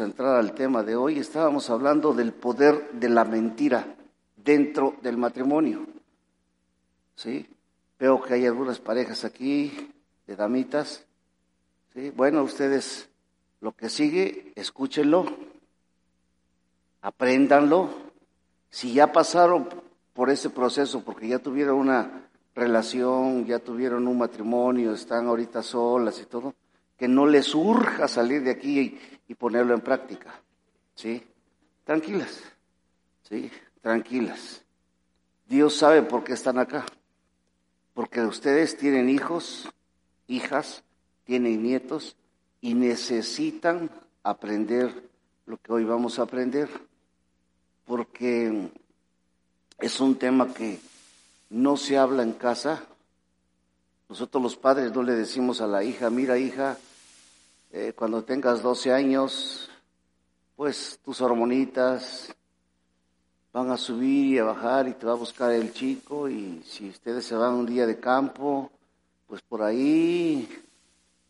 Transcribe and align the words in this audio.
Entrar 0.00 0.36
al 0.36 0.54
tema 0.54 0.82
de 0.82 0.96
hoy. 0.96 1.18
Estábamos 1.18 1.70
hablando 1.70 2.12
del 2.12 2.32
poder 2.32 2.92
de 2.92 3.08
la 3.08 3.24
mentira 3.24 3.96
dentro 4.36 4.96
del 5.02 5.16
matrimonio. 5.16 5.86
¿Sí? 7.14 7.46
Veo 7.98 8.22
que 8.22 8.34
hay 8.34 8.46
algunas 8.46 8.78
parejas 8.78 9.24
aquí 9.24 9.90
de 10.26 10.36
damitas. 10.36 11.04
¿Sí? 11.92 12.10
Bueno, 12.10 12.42
ustedes 12.42 13.08
lo 13.60 13.72
que 13.72 13.88
sigue, 13.88 14.52
escúchenlo, 14.54 15.26
apréndanlo. 17.02 17.90
Si 18.70 18.92
ya 18.92 19.12
pasaron 19.12 19.68
por 20.12 20.30
ese 20.30 20.50
proceso, 20.50 21.02
porque 21.02 21.28
ya 21.28 21.40
tuvieron 21.40 21.76
una 21.76 22.28
relación, 22.54 23.46
ya 23.46 23.58
tuvieron 23.58 24.06
un 24.06 24.18
matrimonio, 24.18 24.92
están 24.92 25.26
ahorita 25.26 25.62
solas 25.62 26.20
y 26.20 26.26
todo, 26.26 26.54
que 26.96 27.08
no 27.08 27.26
les 27.26 27.46
surja 27.46 28.06
salir 28.06 28.42
de 28.42 28.50
aquí 28.50 28.98
y, 29.28 29.34
ponerlo 29.34 29.74
en 29.74 29.80
práctica. 29.80 30.40
¿Sí? 30.94 31.22
Tranquilas. 31.84 32.42
¿Sí? 33.28 33.50
Tranquilas. 33.80 34.62
Dios 35.46 35.76
sabe 35.76 36.02
por 36.02 36.24
qué 36.24 36.32
están 36.32 36.58
acá. 36.58 36.84
Porque 37.94 38.20
ustedes 38.22 38.76
tienen 38.76 39.08
hijos, 39.08 39.68
hijas, 40.26 40.82
tienen 41.24 41.62
nietos 41.62 42.16
y 42.60 42.74
necesitan 42.74 43.90
aprender 44.22 45.08
lo 45.46 45.58
que 45.58 45.72
hoy 45.72 45.84
vamos 45.84 46.18
a 46.18 46.22
aprender. 46.22 46.68
Porque 47.84 48.70
es 49.78 50.00
un 50.00 50.16
tema 50.16 50.52
que 50.52 50.80
no 51.50 51.76
se 51.76 51.96
habla 51.96 52.22
en 52.22 52.32
casa. 52.32 52.82
Nosotros 54.08 54.42
los 54.42 54.56
padres 54.56 54.92
no 54.92 55.02
le 55.02 55.14
decimos 55.14 55.60
a 55.60 55.66
la 55.66 55.84
hija, 55.84 56.10
mira 56.10 56.38
hija, 56.38 56.78
eh, 57.70 57.92
cuando 57.94 58.24
tengas 58.24 58.62
12 58.62 58.92
años, 58.92 59.70
pues 60.56 60.98
tus 61.04 61.20
hormonitas 61.20 62.34
van 63.52 63.70
a 63.70 63.76
subir 63.76 64.34
y 64.34 64.38
a 64.38 64.44
bajar 64.44 64.88
y 64.88 64.94
te 64.94 65.04
va 65.04 65.12
a 65.12 65.16
buscar 65.16 65.52
el 65.52 65.72
chico 65.72 66.28
y 66.28 66.62
si 66.64 66.88
ustedes 66.88 67.26
se 67.26 67.34
van 67.34 67.54
un 67.54 67.66
día 67.66 67.86
de 67.86 67.98
campo, 67.98 68.70
pues 69.26 69.42
por 69.42 69.62
ahí 69.62 70.48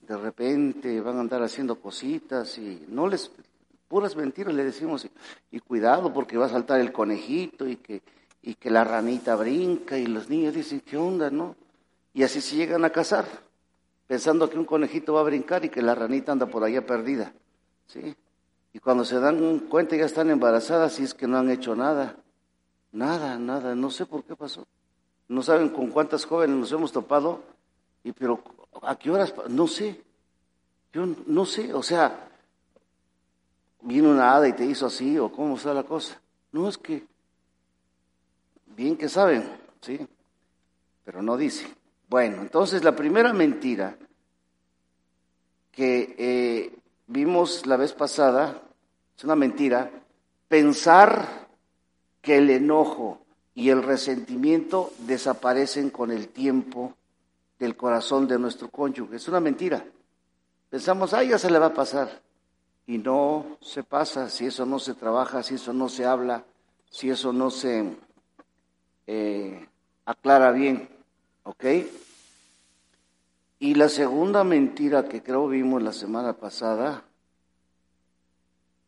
de 0.00 0.16
repente 0.16 1.00
van 1.00 1.16
a 1.16 1.20
andar 1.20 1.42
haciendo 1.42 1.80
cositas 1.80 2.56
y 2.58 2.86
no 2.88 3.08
les, 3.08 3.30
puras 3.88 4.14
mentiras 4.14 4.54
le 4.54 4.64
decimos 4.64 5.08
y, 5.50 5.60
cuidado 5.60 6.12
porque 6.12 6.36
va 6.36 6.46
a 6.46 6.50
saltar 6.50 6.80
el 6.80 6.92
conejito 6.92 7.66
y 7.66 7.76
que, 7.76 8.02
y 8.42 8.54
que 8.54 8.70
la 8.70 8.84
ranita 8.84 9.34
brinca 9.34 9.98
y 9.98 10.06
los 10.06 10.28
niños 10.28 10.54
dicen, 10.54 10.80
¿qué 10.80 10.96
onda, 10.96 11.30
no? 11.30 11.56
Y 12.14 12.22
así 12.22 12.40
se 12.40 12.56
llegan 12.56 12.84
a 12.84 12.90
casar 12.90 13.47
pensando 14.08 14.48
que 14.50 14.58
un 14.58 14.64
conejito 14.64 15.12
va 15.12 15.20
a 15.20 15.24
brincar 15.24 15.64
y 15.64 15.68
que 15.68 15.82
la 15.82 15.94
ranita 15.94 16.32
anda 16.32 16.46
por 16.46 16.64
allá 16.64 16.84
perdida. 16.84 17.32
¿sí? 17.86 18.16
Y 18.72 18.80
cuando 18.80 19.04
se 19.04 19.20
dan 19.20 19.60
cuenta 19.60 19.96
ya 19.96 20.06
están 20.06 20.30
embarazadas 20.30 20.98
y 20.98 21.04
es 21.04 21.14
que 21.14 21.28
no 21.28 21.38
han 21.38 21.50
hecho 21.50 21.76
nada. 21.76 22.16
Nada, 22.90 23.38
nada, 23.38 23.74
no 23.74 23.90
sé 23.90 24.06
por 24.06 24.24
qué 24.24 24.34
pasó. 24.34 24.66
No 25.28 25.42
saben 25.42 25.68
con 25.68 25.90
cuántas 25.90 26.24
jóvenes 26.24 26.56
nos 26.56 26.72
hemos 26.72 26.90
topado, 26.90 27.42
y 28.02 28.12
pero 28.12 28.42
¿a 28.82 28.96
qué 28.96 29.10
horas? 29.10 29.34
No 29.50 29.66
sé. 29.66 30.02
Yo 30.90 31.06
no 31.26 31.44
sé, 31.44 31.74
o 31.74 31.82
sea, 31.82 32.30
vino 33.82 34.08
una 34.08 34.34
hada 34.34 34.48
y 34.48 34.54
te 34.54 34.64
hizo 34.64 34.86
así, 34.86 35.18
o 35.18 35.30
cómo 35.30 35.56
está 35.56 35.74
la 35.74 35.82
cosa. 35.82 36.18
No 36.50 36.66
es 36.66 36.78
que, 36.78 37.06
bien 38.74 38.96
que 38.96 39.10
saben, 39.10 39.50
¿sí? 39.82 40.00
Pero 41.04 41.20
no 41.20 41.36
dice. 41.36 41.77
Bueno, 42.08 42.40
entonces 42.40 42.84
la 42.84 42.96
primera 42.96 43.32
mentira 43.32 43.96
que 45.70 46.14
eh, 46.18 46.78
vimos 47.06 47.66
la 47.66 47.76
vez 47.76 47.92
pasada, 47.92 48.62
es 49.16 49.24
una 49.24 49.36
mentira, 49.36 49.90
pensar 50.48 51.48
que 52.22 52.38
el 52.38 52.50
enojo 52.50 53.20
y 53.54 53.70
el 53.70 53.82
resentimiento 53.82 54.92
desaparecen 55.00 55.90
con 55.90 56.10
el 56.10 56.28
tiempo 56.28 56.94
del 57.58 57.76
corazón 57.76 58.26
de 58.26 58.38
nuestro 58.38 58.68
cónyuge. 58.68 59.16
Es 59.16 59.28
una 59.28 59.40
mentira. 59.40 59.84
Pensamos, 60.70 61.12
ah, 61.12 61.22
ya 61.22 61.38
se 61.38 61.50
le 61.50 61.58
va 61.58 61.66
a 61.66 61.74
pasar. 61.74 62.22
Y 62.86 62.98
no 62.98 63.58
se 63.60 63.82
pasa 63.82 64.30
si 64.30 64.46
eso 64.46 64.64
no 64.64 64.78
se 64.78 64.94
trabaja, 64.94 65.42
si 65.42 65.56
eso 65.56 65.72
no 65.72 65.88
se 65.88 66.06
habla, 66.06 66.44
si 66.88 67.10
eso 67.10 67.32
no 67.32 67.50
se 67.50 67.96
eh, 69.06 69.68
aclara 70.06 70.52
bien. 70.52 70.97
¿Ok? 71.48 71.64
Y 73.58 73.74
la 73.74 73.88
segunda 73.88 74.44
mentira 74.44 75.08
que 75.08 75.22
creo 75.22 75.48
vimos 75.48 75.82
la 75.82 75.94
semana 75.94 76.34
pasada, 76.34 77.04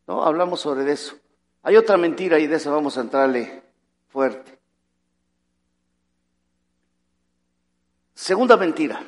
no, 0.06 0.22
hablamos 0.22 0.60
sobre 0.60 0.92
eso. 0.92 1.16
Hay 1.62 1.76
otra 1.76 1.96
mentira 1.96 2.38
y 2.38 2.46
de 2.46 2.56
esa 2.56 2.70
vamos 2.70 2.98
a 2.98 3.00
entrarle 3.00 3.62
fuerte. 4.08 4.58
Segunda 8.12 8.58
mentira, 8.58 9.02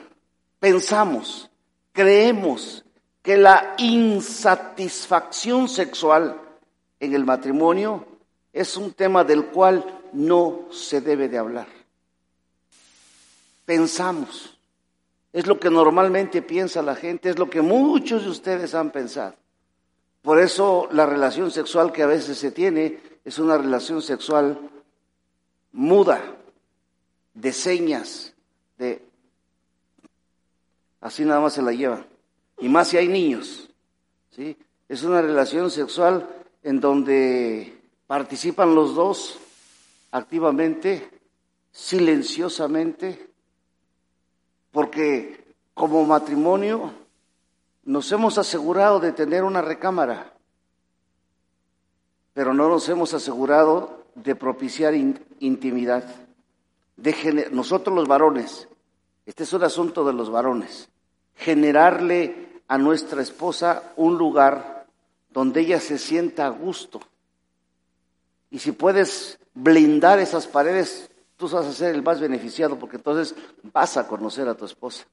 pensamos, 0.58 1.50
creemos 1.92 2.82
que 3.20 3.36
la 3.36 3.74
insatisfacción 3.76 5.68
sexual 5.68 6.40
en 6.98 7.14
el 7.14 7.26
matrimonio 7.26 8.06
es 8.50 8.78
un 8.78 8.94
tema 8.94 9.24
del 9.24 9.48
cual 9.48 10.00
no 10.14 10.68
se 10.70 11.02
debe 11.02 11.28
de 11.28 11.36
hablar 11.36 11.81
pensamos. 13.72 14.58
Es 15.32 15.46
lo 15.46 15.58
que 15.58 15.70
normalmente 15.70 16.42
piensa 16.42 16.82
la 16.82 16.94
gente, 16.94 17.30
es 17.30 17.38
lo 17.38 17.48
que 17.48 17.62
muchos 17.62 18.24
de 18.24 18.28
ustedes 18.28 18.74
han 18.74 18.90
pensado. 18.90 19.34
Por 20.20 20.38
eso 20.38 20.88
la 20.92 21.06
relación 21.06 21.50
sexual 21.50 21.90
que 21.90 22.02
a 22.02 22.06
veces 22.06 22.36
se 22.36 22.50
tiene 22.50 23.00
es 23.24 23.38
una 23.38 23.56
relación 23.56 24.02
sexual 24.02 24.58
muda, 25.72 26.36
de 27.32 27.52
señas, 27.54 28.34
de... 28.76 29.02
Así 31.00 31.24
nada 31.24 31.40
más 31.40 31.54
se 31.54 31.62
la 31.62 31.72
llevan. 31.72 32.06
Y 32.58 32.68
más 32.68 32.88
si 32.88 32.98
hay 32.98 33.08
niños. 33.08 33.70
¿sí? 34.36 34.54
Es 34.86 35.02
una 35.02 35.22
relación 35.22 35.70
sexual 35.70 36.28
en 36.62 36.78
donde 36.78 37.80
participan 38.06 38.74
los 38.74 38.94
dos 38.94 39.38
activamente, 40.10 41.08
silenciosamente, 41.72 43.31
porque 44.72 45.44
como 45.74 46.04
matrimonio 46.04 46.92
nos 47.84 48.10
hemos 48.10 48.38
asegurado 48.38 48.98
de 49.00 49.12
tener 49.12 49.44
una 49.44 49.62
recámara, 49.62 50.32
pero 52.32 52.54
no 52.54 52.68
nos 52.68 52.88
hemos 52.88 53.14
asegurado 53.14 54.04
de 54.14 54.34
propiciar 54.34 54.94
intimidad. 54.94 56.04
De 56.96 57.48
nosotros 57.52 57.94
los 57.94 58.08
varones, 58.08 58.68
este 59.26 59.44
es 59.44 59.52
un 59.52 59.64
asunto 59.64 60.04
de 60.04 60.12
los 60.12 60.30
varones, 60.30 60.88
generarle 61.36 62.60
a 62.68 62.78
nuestra 62.78 63.22
esposa 63.22 63.92
un 63.96 64.16
lugar 64.16 64.86
donde 65.30 65.60
ella 65.60 65.80
se 65.80 65.98
sienta 65.98 66.46
a 66.46 66.50
gusto. 66.50 67.00
Y 68.50 68.58
si 68.58 68.72
puedes 68.72 69.38
blindar 69.54 70.18
esas 70.18 70.46
paredes, 70.46 71.10
tú 71.42 71.48
vas 71.48 71.66
a 71.66 71.72
ser 71.72 71.92
el 71.92 72.04
más 72.04 72.20
beneficiado 72.20 72.78
porque 72.78 72.98
entonces 72.98 73.34
vas 73.72 73.96
a 73.96 74.06
conocer 74.06 74.46
a 74.46 74.54
tu 74.54 74.64
esposa. 74.64 75.04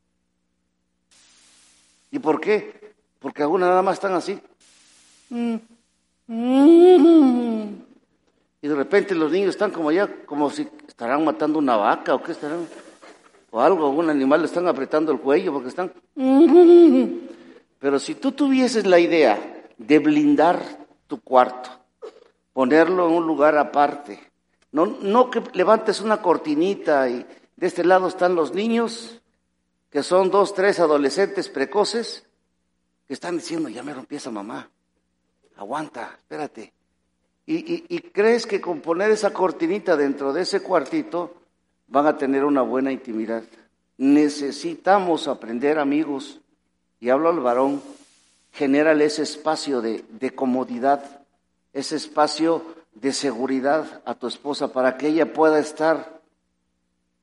¿Y 2.12 2.20
por 2.20 2.40
qué? 2.40 2.94
Porque 3.18 3.42
algunas 3.42 3.70
nada 3.70 3.82
más 3.82 3.96
están 3.96 4.14
así. 4.14 4.40
Y 5.32 5.60
de 8.68 8.76
repente 8.76 9.16
los 9.16 9.32
niños 9.32 9.50
están 9.50 9.72
como 9.72 9.92
ya, 9.92 10.08
como 10.28 10.52
si 10.52 10.70
estarán 10.88 11.26
matando 11.26 11.58
una 11.58 11.78
vaca 11.78 12.14
o 12.14 12.22
qué 12.22 12.34
estarán, 12.34 12.68
o 13.50 13.60
algo, 13.60 13.88
algún 13.88 14.12
animal 14.12 14.42
le 14.42 14.46
están 14.46 14.68
apretando 14.68 15.12
el 15.12 15.20
cuello 15.20 15.52
porque 15.52 15.70
están. 15.70 15.92
Pero 17.80 17.98
si 17.98 18.14
tú 18.14 18.34
tuvieses 18.34 18.86
la 18.86 19.00
idea 19.00 19.66
de 19.80 19.98
blindar 19.98 20.62
tu 21.08 21.20
cuarto, 21.22 21.72
ponerlo 22.54 23.08
en 23.08 23.16
un 23.16 23.26
lugar 23.26 23.58
aparte, 23.58 24.29
no, 24.72 24.86
no 24.86 25.30
que 25.32 25.42
levantes 25.54 26.02
una 26.02 26.22
cortinita 26.22 27.10
y 27.10 27.26
de 27.56 27.68
este 27.68 27.84
lado 27.84 28.08
están 28.08 28.36
los 28.36 28.54
niños, 28.54 29.22
que 29.90 30.04
son 30.04 30.30
dos, 30.30 30.54
tres 30.54 30.80
adolescentes 30.80 31.50
precoces, 31.50 32.26
que 33.08 33.14
están 33.14 33.38
diciendo, 33.38 33.70
ya 33.70 33.84
me 33.84 33.94
rompí 33.94 34.16
esa 34.16 34.32
mamá, 34.32 34.70
aguanta, 35.56 36.16
espérate. 36.18 36.74
Y, 37.46 37.96
y, 37.96 38.00
crees 38.12 38.46
que 38.46 38.62
con 38.62 38.80
poner 38.80 39.10
esa 39.10 39.34
cortinita 39.34 39.98
dentro 39.98 40.32
de 40.34 40.44
ese 40.44 40.62
cuartito 40.62 41.34
van 41.88 42.06
a 42.06 42.16
tener 42.16 42.46
una 42.46 42.62
buena 42.62 42.92
intimidad. 42.92 43.44
Necesitamos 43.98 45.28
aprender, 45.28 45.80
amigos, 45.80 46.42
y 47.00 47.10
hablo 47.10 47.30
al 47.30 47.40
varón, 47.40 47.82
genérale 48.52 49.06
ese 49.06 49.24
espacio 49.24 49.82
de, 49.82 50.06
de 50.08 50.36
comodidad, 50.36 51.26
ese 51.74 51.96
espacio 51.96 52.64
de 53.02 53.14
seguridad 53.14 54.02
a 54.06 54.16
tu 54.16 54.28
esposa 54.28 54.74
para 54.74 54.98
que 54.98 55.08
ella 55.08 55.32
pueda 55.34 55.60
estar, 55.60 56.22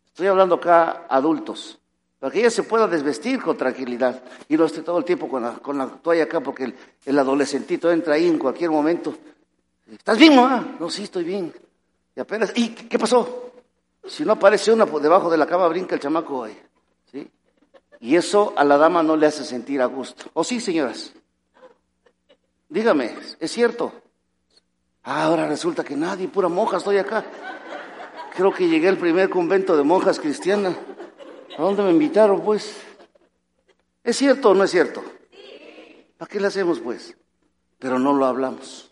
estoy 0.07 0.27
hablando 0.27 0.57
acá 0.57 1.07
adultos, 1.09 1.79
para 2.19 2.33
que 2.33 2.41
ella 2.41 2.51
se 2.51 2.63
pueda 2.63 2.87
desvestir 2.87 3.43
con 3.43 3.57
tranquilidad 3.57 4.23
y 4.49 4.57
no 4.57 4.65
esté 4.65 4.83
todo 4.83 4.99
el 4.99 5.05
tiempo 5.05 5.29
con 5.29 5.43
la, 5.43 5.53
con 5.55 5.77
la 5.77 5.87
toalla 5.87 6.25
acá 6.25 6.41
porque 6.41 6.65
el, 6.65 6.77
el, 7.05 7.19
adolescentito 7.19 7.91
entra 7.91 8.15
ahí 8.15 8.27
en 8.27 8.39
cualquier 8.39 8.71
momento. 8.71 9.17
¿Estás 9.91 10.19
bien, 10.19 10.35
mamá? 10.35 10.77
No, 10.81 10.89
sí, 10.89 11.03
estoy 11.03 11.25
bien. 11.25 11.53
Y 12.15 12.21
apenas, 12.21 12.53
¿y 12.55 12.71
qué 12.71 12.99
pasó? 12.99 13.53
Si 14.07 14.25
no 14.25 14.33
aparece 14.33 14.73
una 14.73 14.87
por 14.87 15.03
debajo 15.03 15.29
de 15.29 15.37
la 15.37 15.47
cama, 15.47 15.69
brinca 15.69 15.95
el 15.95 16.01
chamaco 16.01 16.45
ahí. 16.45 16.59
¿sí? 17.13 17.31
Y 18.01 18.17
eso 18.17 18.55
a 18.57 18.65
la 18.65 18.79
dama 18.79 19.03
no 19.03 19.17
le 19.17 19.27
hace 19.27 19.45
sentir 19.45 19.83
a 19.83 19.87
gusto. 19.87 20.31
¿O 20.33 20.43
sí, 20.43 20.61
señoras? 20.61 21.13
Dígame, 22.69 23.15
¿es 23.39 23.53
cierto? 23.53 23.93
Ah, 25.09 25.23
ahora 25.23 25.47
resulta 25.47 25.85
que 25.85 25.95
nadie, 25.95 26.27
pura 26.27 26.49
monja 26.49 26.79
estoy 26.79 26.99
acá. 26.99 27.25
Creo 28.35 28.53
que 28.53 28.69
llegué 28.69 28.89
al 28.89 28.97
primer 28.97 29.31
convento 29.31 29.77
de 29.77 29.85
monjas 29.85 30.19
cristianas. 30.19 30.77
¿A 31.57 31.63
dónde 31.63 31.85
me 31.85 31.91
invitaron, 31.91 32.43
pues? 32.43 32.77
¿Es 34.03 34.17
cierto 34.17 34.51
o 34.51 34.55
no 34.55 34.65
es 34.65 34.71
cierto? 34.73 35.05
¿Para 36.19 36.29
qué 36.29 36.41
le 36.41 36.49
hacemos, 36.49 36.81
pues? 36.81 37.17
Pero 37.79 38.01
no 38.01 38.15
lo 38.15 38.27
hablamos. 38.27 38.91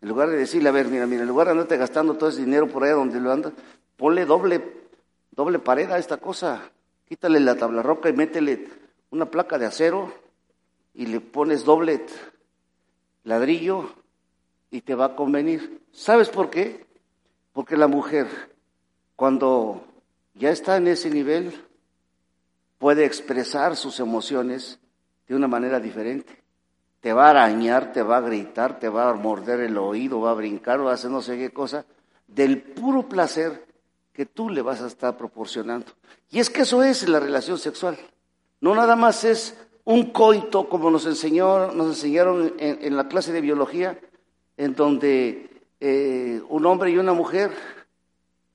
En 0.00 0.08
lugar 0.08 0.30
de 0.30 0.38
decirle, 0.38 0.70
a 0.70 0.72
ver, 0.72 0.88
mira, 0.88 1.06
mira, 1.06 1.20
en 1.20 1.28
lugar 1.28 1.48
de 1.48 1.50
andarte 1.50 1.76
gastando 1.76 2.14
todo 2.14 2.30
ese 2.30 2.40
dinero 2.40 2.66
por 2.66 2.82
allá 2.82 2.94
donde 2.94 3.20
lo 3.20 3.30
andas, 3.30 3.52
ponle 3.98 4.24
doble, 4.24 4.88
doble 5.32 5.58
pared 5.58 5.90
a 5.90 5.98
esta 5.98 6.16
cosa. 6.16 6.62
Quítale 7.06 7.40
la 7.40 7.56
tabla 7.56 7.82
roca 7.82 8.08
y 8.08 8.14
métele 8.14 8.70
una 9.10 9.26
placa 9.26 9.58
de 9.58 9.66
acero 9.66 10.14
y 10.94 11.04
le 11.04 11.20
pones 11.20 11.62
doble 11.62 12.06
ladrillo 13.24 14.05
y 14.70 14.80
te 14.80 14.94
va 14.94 15.06
a 15.06 15.16
convenir. 15.16 15.82
¿Sabes 15.92 16.28
por 16.28 16.50
qué? 16.50 16.86
Porque 17.52 17.76
la 17.76 17.86
mujer, 17.86 18.26
cuando 19.14 19.84
ya 20.34 20.50
está 20.50 20.76
en 20.76 20.88
ese 20.88 21.10
nivel, 21.10 21.52
puede 22.78 23.04
expresar 23.04 23.76
sus 23.76 24.00
emociones 24.00 24.78
de 25.26 25.34
una 25.34 25.48
manera 25.48 25.80
diferente. 25.80 26.42
Te 27.00 27.12
va 27.12 27.26
a 27.26 27.30
arañar, 27.30 27.92
te 27.92 28.02
va 28.02 28.18
a 28.18 28.20
gritar, 28.20 28.78
te 28.78 28.88
va 28.88 29.10
a 29.10 29.14
morder 29.14 29.60
el 29.60 29.78
oído, 29.78 30.20
va 30.20 30.32
a 30.32 30.34
brincar, 30.34 30.84
va 30.84 30.90
a 30.90 30.94
hacer 30.94 31.10
no 31.10 31.22
sé 31.22 31.36
qué 31.36 31.50
cosa, 31.50 31.84
del 32.26 32.62
puro 32.62 33.08
placer 33.08 33.66
que 34.12 34.26
tú 34.26 34.50
le 34.50 34.62
vas 34.62 34.80
a 34.82 34.86
estar 34.86 35.16
proporcionando. 35.16 35.92
Y 36.30 36.40
es 36.40 36.50
que 36.50 36.62
eso 36.62 36.82
es 36.82 37.08
la 37.08 37.20
relación 37.20 37.58
sexual. 37.58 37.98
No 38.60 38.74
nada 38.74 38.96
más 38.96 39.24
es 39.24 39.56
un 39.84 40.10
coito 40.10 40.68
como 40.68 40.90
nos 40.90 41.06
enseñó, 41.06 41.70
nos 41.72 41.88
enseñaron 41.88 42.54
en, 42.58 42.96
la 42.96 43.08
clase 43.08 43.32
de 43.32 43.40
biología, 43.40 43.98
en 44.56 44.74
donde 44.74 45.50
eh, 45.80 46.40
un 46.48 46.66
hombre 46.66 46.90
y 46.90 46.98
una 46.98 47.12
mujer 47.12 47.52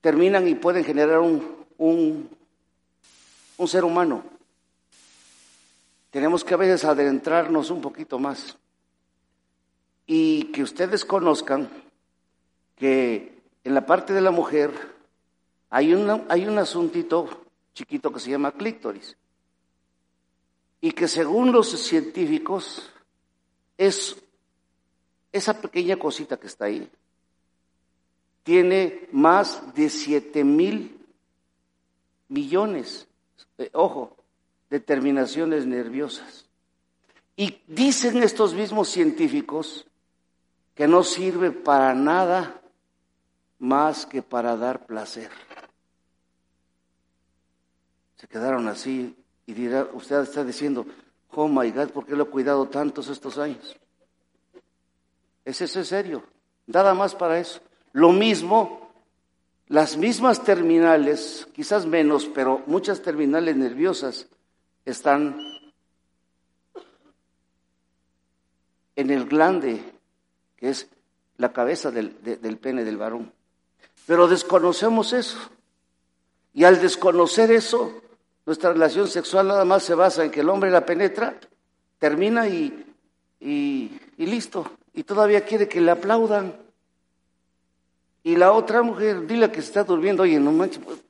terminan 0.01 0.47
y 0.47 0.55
pueden 0.55 0.83
generar 0.83 1.19
un, 1.19 1.65
un, 1.77 3.67
ser 3.67 3.83
humano. 3.83 4.23
Tenemos 6.09 6.43
que 6.43 6.55
a 6.55 6.57
veces 6.57 6.83
adentrarnos 6.83 7.69
un 7.69 7.81
poquito 7.81 8.17
más 8.17 8.57
y 10.07 10.45
que 10.45 10.63
ustedes 10.63 11.05
conozcan 11.05 11.69
que 12.75 13.39
en 13.63 13.75
la 13.75 13.85
parte 13.85 14.13
de 14.13 14.21
la 14.21 14.31
mujer 14.31 14.71
hay, 15.69 15.93
una, 15.93 16.25
hay 16.27 16.47
un 16.47 16.57
asuntito 16.57 17.43
chiquito 17.73 18.11
que 18.11 18.19
se 18.19 18.31
llama 18.31 18.51
clítoris 18.51 19.15
y 20.81 20.91
que 20.91 21.07
según 21.07 21.51
los 21.51 21.69
científicos 21.69 22.91
es 23.77 24.17
esa 25.31 25.59
pequeña 25.59 25.97
cosita 25.97 26.37
que 26.37 26.47
está 26.47 26.65
ahí 26.65 26.89
tiene 28.43 29.07
más 29.11 29.73
de 29.75 29.89
siete 29.89 30.43
mil 30.43 30.99
millones, 32.27 33.07
eh, 33.57 33.69
ojo, 33.73 34.17
de 34.69 34.79
terminaciones 34.79 35.65
nerviosas. 35.65 36.45
Y 37.35 37.61
dicen 37.67 38.23
estos 38.23 38.53
mismos 38.53 38.89
científicos 38.89 39.85
que 40.73 40.87
no 40.87 41.03
sirve 41.03 41.51
para 41.51 41.93
nada 41.93 42.61
más 43.59 44.05
que 44.05 44.21
para 44.21 44.55
dar 44.57 44.85
placer. 44.85 45.29
Se 48.15 48.27
quedaron 48.27 48.67
así 48.67 49.15
y 49.45 49.53
dirá, 49.53 49.89
usted 49.93 50.21
está 50.21 50.43
diciendo, 50.43 50.85
oh 51.31 51.47
my 51.47 51.69
God, 51.71 51.89
¿por 51.89 52.05
qué 52.05 52.15
lo 52.15 52.23
he 52.23 52.27
cuidado 52.27 52.67
tantos 52.67 53.07
estos 53.09 53.37
años? 53.37 53.75
¿Es 55.45 55.61
eso 55.61 55.83
serio? 55.83 56.23
Nada 56.67 56.93
más 56.93 57.15
para 57.15 57.39
eso. 57.39 57.59
Lo 57.93 58.11
mismo 58.11 58.81
las 59.71 59.95
mismas 59.95 60.43
terminales, 60.43 61.47
quizás 61.53 61.85
menos, 61.85 62.25
pero 62.25 62.61
muchas 62.67 63.01
terminales 63.01 63.55
nerviosas 63.55 64.27
están 64.83 65.37
en 68.97 69.09
el 69.11 69.29
glande, 69.29 69.81
que 70.57 70.71
es 70.71 70.89
la 71.37 71.53
cabeza 71.53 71.89
del, 71.89 72.21
del 72.21 72.57
pene 72.57 72.83
del 72.83 72.97
varón. 72.97 73.31
Pero 74.05 74.27
desconocemos 74.27 75.13
eso. 75.13 75.37
Y 76.53 76.65
al 76.65 76.81
desconocer 76.81 77.49
eso, 77.49 78.01
nuestra 78.45 78.73
relación 78.73 79.07
sexual 79.07 79.47
nada 79.47 79.63
más 79.63 79.83
se 79.83 79.95
basa 79.95 80.25
en 80.25 80.31
que 80.31 80.41
el 80.41 80.49
hombre 80.49 80.69
la 80.69 80.85
penetra, 80.85 81.39
termina 81.97 82.49
y, 82.49 82.93
y, 83.39 83.97
y 84.17 84.25
listo. 84.25 84.69
Y 84.93 85.03
todavía 85.03 85.45
quiere 85.45 85.67
que 85.67 85.81
le 85.81 85.91
aplaudan. 85.91 86.55
Y 88.23 88.35
la 88.35 88.51
otra 88.51 88.81
mujer, 88.81 89.25
dile 89.25 89.51
que 89.51 89.59
está 89.59 89.83
durmiendo, 89.83 90.23
oye, 90.23 90.39
no 90.39 90.51
manches, 90.51 90.83
pues, 90.83 91.01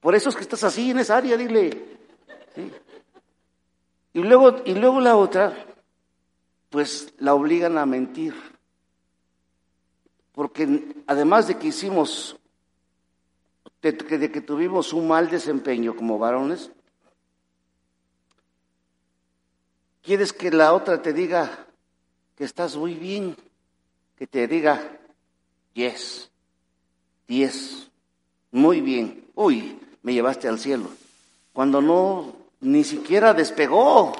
por 0.00 0.14
eso 0.14 0.28
es 0.28 0.36
que 0.36 0.42
estás 0.42 0.64
así 0.64 0.90
en 0.90 0.98
esa 0.98 1.16
área, 1.16 1.36
dile. 1.36 1.98
Y, 4.12 4.22
luego, 4.22 4.56
y 4.64 4.74
luego 4.74 5.00
la 5.00 5.16
otra, 5.16 5.54
pues 6.70 7.14
la 7.18 7.34
obligan 7.34 7.78
a 7.78 7.86
mentir. 7.86 8.34
Porque 10.32 10.94
además 11.06 11.46
de 11.46 11.58
que 11.58 11.68
hicimos, 11.68 12.36
de 13.80 14.30
que 14.30 14.40
tuvimos 14.40 14.92
un 14.92 15.08
mal 15.08 15.30
desempeño 15.30 15.94
como 15.94 16.18
varones, 16.18 16.70
quieres 20.02 20.32
que 20.32 20.50
la 20.50 20.72
otra 20.72 21.00
te 21.00 21.12
diga 21.12 21.66
que 22.36 22.44
estás 22.44 22.76
muy 22.76 22.94
bien, 22.94 23.36
que 24.16 24.26
te 24.26 24.46
diga, 24.46 24.98
yes. 25.74 26.30
Diez. 27.26 27.88
Muy 28.50 28.80
bien. 28.80 29.24
Uy, 29.34 29.78
me 30.02 30.12
llevaste 30.12 30.48
al 30.48 30.58
cielo. 30.58 30.90
Cuando 31.52 31.80
no, 31.80 32.34
ni 32.60 32.84
siquiera 32.84 33.32
despegó. 33.32 34.12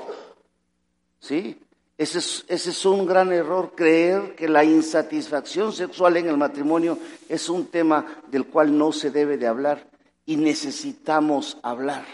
¿Sí? 1.20 1.58
Ese 1.98 2.18
es, 2.18 2.44
ese 2.48 2.70
es 2.70 2.84
un 2.84 3.06
gran 3.06 3.32
error, 3.32 3.74
creer 3.76 4.34
que 4.34 4.48
la 4.48 4.64
insatisfacción 4.64 5.72
sexual 5.72 6.16
en 6.16 6.28
el 6.28 6.36
matrimonio 6.36 6.98
es 7.28 7.48
un 7.48 7.66
tema 7.66 8.22
del 8.28 8.46
cual 8.46 8.76
no 8.76 8.92
se 8.92 9.10
debe 9.10 9.36
de 9.36 9.46
hablar 9.46 9.86
y 10.24 10.36
necesitamos 10.36 11.58
hablar. 11.62 12.04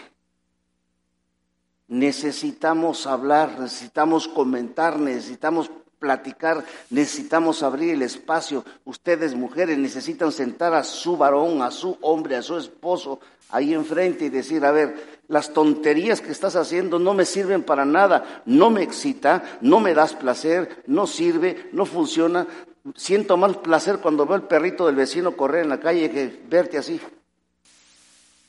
Necesitamos 1.87 3.07
hablar, 3.07 3.59
necesitamos 3.59 4.27
comentar, 4.27 4.99
necesitamos 4.99 5.71
platicar, 5.99 6.63
necesitamos 6.89 7.61
abrir 7.61 7.93
el 7.93 8.01
espacio. 8.01 8.65
Ustedes, 8.85 9.35
mujeres, 9.35 9.77
necesitan 9.77 10.31
sentar 10.31 10.73
a 10.73 10.83
su 10.83 11.17
varón, 11.17 11.61
a 11.61 11.71
su 11.71 11.97
hombre, 12.01 12.37
a 12.37 12.41
su 12.41 12.57
esposo 12.57 13.19
ahí 13.49 13.73
enfrente 13.73 14.25
y 14.25 14.29
decir, 14.29 14.63
a 14.65 14.71
ver, 14.71 15.19
las 15.27 15.53
tonterías 15.53 16.21
que 16.21 16.31
estás 16.31 16.55
haciendo 16.55 16.99
no 16.99 17.13
me 17.13 17.25
sirven 17.25 17.63
para 17.63 17.85
nada, 17.85 18.43
no 18.45 18.69
me 18.69 18.83
excita, 18.83 19.59
no 19.61 19.79
me 19.79 19.93
das 19.93 20.13
placer, 20.13 20.83
no 20.87 21.07
sirve, 21.07 21.69
no 21.71 21.85
funciona. 21.85 22.47
Siento 22.95 23.37
más 23.37 23.57
placer 23.57 23.99
cuando 23.99 24.25
veo 24.25 24.37
el 24.37 24.43
perrito 24.43 24.85
del 24.85 24.95
vecino 24.95 25.35
correr 25.35 25.63
en 25.63 25.69
la 25.69 25.79
calle 25.79 26.09
que 26.09 26.43
verte 26.49 26.77
así. 26.77 26.99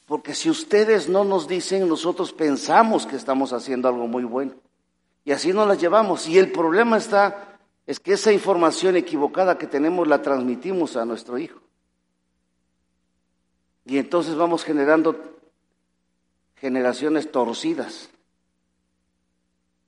Porque 0.06 0.34
si 0.34 0.50
ustedes 0.50 1.08
no 1.08 1.24
nos 1.24 1.46
dicen, 1.46 1.88
nosotros 1.88 2.32
pensamos 2.32 3.06
que 3.06 3.16
estamos 3.16 3.52
haciendo 3.52 3.88
algo 3.88 4.06
muy 4.06 4.24
bueno. 4.24 4.54
Y 5.24 5.32
así 5.32 5.52
nos 5.52 5.66
las 5.66 5.80
llevamos. 5.80 6.28
Y 6.28 6.38
el 6.38 6.50
problema 6.50 6.96
está, 6.96 7.58
es 7.86 8.00
que 8.00 8.14
esa 8.14 8.32
información 8.32 8.96
equivocada 8.96 9.58
que 9.58 9.66
tenemos 9.66 10.08
la 10.08 10.22
transmitimos 10.22 10.96
a 10.96 11.04
nuestro 11.04 11.38
hijo. 11.38 11.60
Y 13.84 13.98
entonces 13.98 14.34
vamos 14.36 14.64
generando 14.64 15.38
generaciones 16.56 17.30
torcidas. 17.30 18.10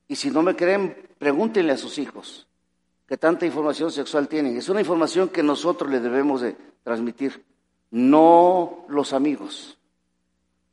Y 0.07 0.15
si 0.15 0.31
no 0.31 0.41
me 0.41 0.55
creen, 0.55 1.07
pregúntenle 1.17 1.73
a 1.73 1.77
sus 1.77 1.97
hijos 1.97 2.47
que 3.07 3.17
tanta 3.17 3.45
información 3.45 3.91
sexual 3.91 4.27
tienen. 4.27 4.57
Es 4.57 4.69
una 4.69 4.81
información 4.81 5.29
que 5.29 5.43
nosotros 5.43 5.89
le 5.89 5.99
debemos 5.99 6.41
de 6.41 6.55
transmitir, 6.83 7.45
no 7.91 8.85
los 8.89 9.13
amigos, 9.13 9.77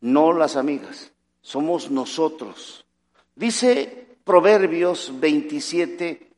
no 0.00 0.32
las 0.32 0.56
amigas, 0.56 1.12
somos 1.42 1.90
nosotros. 1.90 2.86
Dice 3.34 3.99
Proverbios 4.24 5.12
27, 5.18 6.30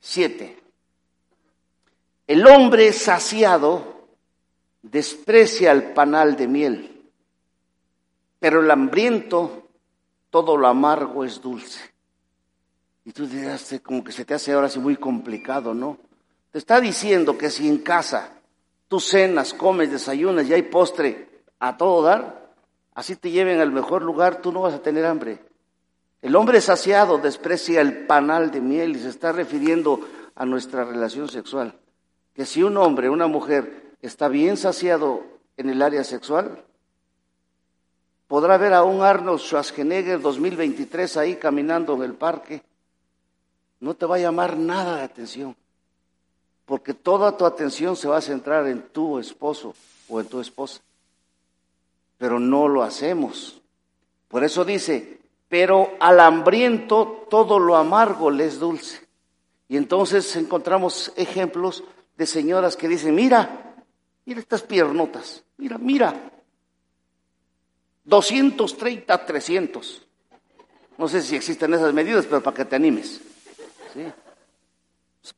7. 0.00 0.58
El 2.26 2.46
hombre 2.46 2.92
saciado 2.92 4.06
desprecia 4.82 5.72
el 5.72 5.92
panal 5.92 6.36
de 6.36 6.48
miel, 6.48 7.10
pero 8.38 8.60
el 8.60 8.70
hambriento 8.70 9.68
todo 10.30 10.56
lo 10.56 10.66
amargo 10.66 11.24
es 11.24 11.40
dulce. 11.40 11.80
Y 13.04 13.12
tú 13.12 13.26
dirás, 13.26 13.78
como 13.82 14.02
que 14.02 14.12
se 14.12 14.24
te 14.24 14.34
hace 14.34 14.52
ahora 14.52 14.66
así 14.66 14.78
muy 14.78 14.96
complicado, 14.96 15.74
¿no? 15.74 15.98
Te 16.50 16.58
está 16.58 16.80
diciendo 16.80 17.36
que 17.36 17.50
si 17.50 17.68
en 17.68 17.78
casa 17.78 18.32
tú 18.88 19.00
cenas, 19.00 19.52
comes, 19.54 19.90
desayunas 19.90 20.46
y 20.48 20.54
hay 20.54 20.62
postre 20.62 21.28
a 21.58 21.76
todo 21.76 22.02
dar, 22.02 22.52
así 22.94 23.16
te 23.16 23.30
lleven 23.30 23.60
al 23.60 23.72
mejor 23.72 24.02
lugar, 24.02 24.40
tú 24.40 24.52
no 24.52 24.62
vas 24.62 24.74
a 24.74 24.82
tener 24.82 25.04
hambre. 25.04 25.38
El 26.24 26.36
hombre 26.36 26.62
saciado 26.62 27.18
desprecia 27.18 27.82
el 27.82 28.06
panal 28.06 28.50
de 28.50 28.62
miel 28.62 28.96
y 28.96 28.98
se 28.98 29.10
está 29.10 29.30
refiriendo 29.30 30.00
a 30.34 30.46
nuestra 30.46 30.82
relación 30.82 31.28
sexual. 31.28 31.78
Que 32.32 32.46
si 32.46 32.62
un 32.62 32.78
hombre, 32.78 33.10
una 33.10 33.26
mujer 33.26 33.92
está 34.00 34.28
bien 34.28 34.56
saciado 34.56 35.22
en 35.58 35.68
el 35.68 35.82
área 35.82 36.02
sexual, 36.02 36.64
podrá 38.26 38.56
ver 38.56 38.72
a 38.72 38.84
un 38.84 39.02
Arnold 39.02 39.38
Schwarzenegger 39.38 40.18
2023 40.18 41.18
ahí 41.18 41.36
caminando 41.36 41.94
en 41.96 42.04
el 42.04 42.14
parque 42.14 42.62
no 43.80 43.92
te 43.92 44.06
va 44.06 44.16
a 44.16 44.20
llamar 44.20 44.56
nada 44.56 44.96
de 44.96 45.02
atención, 45.02 45.54
porque 46.64 46.94
toda 46.94 47.36
tu 47.36 47.44
atención 47.44 47.96
se 47.96 48.08
va 48.08 48.16
a 48.16 48.22
centrar 48.22 48.66
en 48.66 48.80
tu 48.80 49.18
esposo 49.18 49.74
o 50.08 50.20
en 50.20 50.26
tu 50.26 50.40
esposa. 50.40 50.80
Pero 52.16 52.40
no 52.40 52.66
lo 52.66 52.82
hacemos. 52.82 53.60
Por 54.26 54.42
eso 54.42 54.64
dice, 54.64 55.20
pero 55.48 55.94
al 56.00 56.20
hambriento 56.20 57.26
todo 57.30 57.58
lo 57.58 57.76
amargo 57.76 58.30
le 58.30 58.46
es 58.46 58.58
dulce. 58.58 59.06
Y 59.68 59.76
entonces 59.76 60.36
encontramos 60.36 61.12
ejemplos 61.16 61.84
de 62.16 62.26
señoras 62.26 62.76
que 62.76 62.88
dicen, 62.88 63.14
mira, 63.14 63.74
mira 64.24 64.40
estas 64.40 64.62
piernotas, 64.62 65.42
mira, 65.56 65.78
mira, 65.78 66.32
230, 68.04 69.26
300. 69.26 70.06
No 70.98 71.08
sé 71.08 71.22
si 71.22 71.34
existen 71.34 71.74
esas 71.74 71.92
medidas, 71.92 72.26
pero 72.26 72.42
para 72.42 72.56
que 72.56 72.64
te 72.64 72.76
animes. 72.76 73.20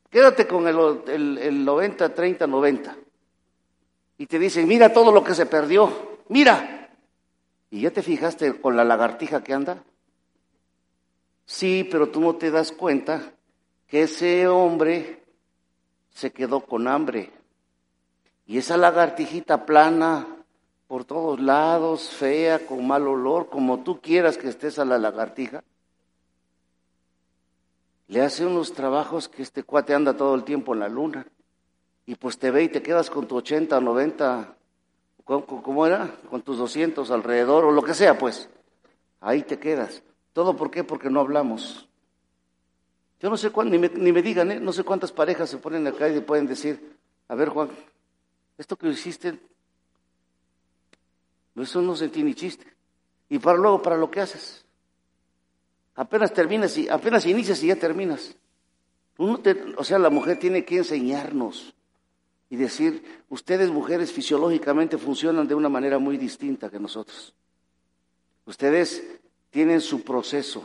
Quédate 0.09 0.47
con 0.47 0.67
el, 0.67 1.39
el, 1.39 1.65
90, 1.65 2.13
30, 2.13 2.47
90. 2.47 2.95
Y 4.19 4.25
te 4.25 4.39
dicen, 4.39 4.67
mira 4.67 4.93
todo 4.93 5.11
lo 5.11 5.23
que 5.23 5.33
se 5.33 5.45
perdió, 5.45 6.19
mira. 6.29 6.89
¿Y 7.69 7.81
ya 7.81 7.91
te 7.91 8.01
fijaste 8.01 8.59
con 8.61 8.77
la 8.77 8.83
lagartija 8.83 9.43
que 9.43 9.53
anda? 9.53 9.83
Sí, 11.47 11.87
pero 11.89 12.09
tú 12.09 12.19
no 12.19 12.35
te 12.35 12.51
das 12.51 12.73
cuenta 12.73 13.33
que 13.87 14.03
ese 14.03 14.49
hombre 14.49 15.23
se 16.09 16.31
quedó 16.31 16.59
con 16.59 16.89
hambre. 16.89 17.31
Y 18.45 18.57
esa 18.57 18.75
lagartijita 18.75 19.65
plana 19.65 20.27
por 20.87 21.05
todos 21.05 21.39
lados, 21.39 22.09
fea, 22.09 22.65
con 22.65 22.85
mal 22.85 23.07
olor, 23.07 23.49
como 23.49 23.79
tú 23.79 24.01
quieras 24.01 24.37
que 24.37 24.49
estés 24.49 24.77
a 24.77 24.85
la 24.85 24.97
lagartija, 24.97 25.63
le 28.07 28.21
hace 28.21 28.45
unos 28.45 28.73
trabajos 28.73 29.29
que 29.29 29.41
este 29.41 29.63
cuate 29.63 29.93
anda 29.93 30.15
todo 30.15 30.35
el 30.35 30.43
tiempo 30.43 30.73
en 30.73 30.81
la 30.81 30.89
luna. 30.89 31.25
Y 32.05 32.15
pues 32.15 32.37
te 32.37 32.51
ve 32.51 32.63
y 32.63 32.69
te 32.69 32.81
quedas 32.81 33.09
con 33.09 33.25
tu 33.25 33.37
80 33.37 33.77
o 33.77 33.81
90, 33.81 34.55
¿cómo 35.23 35.85
era? 35.85 36.13
Con 36.29 36.41
tus 36.41 36.57
200 36.57 37.09
alrededor 37.09 37.63
o 37.63 37.71
lo 37.71 37.83
que 37.83 37.93
sea, 37.93 38.17
pues. 38.17 38.49
Ahí 39.21 39.43
te 39.43 39.57
quedas. 39.59 40.03
¿Todo 40.37 40.55
por 40.55 40.69
qué? 40.69 40.83
Porque 40.83 41.09
no 41.09 41.19
hablamos. 41.19 41.89
Yo 43.19 43.27
no 43.27 43.37
sé 43.37 43.49
cuándo, 43.49 43.71
ni 43.71 43.79
me, 43.79 43.89
ni 43.89 44.11
me 44.11 44.21
digan, 44.21 44.51
¿eh? 44.51 44.59
no 44.59 44.71
sé 44.71 44.83
cuántas 44.83 45.11
parejas 45.11 45.49
se 45.49 45.57
ponen 45.57 45.87
acá 45.87 46.07
y 46.09 46.19
pueden 46.19 46.45
decir, 46.45 46.95
a 47.27 47.33
ver 47.33 47.49
Juan, 47.49 47.71
esto 48.55 48.75
que 48.75 48.87
hiciste, 48.87 49.39
eso 51.55 51.81
no 51.81 51.95
sentí 51.95 52.21
ni 52.21 52.35
chiste. 52.35 52.67
Y 53.29 53.39
para 53.39 53.57
luego, 53.57 53.81
para 53.81 53.97
lo 53.97 54.11
que 54.11 54.21
haces. 54.21 54.63
Apenas 55.95 56.31
terminas 56.31 56.77
y 56.77 56.87
apenas 56.87 57.25
inicias 57.25 57.63
y 57.63 57.69
ya 57.69 57.75
terminas. 57.75 58.35
o 59.17 59.83
sea, 59.83 59.97
la 59.97 60.11
mujer 60.11 60.37
tiene 60.37 60.63
que 60.63 60.77
enseñarnos 60.77 61.73
y 62.51 62.57
decir, 62.57 63.23
ustedes 63.29 63.71
mujeres 63.71 64.11
fisiológicamente 64.11 64.99
funcionan 64.99 65.47
de 65.47 65.55
una 65.55 65.67
manera 65.67 65.97
muy 65.97 66.15
distinta 66.15 66.69
que 66.69 66.79
nosotros. 66.79 67.33
Ustedes 68.45 69.19
tienen 69.57 69.81
su 69.81 70.03
proceso, 70.03 70.63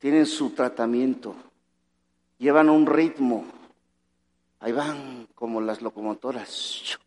tienen 0.00 0.26
su 0.26 0.50
tratamiento, 0.50 1.36
llevan 2.36 2.70
un 2.70 2.84
ritmo. 2.84 3.44
Ahí 4.58 4.72
van 4.72 5.28
como 5.36 5.60
las 5.60 5.80
locomotoras. 5.80 6.98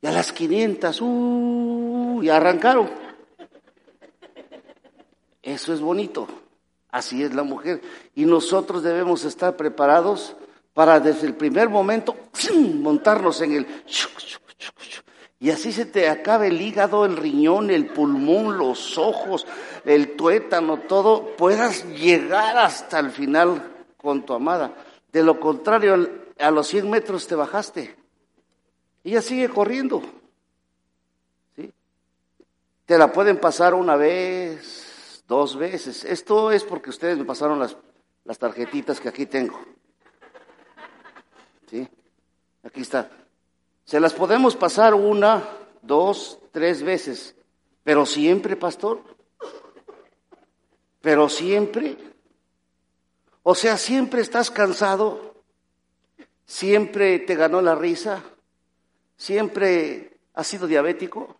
Y 0.00 0.06
a 0.06 0.10
las 0.10 0.32
500, 0.32 1.00
uh, 1.02 2.20
y 2.22 2.30
arrancaron. 2.30 2.88
Eso 5.42 5.74
es 5.74 5.82
bonito. 5.82 6.47
Así 6.90 7.22
es 7.22 7.34
la 7.34 7.42
mujer. 7.42 7.80
Y 8.14 8.24
nosotros 8.24 8.82
debemos 8.82 9.24
estar 9.24 9.56
preparados 9.56 10.36
para 10.72 11.00
desde 11.00 11.26
el 11.26 11.34
primer 11.34 11.68
momento 11.68 12.16
montarnos 12.74 13.40
en 13.40 13.52
el... 13.52 13.66
Y 15.40 15.50
así 15.50 15.72
se 15.72 15.86
te 15.86 16.08
acabe 16.08 16.48
el 16.48 16.60
hígado, 16.60 17.04
el 17.04 17.16
riñón, 17.16 17.70
el 17.70 17.86
pulmón, 17.86 18.58
los 18.58 18.98
ojos, 18.98 19.46
el 19.84 20.16
tuétano, 20.16 20.78
todo, 20.78 21.36
puedas 21.36 21.84
llegar 21.84 22.58
hasta 22.58 22.98
el 22.98 23.10
final 23.12 23.62
con 23.96 24.26
tu 24.26 24.34
amada. 24.34 24.74
De 25.12 25.22
lo 25.22 25.38
contrario, 25.38 26.08
a 26.38 26.50
los 26.50 26.66
100 26.66 26.90
metros 26.90 27.26
te 27.26 27.36
bajaste. 27.36 27.96
Ella 29.04 29.22
sigue 29.22 29.48
corriendo. 29.48 30.02
¿sí? 31.54 31.72
Te 32.84 32.98
la 32.98 33.12
pueden 33.12 33.38
pasar 33.38 33.74
una 33.74 33.96
vez, 33.96 34.87
dos 35.28 35.56
veces. 35.56 36.04
Esto 36.04 36.50
es 36.50 36.64
porque 36.64 36.90
ustedes 36.90 37.16
me 37.16 37.24
pasaron 37.24 37.60
las, 37.60 37.76
las 38.24 38.38
tarjetitas 38.38 38.98
que 38.98 39.08
aquí 39.08 39.26
tengo. 39.26 39.60
¿Sí? 41.70 41.88
Aquí 42.64 42.80
está. 42.80 43.08
Se 43.84 44.00
las 44.00 44.12
podemos 44.12 44.56
pasar 44.56 44.94
una, 44.94 45.48
dos, 45.82 46.40
tres 46.50 46.82
veces. 46.82 47.36
Pero 47.84 48.04
siempre, 48.04 48.56
pastor. 48.56 49.04
Pero 51.00 51.28
siempre. 51.28 51.96
O 53.44 53.54
sea, 53.54 53.76
siempre 53.76 54.22
estás 54.22 54.50
cansado. 54.50 55.36
Siempre 56.44 57.20
te 57.20 57.36
ganó 57.36 57.60
la 57.60 57.76
risa 57.76 58.24
siempre 59.18 60.20
ha 60.32 60.44
sido 60.44 60.66
diabético, 60.66 61.36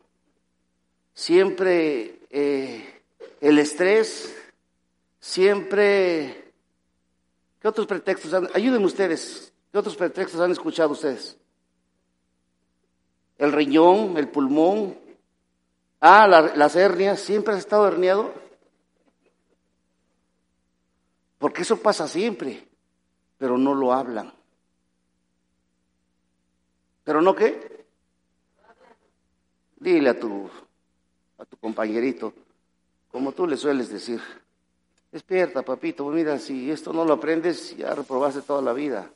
siempre 1.14 2.20
eh, 2.28 2.97
el 3.40 3.58
estrés, 3.58 4.34
siempre... 5.20 6.52
¿Qué 7.60 7.68
otros 7.68 7.86
pretextos 7.86 8.32
han... 8.34 8.48
Ayúdenme 8.54 8.86
ustedes, 8.86 9.52
¿qué 9.72 9.78
otros 9.78 9.96
pretextos 9.96 10.40
han 10.40 10.52
escuchado 10.52 10.90
ustedes? 10.90 11.36
El 13.36 13.52
riñón, 13.52 14.16
el 14.16 14.28
pulmón, 14.28 14.98
ah, 16.00 16.26
las 16.26 16.76
hernias, 16.76 17.20
¿siempre 17.20 17.54
has 17.54 17.60
estado 17.60 17.86
herniado? 17.86 18.32
Porque 21.38 21.62
eso 21.62 21.80
pasa 21.80 22.08
siempre, 22.08 22.66
pero 23.38 23.56
no 23.58 23.74
lo 23.74 23.92
hablan. 23.92 24.32
¿Pero 27.04 27.22
no 27.22 27.34
qué? 27.34 27.86
Dile 29.76 30.10
a 30.10 30.18
tu, 30.18 30.50
a 31.38 31.44
tu 31.44 31.56
compañerito, 31.56 32.34
como 33.18 33.32
tú 33.32 33.48
le 33.48 33.56
sueles 33.56 33.88
decir, 33.88 34.20
despierta, 35.10 35.62
papito, 35.62 36.08
mira, 36.08 36.38
si 36.38 36.70
esto 36.70 36.92
no 36.92 37.04
lo 37.04 37.14
aprendes, 37.14 37.76
ya 37.76 37.92
reprobaste 37.92 38.42
toda 38.42 38.62
la 38.62 38.72
vida. 38.72 39.10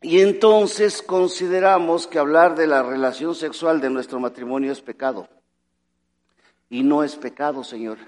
Y 0.00 0.22
entonces 0.22 1.02
consideramos 1.02 2.06
que 2.06 2.18
hablar 2.18 2.54
de 2.54 2.66
la 2.66 2.82
relación 2.82 3.34
sexual 3.34 3.78
de 3.82 3.90
nuestro 3.90 4.18
matrimonio 4.18 4.72
es 4.72 4.80
pecado. 4.80 5.28
Y 6.70 6.82
no 6.82 7.04
es 7.04 7.14
pecado, 7.14 7.62
Señor. 7.62 7.98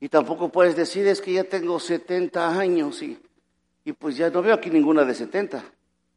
Y 0.00 0.08
tampoco 0.08 0.48
puedes 0.48 0.76
decir, 0.76 1.06
es 1.06 1.20
que 1.20 1.34
ya 1.34 1.44
tengo 1.44 1.78
70 1.78 2.58
años 2.58 3.02
y, 3.02 3.20
y 3.84 3.92
pues 3.92 4.16
ya 4.16 4.30
no 4.30 4.40
veo 4.40 4.54
aquí 4.54 4.70
ninguna 4.70 5.04
de 5.04 5.14
70. 5.14 5.62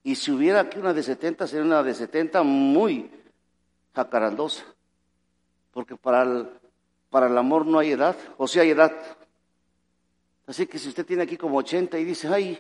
Y 0.02 0.16
si 0.16 0.32
hubiera 0.32 0.62
aquí 0.62 0.80
una 0.80 0.94
de 0.94 1.04
70, 1.04 1.46
sería 1.46 1.66
una 1.66 1.84
de 1.84 1.94
70 1.94 2.42
muy 2.44 3.12
jacarandosa. 3.94 4.64
Porque 5.78 5.96
para 5.96 6.24
el, 6.24 6.50
para 7.12 7.28
el 7.28 7.38
amor 7.38 7.68
no 7.68 7.78
hay 7.78 7.92
edad, 7.92 8.16
o 8.38 8.48
si 8.48 8.60
hay 8.60 8.72
edad. 8.72 8.92
Así 10.48 10.66
que 10.66 10.80
si 10.80 10.90
usted 10.90 11.06
tiene 11.06 11.22
aquí 11.22 11.38
como 11.38 11.60
80 11.60 12.00
y 12.00 12.04
dice, 12.04 12.28
ay, 12.30 12.60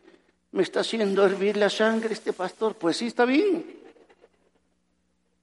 me 0.51 0.61
está 0.61 0.81
haciendo 0.81 1.25
hervir 1.25 1.57
la 1.57 1.67
sangre 1.67 2.13
este 2.13 2.31
pastor, 2.31 2.75
pues 2.75 2.97
sí 2.97 3.07
está 3.07 3.25
bien. 3.25 3.65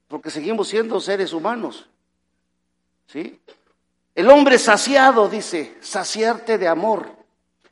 Porque 0.07 0.31
seguimos 0.31 0.69
siendo 0.69 1.01
seres 1.01 1.33
humanos. 1.33 1.89
¿Sí? 3.09 3.41
El 4.15 4.31
hombre 4.31 4.57
saciado, 4.61 5.29
dice, 5.29 5.77
saciarte 5.81 6.59
de 6.59 6.69
amor. 6.69 7.11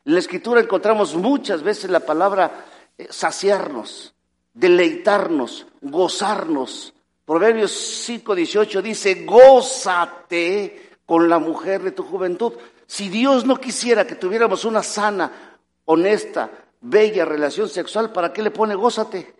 En 0.03 0.15
la 0.15 0.19
escritura 0.19 0.59
encontramos 0.59 1.15
muchas 1.15 1.63
veces 1.63 1.89
la 1.89 2.01
palabra 2.01 2.65
eh, 2.97 3.07
saciarnos, 3.09 4.13
deleitarnos, 4.53 5.65
gozarnos. 5.79 6.92
Proverbios 7.25 7.71
5:18 8.07 8.81
dice, 8.81 9.23
gózate 9.25 10.91
con 11.05 11.29
la 11.29 11.39
mujer 11.39 11.81
de 11.81 11.91
tu 11.91 12.03
juventud. 12.03 12.53
Si 12.85 13.09
Dios 13.09 13.45
no 13.45 13.57
quisiera 13.57 14.05
que 14.05 14.15
tuviéramos 14.15 14.65
una 14.65 14.83
sana, 14.83 15.59
honesta, 15.85 16.49
bella 16.81 17.25
relación 17.25 17.69
sexual, 17.69 18.11
¿para 18.11 18.33
qué 18.33 18.41
le 18.41 18.51
pone 18.51 18.75
gózate? 18.75 19.33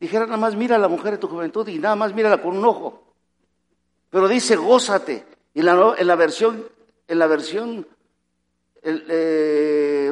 Dijera 0.00 0.24
nada 0.26 0.38
más 0.38 0.56
mira 0.56 0.76
a 0.76 0.78
la 0.78 0.88
mujer 0.88 1.12
de 1.12 1.18
tu 1.18 1.28
juventud 1.28 1.66
y 1.68 1.78
nada 1.78 1.94
más 1.94 2.14
mírala 2.14 2.40
con 2.42 2.56
un 2.56 2.64
ojo. 2.64 3.04
Pero 4.10 4.28
dice 4.28 4.56
gózate. 4.56 5.26
Y 5.54 5.62
la, 5.62 5.94
en 5.96 6.06
la 6.06 6.16
versión, 6.16 6.66
en 7.06 7.18
la 7.18 7.26
versión, 7.26 7.86
el, 8.82 9.06
eh, 9.08 10.10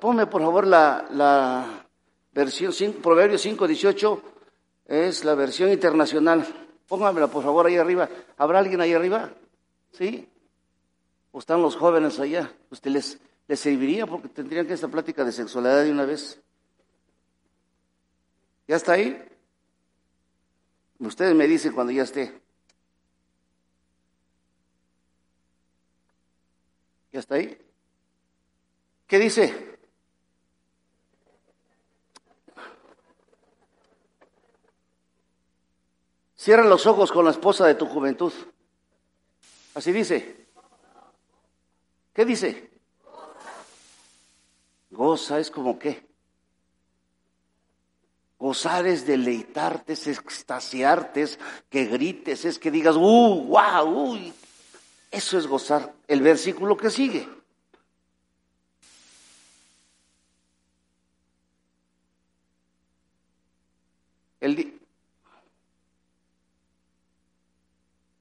ponme 0.00 0.26
por 0.26 0.42
favor 0.42 0.66
la, 0.66 1.06
la 1.10 1.86
versión 2.32 2.72
5, 2.72 3.00
Proverbios 3.02 3.40
5, 3.40 3.66
18, 3.66 4.22
es 4.86 5.24
la 5.24 5.34
versión 5.34 5.70
internacional. 5.70 6.46
Póngamela 6.88 7.28
por 7.28 7.42
favor 7.42 7.66
ahí 7.66 7.76
arriba. 7.76 8.08
¿Habrá 8.36 8.58
alguien 8.58 8.80
ahí 8.80 8.92
arriba? 8.92 9.32
¿Sí? 9.92 10.28
¿O 11.32 11.38
están 11.38 11.62
los 11.62 11.76
jóvenes 11.76 12.18
allá? 12.20 12.52
¿Usted 12.70 12.90
les, 12.90 13.18
les 13.48 13.60
serviría 13.60 14.06
porque 14.06 14.28
tendrían 14.28 14.66
que 14.66 14.74
esta 14.74 14.88
plática 14.88 15.24
de 15.24 15.32
sexualidad 15.32 15.84
de 15.84 15.90
una 15.90 16.04
vez? 16.04 16.40
¿Ya 18.66 18.76
está 18.76 18.92
ahí? 18.92 19.22
Ustedes 20.98 21.34
me 21.34 21.46
dicen 21.46 21.72
cuando 21.72 21.92
ya 21.92 22.02
esté. 22.02 22.40
¿Ya 27.12 27.20
está 27.20 27.36
ahí? 27.36 27.58
¿Qué 29.06 29.18
dice? 29.18 29.73
Cierra 36.44 36.64
los 36.64 36.84
ojos 36.84 37.10
con 37.10 37.24
la 37.24 37.30
esposa 37.30 37.66
de 37.66 37.74
tu 37.74 37.86
juventud. 37.86 38.30
Así 39.74 39.92
dice. 39.92 40.46
¿Qué 42.12 42.26
dice? 42.26 42.70
Goza 44.90 45.38
es 45.38 45.50
como 45.50 45.78
qué. 45.78 46.06
Gozar 48.38 48.86
es 48.86 49.06
deleitarte, 49.06 49.94
es 49.94 50.06
extasiarte, 50.06 51.22
es 51.22 51.38
que 51.70 51.86
grites, 51.86 52.44
es 52.44 52.58
que 52.58 52.70
digas, 52.70 52.96
uh, 52.96 53.46
wow, 53.46 54.10
uy, 54.10 54.30
eso 55.10 55.38
es 55.38 55.46
gozar. 55.46 55.94
El 56.06 56.20
versículo 56.20 56.76
que 56.76 56.90
sigue. 56.90 57.26
El 64.42 64.74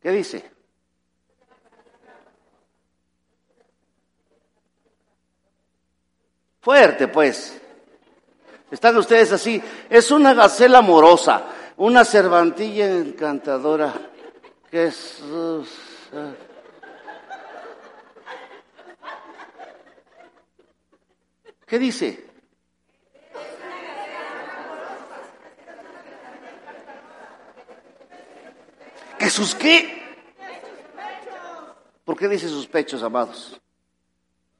¿Qué 0.03 0.11
dice? 0.11 0.43
Fuerte, 6.59 7.07
pues. 7.07 7.57
Están 8.69 8.97
ustedes 8.97 9.31
así. 9.31 9.63
Es 9.89 10.11
una 10.11 10.33
gacela 10.33 10.79
amorosa, 10.79 11.45
una 11.77 12.03
cervantilla 12.03 12.85
encantadora. 12.87 13.93
Jesús. 14.69 15.69
¿Qué 21.65 21.79
dice? 21.79 22.32
¿Que 29.23 29.29
sus 29.29 29.55
qué? 29.55 30.03
¿Por 32.03 32.17
qué 32.17 32.27
dice 32.27 32.49
sus 32.49 32.67
pechos, 32.67 33.01
amados? 33.03 33.57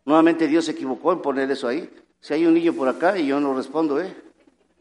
Nuevamente 0.05 0.47
Dios 0.47 0.63
se 0.63 0.71
equivocó 0.71 1.11
en 1.11 1.21
poner 1.21 1.51
eso 1.51 1.67
ahí. 1.67 1.93
Si 2.21 2.33
hay 2.33 2.45
un 2.45 2.53
niño 2.53 2.71
por 2.71 2.87
acá 2.87 3.17
y 3.17 3.27
yo 3.27 3.41
no 3.41 3.53
respondo, 3.53 3.99
¿eh? 3.99 4.15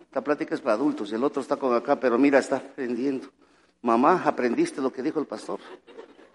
Esta 0.00 0.22
plática 0.22 0.54
es 0.54 0.60
para 0.60 0.74
adultos 0.74 1.12
el 1.12 1.24
otro 1.24 1.42
está 1.42 1.56
con 1.56 1.74
acá, 1.74 1.98
pero 1.98 2.16
mira, 2.16 2.38
está 2.38 2.58
aprendiendo. 2.58 3.26
Mamá, 3.80 4.22
aprendiste 4.24 4.80
lo 4.80 4.92
que 4.92 5.02
dijo 5.02 5.18
el 5.18 5.26
pastor. 5.26 5.58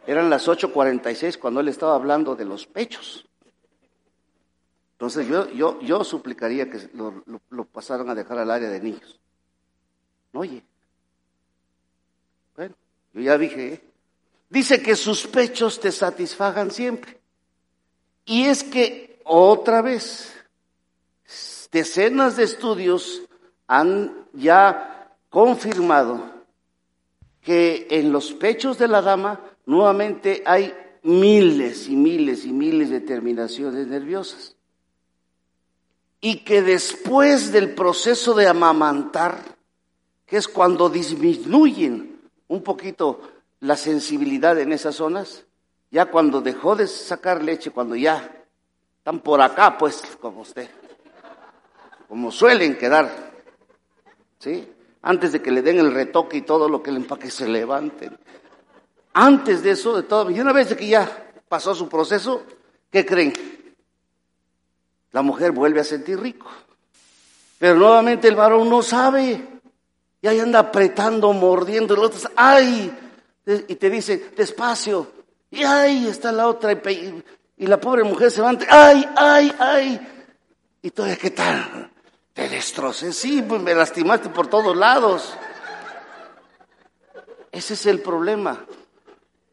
Eran 0.06 0.30
las 0.30 0.46
8.46 0.50 1.40
cuando 1.40 1.62
él 1.62 1.70
estaba 1.70 1.96
hablando 1.96 2.36
de 2.36 2.44
los 2.44 2.68
pechos. 2.68 3.30
Entonces 4.92 5.26
yo, 5.26 5.50
yo, 5.52 5.80
yo 5.80 6.04
suplicaría 6.04 6.70
que 6.70 6.90
lo, 6.94 7.64
pasaran 7.64 8.10
a 8.10 8.16
dejar 8.16 8.40
al 8.40 8.52
área 8.52 8.70
de 8.70 8.82
niños. 8.82 9.22
Oye, 10.34 10.66
bueno, 12.58 12.76
yo 13.18 13.24
ya 13.24 13.38
dije, 13.40 13.74
¿eh? 13.74 13.82
dice 14.48 14.84
que 14.84 14.96
sus 14.96 15.26
pechos 15.26 15.80
te 15.80 15.92
satisfagan 15.92 16.70
siempre. 16.70 17.20
Y 18.26 18.46
es 18.46 18.64
que 18.64 19.20
otra 19.24 19.82
vez, 19.82 20.32
decenas 21.72 22.38
de 22.38 22.44
estudios 22.44 23.24
han 23.66 24.28
ya 24.34 25.16
confirmado 25.32 26.32
que 27.42 27.88
en 27.90 28.12
los 28.12 28.34
pechos 28.34 28.78
de 28.78 28.88
la 28.88 29.02
dama 29.02 29.42
nuevamente 29.66 30.44
hay 30.46 30.72
miles 31.02 31.88
y 31.88 31.96
miles 31.96 32.46
y 32.46 32.54
miles 32.54 32.92
de 32.92 33.02
terminaciones 33.02 33.88
nerviosas 33.88 34.56
y 36.22 36.44
que 36.44 36.62
después 36.62 37.52
del 37.52 37.74
proceso 37.74 38.36
de 38.36 38.48
amamantar, 38.48 39.42
que 40.28 40.38
es 40.38 40.48
cuando 40.48 40.90
disminuyen 40.90 42.17
un 42.48 42.64
poquito 42.64 43.22
la 43.60 43.76
sensibilidad 43.76 44.58
en 44.60 44.74
esas 44.74 44.96
zonas, 44.96 45.46
ya 45.92 46.06
cuando 46.06 46.42
dejó 46.42 46.76
de 46.76 46.88
sacar 46.88 47.44
leche, 47.44 47.72
cuando 47.72 47.96
ya 47.96 48.46
están 48.98 49.20
por 49.20 49.42
acá, 49.42 49.78
pues, 49.78 50.02
como 50.20 50.42
usted, 50.42 50.70
como 52.08 52.32
suelen 52.32 52.78
quedar, 52.78 53.34
¿sí? 54.40 54.72
Antes 55.02 55.32
de 55.32 55.42
que 55.42 55.52
le 55.52 55.62
den 55.62 55.80
el 55.80 55.94
retoque 55.94 56.38
y 56.38 56.42
todo 56.42 56.68
lo 56.70 56.84
que 56.84 56.92
le 56.92 56.98
empaque 56.98 57.32
se 57.32 57.48
levanten. 57.48 58.18
Antes 59.14 59.64
de 59.64 59.72
eso, 59.72 59.96
de 59.96 60.04
todo, 60.04 60.30
y 60.30 60.40
una 60.40 60.54
vez 60.54 60.76
que 60.76 60.88
ya 60.88 61.32
pasó 61.48 61.74
su 61.74 61.88
proceso, 61.88 62.44
¿qué 62.92 63.06
creen? 63.06 63.34
la 65.18 65.24
mujer 65.24 65.52
vuelve 65.52 65.80
a 65.80 65.84
sentir 65.84 66.20
rico. 66.20 66.48
Pero 67.58 67.76
nuevamente 67.76 68.28
el 68.28 68.36
varón 68.36 68.70
no 68.70 68.84
sabe. 68.84 69.57
Y 70.28 70.30
ahí 70.30 70.40
anda 70.42 70.60
apretando, 70.60 71.32
mordiendo. 71.32 71.94
Y 71.94 71.98
el 72.00 72.04
otro, 72.04 72.20
¡ay! 72.36 72.94
Y 73.46 73.76
te 73.76 73.90
dice, 73.90 74.34
despacio. 74.36 75.10
Y 75.50 75.64
¡ay! 75.64 76.06
Está 76.06 76.34
la 76.34 76.50
otra. 76.50 76.74
Y, 76.74 77.24
la 77.60 77.80
pobre 77.80 78.04
mujer 78.04 78.30
se 78.30 78.40
levanta, 78.42 78.66
¡ay! 78.70 79.08
¡ay! 79.16 79.56
¡ay! 79.58 80.28
Y 80.82 80.92
todavía, 80.92 81.16
¿qué 81.16 81.32
tal? 81.32 81.90
Te 82.34 82.50
destrocé. 82.50 83.14
Sí, 83.14 83.42
pues 83.42 83.62
me 83.62 83.74
lastimaste 83.74 84.28
por 84.28 84.48
todos 84.48 84.76
lados. 84.76 85.34
Ese 87.50 87.76
es 87.76 87.86
el 87.86 88.02
problema. 88.02 88.66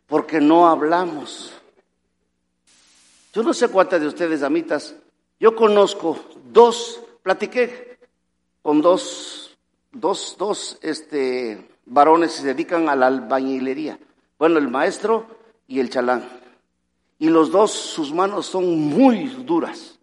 Porque 0.08 0.40
no 0.40 0.66
hablamos. 0.66 1.52
Yo 3.32 3.44
no 3.44 3.54
sé 3.54 3.68
cuántas 3.68 4.00
de 4.00 4.08
ustedes, 4.08 4.42
amitas, 4.42 4.96
yo 5.38 5.54
conozco 5.54 6.18
dos, 6.50 7.00
platiqué 7.22 7.96
con 8.60 8.82
dos, 8.82 9.43
dos, 9.94 10.36
dos 10.38 10.78
este, 10.82 11.68
varones 11.86 12.32
se 12.32 12.46
dedican 12.46 12.88
a 12.88 12.96
la 12.96 13.06
albañilería. 13.06 13.98
Bueno, 14.38 14.58
el 14.58 14.68
maestro 14.68 15.26
y 15.66 15.80
el 15.80 15.90
chalán. 15.90 16.28
Y 17.18 17.28
los 17.28 17.50
dos, 17.50 17.72
sus 17.72 18.12
manos 18.12 18.46
son 18.46 18.78
muy 18.78 19.26
duras, 19.26 19.98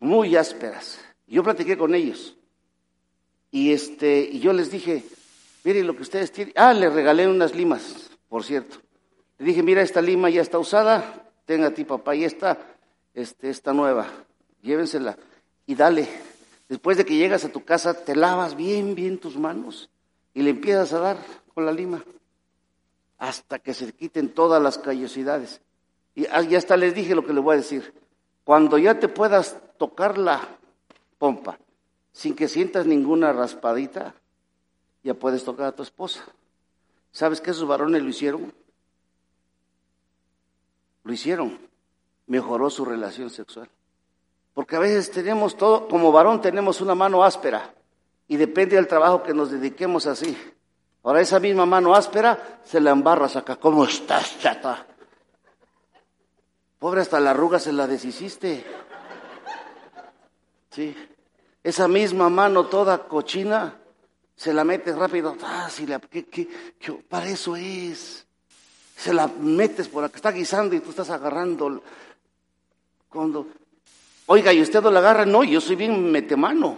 muy 0.00 0.36
ásperas. 0.36 0.98
Yo 1.26 1.42
platiqué 1.42 1.78
con 1.78 1.94
ellos. 1.94 2.36
Y 3.50 3.72
este, 3.72 4.28
y 4.32 4.40
yo 4.40 4.52
les 4.52 4.70
dije, 4.70 5.04
miren 5.64 5.86
lo 5.86 5.96
que 5.96 6.02
ustedes 6.02 6.32
tienen. 6.32 6.52
Ah, 6.56 6.72
le 6.72 6.90
regalé 6.90 7.26
unas 7.26 7.54
limas, 7.54 8.10
por 8.28 8.44
cierto. 8.44 8.78
Le 9.38 9.46
dije, 9.46 9.62
mira, 9.62 9.82
esta 9.82 10.02
lima 10.02 10.28
ya 10.28 10.42
está 10.42 10.58
usada, 10.58 11.30
tenga 11.46 11.68
a 11.68 11.74
ti 11.74 11.84
papá, 11.84 12.14
y 12.14 12.24
esta, 12.24 12.58
este, 13.14 13.48
esta 13.48 13.72
nueva, 13.72 14.06
llévensela 14.62 15.16
y 15.66 15.74
dale. 15.74 16.08
Después 16.70 16.96
de 16.96 17.04
que 17.04 17.16
llegas 17.16 17.44
a 17.44 17.50
tu 17.50 17.64
casa, 17.64 18.04
te 18.04 18.14
lavas 18.14 18.54
bien, 18.54 18.94
bien 18.94 19.18
tus 19.18 19.36
manos 19.36 19.90
y 20.32 20.42
le 20.42 20.50
empiezas 20.50 20.92
a 20.92 21.00
dar 21.00 21.18
con 21.52 21.66
la 21.66 21.72
lima 21.72 22.04
hasta 23.18 23.58
que 23.58 23.74
se 23.74 23.92
quiten 23.92 24.32
todas 24.32 24.62
las 24.62 24.78
callosidades. 24.78 25.60
Y 26.14 26.26
ah, 26.26 26.42
ya 26.42 26.58
hasta 26.58 26.76
les 26.76 26.94
dije 26.94 27.16
lo 27.16 27.26
que 27.26 27.32
le 27.32 27.40
voy 27.40 27.54
a 27.54 27.56
decir. 27.56 27.92
Cuando 28.44 28.78
ya 28.78 29.00
te 29.00 29.08
puedas 29.08 29.56
tocar 29.78 30.16
la 30.16 30.46
pompa 31.18 31.58
sin 32.12 32.36
que 32.36 32.46
sientas 32.46 32.86
ninguna 32.86 33.32
raspadita, 33.32 34.14
ya 35.02 35.14
puedes 35.14 35.42
tocar 35.42 35.66
a 35.66 35.72
tu 35.72 35.82
esposa. 35.82 36.24
¿Sabes 37.10 37.40
que 37.40 37.50
esos 37.50 37.66
varones 37.66 38.00
lo 38.00 38.10
hicieron? 38.10 38.54
Lo 41.02 41.12
hicieron. 41.12 41.58
Mejoró 42.28 42.70
su 42.70 42.84
relación 42.84 43.28
sexual. 43.28 43.68
Porque 44.60 44.76
a 44.76 44.80
veces 44.80 45.10
tenemos 45.10 45.56
todo, 45.56 45.88
como 45.88 46.12
varón 46.12 46.42
tenemos 46.42 46.82
una 46.82 46.94
mano 46.94 47.24
áspera 47.24 47.72
y 48.28 48.36
depende 48.36 48.76
del 48.76 48.86
trabajo 48.86 49.22
que 49.22 49.32
nos 49.32 49.50
dediquemos 49.50 50.06
así. 50.06 50.36
Ahora 51.02 51.22
esa 51.22 51.40
misma 51.40 51.64
mano 51.64 51.94
áspera 51.94 52.60
se 52.62 52.78
la 52.78 52.90
embarras 52.90 53.36
acá. 53.36 53.56
¿Cómo 53.56 53.86
estás, 53.86 54.38
chata? 54.38 54.86
Pobre, 56.78 57.00
hasta 57.00 57.18
la 57.20 57.30
arruga 57.30 57.58
se 57.58 57.72
la 57.72 57.86
deshiciste. 57.86 58.62
Sí. 60.72 60.94
Esa 61.64 61.88
misma 61.88 62.28
mano 62.28 62.66
toda 62.66 63.08
cochina, 63.08 63.78
se 64.36 64.52
la 64.52 64.62
metes 64.62 64.94
rápido. 64.94 65.38
Ah, 65.42 65.70
la, 65.86 66.02
para 67.08 67.28
eso 67.30 67.56
es. 67.56 68.26
Se 68.94 69.14
la 69.14 69.26
metes 69.26 69.88
por 69.88 70.04
acá, 70.04 70.16
está 70.16 70.32
guisando 70.32 70.76
y 70.76 70.80
tú 70.80 70.90
estás 70.90 71.08
agarrando. 71.08 71.82
Cuando, 73.08 73.46
oiga, 74.32 74.52
y 74.52 74.62
usted 74.62 74.80
no 74.80 74.92
la 74.92 75.00
agarra, 75.00 75.26
no, 75.26 75.42
yo 75.42 75.60
soy 75.60 75.74
bien 75.74 76.10
metemano. 76.12 76.76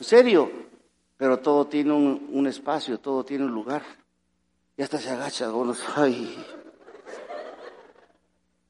En 0.00 0.06
serio. 0.06 0.50
Pero 1.18 1.40
todo 1.40 1.66
tiene 1.66 1.92
un, 1.92 2.30
un 2.32 2.46
espacio, 2.46 2.98
todo 2.98 3.22
tiene 3.22 3.44
un 3.44 3.50
lugar. 3.50 3.82
Y 4.76 4.82
hasta 4.82 4.98
se 4.98 5.10
agacha, 5.10 5.50
ay. 5.96 6.46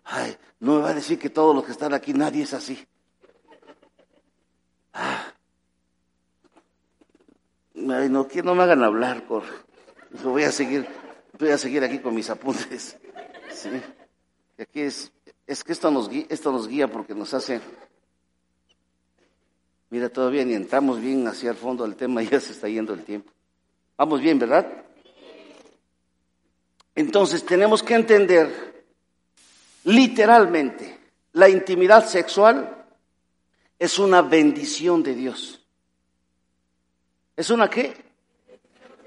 Ay, 0.05 0.37
no 0.59 0.77
me 0.77 0.81
va 0.81 0.89
a 0.89 0.95
decir 0.95 1.19
que 1.19 1.31
todos 1.31 1.55
los 1.55 1.65
que 1.65 1.73
están 1.73 1.95
aquí, 1.95 2.13
nadie 2.15 2.43
es 2.43 2.55
así. 2.55 2.85
Ah. 4.95 5.33
Ay, 7.77 8.09
no, 8.09 8.27
que 8.27 8.43
no 8.43 8.57
me 8.57 8.65
hagan 8.65 8.83
hablar, 8.83 9.25
por. 9.25 9.45
Voy 10.25 10.43
a 10.43 10.51
seguir, 10.51 10.89
voy 11.39 11.51
a 11.51 11.59
seguir 11.59 11.85
aquí 11.85 12.01
con 12.01 12.15
mis 12.15 12.29
apuntes. 12.29 12.97
Sí. 13.53 13.71
Aquí 14.59 14.81
es, 14.81 15.13
es 15.49 15.65
que 15.65 15.73
esto 15.73 15.91
nos, 15.91 16.09
guía, 16.09 16.27
esto 16.29 16.53
nos 16.53 16.69
guía 16.69 16.87
porque 16.87 17.13
nos 17.13 17.35
hace. 17.35 17.61
Mira, 19.91 20.09
todavía 20.09 20.45
ni 20.45 20.55
entramos 20.55 21.01
bien 21.01 21.27
hacia 21.27 21.51
el 21.51 21.57
fondo 21.57 21.83
del 21.83 21.97
tema, 21.97 22.23
ya 22.23 22.39
se 22.39 22.53
está 22.53 22.69
yendo 22.69 22.95
el 22.95 23.03
tiempo. 23.03 23.33
Vamos 23.97 24.21
bien, 24.21 24.39
¿verdad? 24.39 24.85
Entonces 26.95 27.45
tenemos 27.45 27.83
que 27.83 27.95
entender 27.95 28.69
Literalmente, 29.89 30.99
la 31.33 31.49
intimidad 31.49 32.07
sexual 32.07 32.87
es 33.79 33.99
una 33.99 34.21
bendición 34.21 35.03
de 35.03 35.15
Dios. 35.15 35.65
¿Es 37.35 37.49
una 37.49 37.71
qué? 37.71 37.97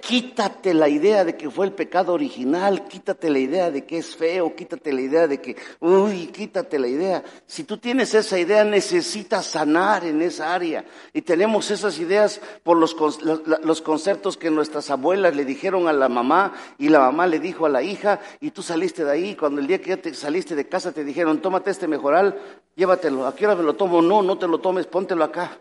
Quítate 0.02 0.74
la 0.74 0.90
idea 0.90 1.24
de 1.24 1.38
que 1.38 1.50
fue 1.50 1.68
el 1.68 1.74
pecado 1.74 2.14
original, 2.14 2.88
quítate 2.88 3.30
la 3.30 3.38
idea 3.38 3.70
de 3.70 3.86
que 3.86 4.00
es 4.00 4.16
feo, 4.16 4.56
quítate 4.56 4.92
la 4.92 5.02
idea 5.02 5.28
de 5.28 5.40
que, 5.40 5.56
uy, 5.80 6.28
quítate 6.28 6.80
la 6.80 6.88
idea. 6.88 7.24
Si 7.46 7.64
tú 7.64 7.78
tienes 7.78 8.14
esa 8.16 8.40
idea, 8.40 8.64
necesitas 8.64 9.46
sanar 9.46 10.04
en 10.04 10.22
esa 10.24 10.54
área. 10.54 10.84
Y 11.14 11.22
tenemos 11.22 11.70
esas 11.70 12.00
ideas 12.00 12.42
por 12.64 12.78
los, 12.78 12.96
los 13.22 13.82
conceptos 13.82 14.38
que 14.38 14.50
nuestras 14.50 14.90
abuelas 14.90 15.36
le 15.36 15.46
dijeron 15.46 15.88
a 15.88 15.94
la 15.94 16.10
mamá 16.10 16.54
y 16.80 16.90
la 16.90 17.00
mamá 17.00 17.28
le 17.28 17.40
dijo 17.40 17.68
a 17.68 17.70
la 17.70 17.84
hija 17.84 18.20
y 18.40 18.52
tú 18.52 18.64
saliste 18.64 19.06
de 19.06 19.12
ahí. 19.12 19.36
Cuando 19.36 19.62
el 19.62 19.68
día 19.68 19.80
que 19.80 19.92
ya 19.92 19.98
te 19.98 20.14
saliste 20.16 20.56
de 20.56 20.68
casa 20.68 20.92
te 20.92 21.04
dijeron, 21.04 21.42
tómate 21.42 21.70
este 21.70 21.88
mejoral, 21.88 22.40
llévatelo. 22.76 23.28
¿A 23.28 23.36
qué 23.36 23.46
hora 23.46 23.56
me 23.56 23.64
lo 23.64 23.76
tomo? 23.76 24.02
No, 24.02 24.24
no 24.24 24.38
te 24.38 24.48
lo 24.48 24.60
tomes, 24.60 24.88
póntelo 24.88 25.24
acá. 25.24 25.60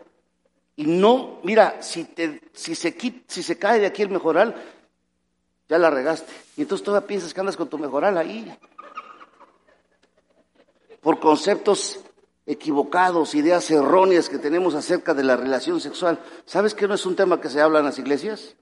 Y 0.75 0.85
no, 0.85 1.39
mira, 1.43 1.81
si, 1.81 2.05
te, 2.05 2.41
si, 2.53 2.75
se, 2.75 2.95
si 3.27 3.43
se 3.43 3.59
cae 3.59 3.79
de 3.79 3.85
aquí 3.85 4.01
el 4.01 4.09
mejoral, 4.09 4.55
ya 5.67 5.77
la 5.77 5.89
regaste. 5.89 6.31
Y 6.57 6.61
entonces 6.61 6.83
todavía 6.83 7.07
piensas 7.07 7.33
que 7.33 7.39
andas 7.39 7.57
con 7.57 7.69
tu 7.69 7.77
mejoral 7.77 8.17
ahí. 8.17 8.57
Por 11.01 11.19
conceptos 11.19 11.99
equivocados, 12.45 13.35
ideas 13.35 13.69
erróneas 13.71 14.27
que 14.27 14.37
tenemos 14.37 14.75
acerca 14.75 15.13
de 15.13 15.23
la 15.23 15.37
relación 15.37 15.79
sexual. 15.79 16.19
¿Sabes 16.45 16.73
que 16.73 16.87
no 16.87 16.95
es 16.95 17.05
un 17.05 17.15
tema 17.15 17.39
que 17.39 17.49
se 17.49 17.61
habla 17.61 17.79
en 17.79 17.85
las 17.85 17.99
iglesias? 17.99 18.55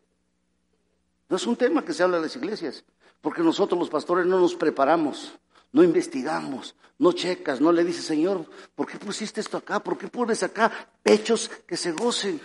No 1.29 1.37
es 1.37 1.47
un 1.47 1.55
tema 1.55 1.85
que 1.85 1.93
se 1.93 2.03
habla 2.03 2.17
en 2.17 2.23
las 2.23 2.35
iglesias, 2.35 2.83
porque 3.21 3.41
nosotros 3.41 3.79
los 3.79 3.89
pastores 3.89 4.25
no 4.25 4.39
nos 4.39 4.55
preparamos 4.55 5.38
no 5.71 5.83
investigamos, 5.83 6.75
no 6.97 7.11
checas, 7.13 7.61
no 7.61 7.71
le 7.71 7.83
dices, 7.83 8.05
Señor, 8.05 8.45
¿por 8.75 8.87
qué 8.87 8.97
pusiste 8.97 9.41
esto 9.41 9.57
acá? 9.57 9.79
¿Por 9.79 9.97
qué 9.97 10.07
pones 10.07 10.43
acá 10.43 10.71
pechos 11.03 11.49
que 11.67 11.77
se 11.77 11.91
gocen? 11.91 12.41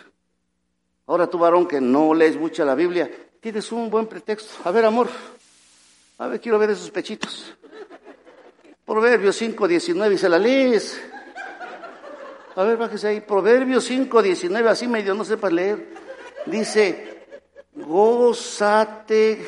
Ahora 1.06 1.28
tú, 1.28 1.38
varón, 1.38 1.66
que 1.66 1.80
no 1.80 2.14
lees 2.14 2.36
mucho 2.36 2.64
la 2.64 2.74
Biblia, 2.74 3.10
tienes 3.40 3.70
un 3.72 3.90
buen 3.90 4.06
pretexto. 4.06 4.54
A 4.64 4.70
ver, 4.70 4.84
amor, 4.84 5.08
a 6.18 6.28
ver, 6.28 6.40
quiero 6.40 6.58
ver 6.58 6.70
esos 6.70 6.90
pechitos. 6.90 7.52
Proverbios 8.84 9.36
5, 9.36 9.66
19, 9.66 10.14
y 10.14 10.18
se 10.18 10.28
la 10.28 10.38
lees. 10.38 11.00
A 12.56 12.62
ver, 12.62 12.76
bájese 12.76 13.08
ahí. 13.08 13.20
Proverbios 13.20 13.84
5, 13.84 14.22
19, 14.22 14.68
así 14.68 14.86
medio 14.86 15.14
no 15.14 15.24
sepas 15.24 15.52
leer. 15.52 15.94
Dice, 16.46 17.26
gózate 17.74 19.44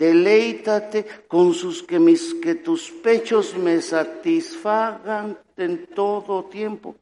deleítate 0.00 1.04
con 1.28 1.52
sus 1.52 1.82
que 1.82 1.98
mis 1.98 2.32
que 2.40 2.54
tus 2.54 2.90
pechos 2.90 3.54
me 3.54 3.82
satisfagan 3.82 5.38
en 5.58 5.86
todo 5.88 6.44
tiempo. 6.44 6.96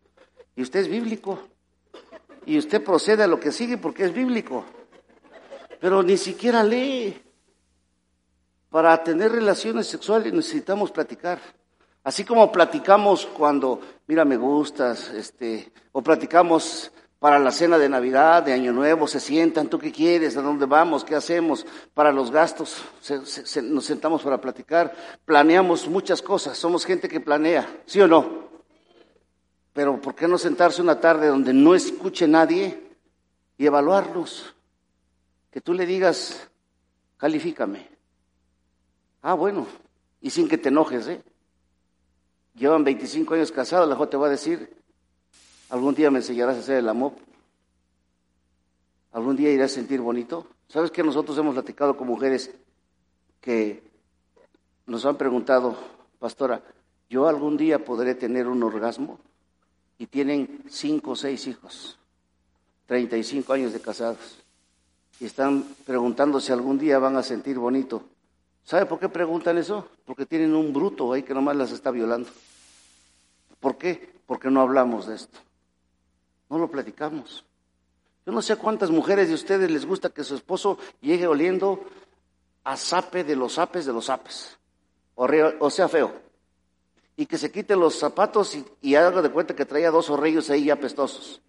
Y 0.56 0.62
usted 0.62 0.80
es 0.80 0.88
bíblico. 0.88 1.38
Y 2.44 2.58
usted 2.58 2.82
procede 2.82 3.22
a 3.22 3.28
lo 3.28 3.38
que 3.38 3.52
sigue 3.52 3.78
porque 3.78 4.04
es 4.04 4.12
bíblico. 4.12 4.64
Pero 5.80 6.02
ni 6.02 6.16
siquiera 6.16 6.64
lee. 6.64 7.22
Para 8.68 9.02
tener 9.04 9.30
relaciones 9.30 9.86
sexuales 9.86 10.32
necesitamos 10.32 10.90
platicar. 10.90 11.38
Así 12.02 12.24
como 12.24 12.50
platicamos 12.50 13.26
cuando, 13.26 13.80
mira, 14.08 14.24
me 14.24 14.36
gustas, 14.36 15.10
este, 15.10 15.70
o 15.92 16.02
platicamos 16.02 16.90
para 17.18 17.38
la 17.40 17.50
cena 17.50 17.78
de 17.78 17.88
Navidad, 17.88 18.44
de 18.44 18.52
Año 18.52 18.72
Nuevo, 18.72 19.08
se 19.08 19.18
sientan, 19.18 19.68
¿tú 19.68 19.78
qué 19.78 19.90
quieres? 19.90 20.36
¿A 20.36 20.42
dónde 20.42 20.66
vamos? 20.66 21.04
¿Qué 21.04 21.16
hacemos? 21.16 21.66
Para 21.92 22.12
los 22.12 22.30
gastos, 22.30 22.80
nos 23.62 23.84
sentamos 23.84 24.22
para 24.22 24.40
platicar, 24.40 24.94
planeamos 25.24 25.88
muchas 25.88 26.22
cosas, 26.22 26.56
somos 26.56 26.84
gente 26.84 27.08
que 27.08 27.20
planea, 27.20 27.82
¿sí 27.86 28.00
o 28.00 28.06
no? 28.06 28.48
Pero 29.72 30.00
¿por 30.00 30.14
qué 30.14 30.28
no 30.28 30.38
sentarse 30.38 30.80
una 30.80 31.00
tarde 31.00 31.26
donde 31.26 31.52
no 31.52 31.74
escuche 31.74 32.28
nadie 32.28 32.82
y 33.56 33.66
evaluarlos? 33.66 34.54
Que 35.50 35.60
tú 35.60 35.74
le 35.74 35.86
digas, 35.86 36.48
califícame. 37.16 37.88
Ah, 39.22 39.34
bueno, 39.34 39.66
y 40.20 40.30
sin 40.30 40.48
que 40.48 40.58
te 40.58 40.68
enojes, 40.68 41.08
¿eh? 41.08 41.22
Llevan 42.54 42.84
25 42.84 43.34
años 43.34 43.50
casados, 43.50 43.88
la 43.88 43.96
J 43.96 44.10
te 44.10 44.16
va 44.16 44.26
a 44.28 44.30
decir, 44.30 44.77
Algún 45.70 45.94
día 45.94 46.10
me 46.10 46.18
enseñarás 46.18 46.56
a 46.56 46.60
hacer 46.60 46.78
el 46.78 46.88
amor. 46.88 47.12
Algún 49.12 49.36
día 49.36 49.50
irás 49.50 49.72
a 49.72 49.74
sentir 49.74 50.00
bonito. 50.00 50.46
¿Sabes 50.68 50.90
que 50.90 51.02
nosotros 51.02 51.36
hemos 51.38 51.54
platicado 51.54 51.96
con 51.96 52.06
mujeres 52.06 52.50
que 53.40 53.82
nos 54.86 55.04
han 55.04 55.16
preguntado, 55.16 55.76
pastora, 56.18 56.62
¿yo 57.08 57.28
algún 57.28 57.56
día 57.56 57.84
podré 57.84 58.14
tener 58.14 58.46
un 58.48 58.62
orgasmo? 58.62 59.18
Y 59.98 60.06
tienen 60.06 60.62
cinco 60.68 61.12
o 61.12 61.16
seis 61.16 61.46
hijos, 61.46 61.98
35 62.86 63.52
años 63.52 63.72
de 63.72 63.80
casados. 63.80 64.38
Y 65.20 65.24
están 65.24 65.64
preguntando 65.84 66.40
si 66.40 66.52
algún 66.52 66.78
día 66.78 66.98
van 66.98 67.16
a 67.16 67.22
sentir 67.22 67.58
bonito. 67.58 68.02
¿Sabe 68.64 68.86
por 68.86 69.00
qué 69.00 69.08
preguntan 69.08 69.58
eso? 69.58 69.88
Porque 70.04 70.26
tienen 70.26 70.54
un 70.54 70.72
bruto 70.72 71.12
ahí 71.12 71.22
que 71.22 71.34
nomás 71.34 71.56
las 71.56 71.72
está 71.72 71.90
violando. 71.90 72.30
¿Por 73.58 73.76
qué? 73.76 74.14
Porque 74.26 74.50
no 74.50 74.60
hablamos 74.60 75.06
de 75.06 75.16
esto. 75.16 75.38
No 76.48 76.58
lo 76.58 76.70
platicamos. 76.70 77.44
Yo 78.26 78.32
no 78.32 78.42
sé 78.42 78.56
cuántas 78.56 78.90
mujeres 78.90 79.28
de 79.28 79.34
ustedes 79.34 79.70
les 79.70 79.86
gusta 79.86 80.10
que 80.10 80.24
su 80.24 80.34
esposo 80.34 80.78
llegue 81.00 81.26
oliendo 81.26 81.84
a 82.64 82.76
sape 82.76 83.24
de 83.24 83.34
los 83.34 83.58
apes 83.58 83.86
de 83.86 83.92
los 83.92 84.10
apes, 84.10 84.58
o, 85.14 85.70
sea 85.70 85.88
feo, 85.88 86.12
y 87.16 87.24
que 87.24 87.38
se 87.38 87.50
quite 87.50 87.74
los 87.74 87.98
zapatos 87.98 88.58
y, 88.82 88.94
haga 88.94 89.22
de 89.22 89.30
cuenta 89.30 89.56
que 89.56 89.64
traía 89.64 89.90
dos 89.90 90.10
horrillos 90.10 90.50
ahí 90.50 90.68
apestosos. 90.68 91.40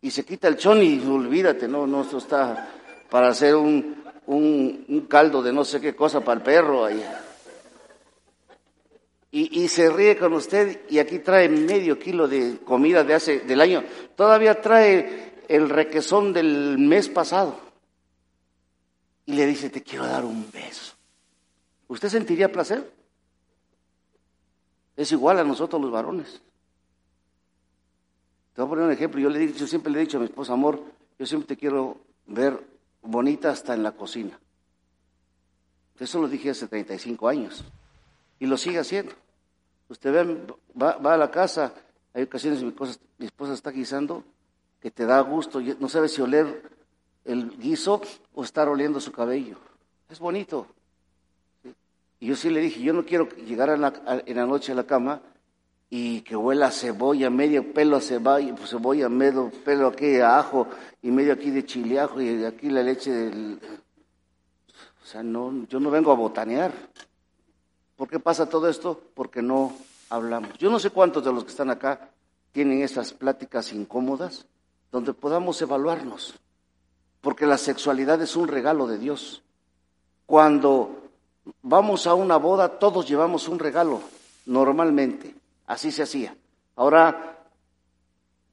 y 0.00 0.10
se 0.10 0.24
quita 0.24 0.48
el 0.48 0.56
chón 0.56 0.82
y 0.82 0.98
olvídate, 1.06 1.68
no, 1.68 1.86
no, 1.86 2.00
esto 2.00 2.16
está 2.16 2.70
para 3.10 3.28
hacer 3.28 3.54
un, 3.56 4.02
un, 4.26 5.06
caldo 5.08 5.42
de 5.42 5.52
no 5.52 5.64
sé 5.64 5.80
qué 5.80 5.94
cosa 5.94 6.20
para 6.20 6.38
el 6.38 6.44
perro 6.44 6.84
ahí. 6.84 7.04
Y, 9.30 9.68
se 9.68 9.90
ríe 9.90 10.16
con 10.16 10.32
usted 10.32 10.88
y 10.88 10.98
aquí 10.98 11.18
trae 11.18 11.50
medio 11.50 11.98
kilo 11.98 12.26
de 12.26 12.58
comida 12.64 13.04
de 13.04 13.12
hace, 13.12 13.40
del 13.40 13.60
año. 13.60 13.84
Todavía 14.16 14.62
trae 14.62 15.42
el 15.48 15.68
requesón 15.68 16.32
del 16.32 16.78
mes 16.78 17.10
pasado. 17.10 17.60
Y 19.26 19.34
le 19.34 19.44
dice, 19.44 19.68
te 19.68 19.82
quiero 19.82 20.06
dar 20.06 20.24
un 20.24 20.50
beso. 20.50 20.94
¿Usted 21.88 22.08
sentiría 22.08 22.50
placer? 22.50 22.90
Es 24.96 25.12
igual 25.12 25.38
a 25.38 25.44
nosotros 25.44 25.80
los 25.80 25.90
varones. 25.90 26.40
Te 28.54 28.62
voy 28.62 28.66
a 28.66 28.70
poner 28.70 28.84
un 28.86 28.92
ejemplo. 28.92 29.20
Yo, 29.20 29.28
le, 29.28 29.52
yo 29.52 29.66
siempre 29.66 29.92
le 29.92 29.98
he 29.98 30.02
dicho 30.02 30.16
a 30.16 30.20
mi 30.20 30.26
esposa, 30.26 30.54
amor, 30.54 30.82
yo 31.18 31.26
siempre 31.26 31.48
te 31.48 31.60
quiero 31.60 31.98
ver 32.26 32.58
bonita 33.02 33.50
hasta 33.50 33.74
en 33.74 33.82
la 33.82 33.92
cocina. 33.92 34.40
Eso 35.98 36.20
lo 36.20 36.28
dije 36.28 36.50
hace 36.50 36.66
35 36.66 37.28
años. 37.28 37.64
Y 38.38 38.46
lo 38.46 38.56
sigue 38.56 38.78
haciendo. 38.78 39.12
Usted 39.88 40.12
ve, 40.12 40.54
va, 40.80 40.96
va 40.98 41.14
a 41.14 41.16
la 41.16 41.30
casa, 41.30 41.72
hay 42.12 42.24
ocasiones 42.24 42.62
mi, 42.62 42.74
mi 43.18 43.26
esposa 43.26 43.54
está 43.54 43.70
guisando, 43.70 44.22
que 44.80 44.90
te 44.90 45.06
da 45.06 45.20
gusto, 45.20 45.60
no 45.60 45.88
sabes 45.88 46.12
si 46.12 46.22
oler 46.22 46.62
el 47.24 47.58
guiso 47.58 48.00
o 48.34 48.44
estar 48.44 48.68
oliendo 48.68 49.00
su 49.00 49.12
cabello. 49.12 49.56
Es 50.08 50.18
bonito. 50.18 50.66
Y 52.20 52.26
yo 52.26 52.36
sí 52.36 52.50
le 52.50 52.60
dije, 52.60 52.80
yo 52.80 52.92
no 52.92 53.04
quiero 53.04 53.28
llegar 53.28 53.70
en 53.70 54.36
la 54.36 54.46
noche 54.46 54.72
a 54.72 54.74
la 54.74 54.84
cama 54.84 55.20
y 55.90 56.20
que 56.22 56.36
huela 56.36 56.66
a 56.66 56.70
cebolla, 56.70 57.30
medio 57.30 57.72
pelo 57.72 57.96
a 57.96 58.00
cebolla, 58.00 58.54
cebolla, 58.66 59.08
medio 59.08 59.50
pelo 59.64 59.88
aquí 59.88 60.06
de 60.06 60.22
ajo 60.22 60.68
y 61.02 61.10
medio 61.10 61.32
aquí 61.32 61.50
de 61.50 61.64
chileajo 61.64 62.20
y 62.20 62.44
aquí 62.44 62.68
la 62.70 62.82
leche 62.82 63.10
del... 63.10 63.58
O 65.02 65.06
sea, 65.06 65.22
no, 65.22 65.66
yo 65.68 65.80
no 65.80 65.90
vengo 65.90 66.12
a 66.12 66.16
botanear. 66.16 66.72
¿Por 67.98 68.08
qué 68.08 68.20
pasa 68.20 68.48
todo 68.48 68.68
esto? 68.68 69.02
Porque 69.14 69.42
no 69.42 69.72
hablamos. 70.08 70.56
Yo 70.56 70.70
no 70.70 70.78
sé 70.78 70.90
cuántos 70.90 71.24
de 71.24 71.32
los 71.32 71.42
que 71.42 71.50
están 71.50 71.68
acá 71.68 72.10
tienen 72.52 72.80
esas 72.80 73.12
pláticas 73.12 73.72
incómodas 73.72 74.46
donde 74.92 75.12
podamos 75.12 75.60
evaluarnos, 75.62 76.34
porque 77.20 77.44
la 77.44 77.58
sexualidad 77.58 78.22
es 78.22 78.36
un 78.36 78.46
regalo 78.46 78.86
de 78.86 78.98
Dios. 78.98 79.42
Cuando 80.26 81.10
vamos 81.62 82.06
a 82.06 82.14
una 82.14 82.36
boda, 82.36 82.78
todos 82.78 83.08
llevamos 83.08 83.48
un 83.48 83.58
regalo, 83.58 84.00
normalmente. 84.46 85.34
Así 85.66 85.90
se 85.90 86.04
hacía. 86.04 86.36
Ahora, 86.76 87.36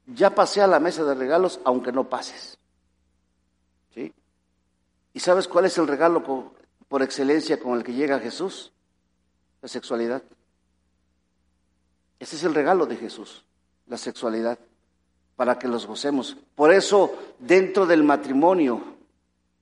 ya 0.06 0.34
pasé 0.34 0.60
a 0.60 0.66
la 0.66 0.80
mesa 0.80 1.04
de 1.04 1.14
regalos, 1.14 1.60
aunque 1.62 1.92
no 1.92 2.08
pases. 2.08 2.58
¿Sí? 3.94 4.12
¿Y 5.14 5.20
sabes 5.20 5.46
cuál 5.46 5.66
es 5.66 5.78
el 5.78 5.86
regalo 5.86 6.50
por 6.88 7.02
excelencia 7.02 7.60
con 7.60 7.78
el 7.78 7.84
que 7.84 7.94
llega 7.94 8.18
Jesús? 8.18 8.72
La 9.62 9.68
sexualidad. 9.68 10.22
Ese 12.18 12.36
es 12.36 12.44
el 12.44 12.54
regalo 12.54 12.86
de 12.86 12.96
Jesús, 12.96 13.44
la 13.86 13.98
sexualidad, 13.98 14.58
para 15.36 15.58
que 15.58 15.68
los 15.68 15.86
gocemos. 15.86 16.36
Por 16.54 16.72
eso, 16.72 17.14
dentro 17.38 17.86
del 17.86 18.02
matrimonio, 18.02 18.96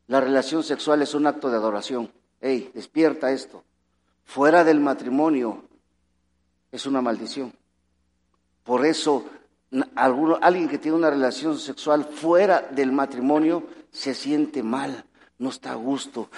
la 0.07 0.20
relación 0.20 0.62
sexual 0.62 1.02
es 1.02 1.14
un 1.14 1.26
acto 1.26 1.50
de 1.50 1.57
adoración. 1.57 2.12
¡Ey, 2.40 2.70
despierta 2.74 3.33
esto! 3.33 3.64
Fuera 4.24 4.64
del 4.64 4.80
matrimonio, 4.80 5.64
es 6.70 6.87
una 6.87 7.00
maldición. 7.00 7.52
Por 8.62 8.87
eso, 8.87 9.24
alguno, 9.94 10.38
alguien 10.40 10.68
que 10.68 10.78
tiene 10.78 10.96
una 10.96 11.11
relación 11.11 11.59
sexual 11.59 12.04
fuera 12.04 12.61
del 12.62 12.92
matrimonio 12.92 13.64
se 13.90 14.14
siente 14.14 14.62
mal, 14.62 15.04
no 15.38 15.51
está 15.51 15.73
a 15.73 15.77
gusto, 15.77 16.31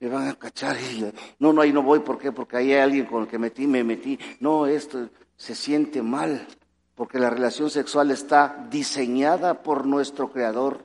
me 0.00 0.08
van 0.08 0.28
a 0.28 0.34
cachar. 0.34 0.76
Y, 0.80 1.12
no, 1.38 1.52
no, 1.52 1.62
ahí 1.62 1.72
no 1.72 1.82
voy, 1.82 2.00
¿por 2.00 2.18
qué? 2.18 2.32
Porque 2.32 2.56
ahí 2.56 2.72
hay 2.72 2.80
alguien 2.80 3.06
con 3.06 3.22
el 3.22 3.28
que 3.28 3.38
metí, 3.38 3.66
me 3.66 3.84
metí. 3.84 4.18
No, 4.40 4.66
esto 4.66 5.08
se 5.36 5.54
siente 5.54 6.02
mal, 6.02 6.46
porque 6.94 7.18
la 7.18 7.30
relación 7.30 7.70
sexual 7.70 8.10
está 8.10 8.66
diseñada 8.70 9.62
por 9.62 9.86
nuestro 9.86 10.30
Creador 10.30 10.84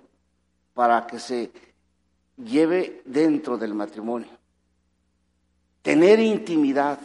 para 0.74 1.06
que 1.08 1.20
se 1.20 1.52
lleve 2.38 3.02
dentro 3.06 3.58
del 3.58 3.74
matrimonio. 3.74 4.30
Tener 5.82 6.20
intimidad 6.20 7.00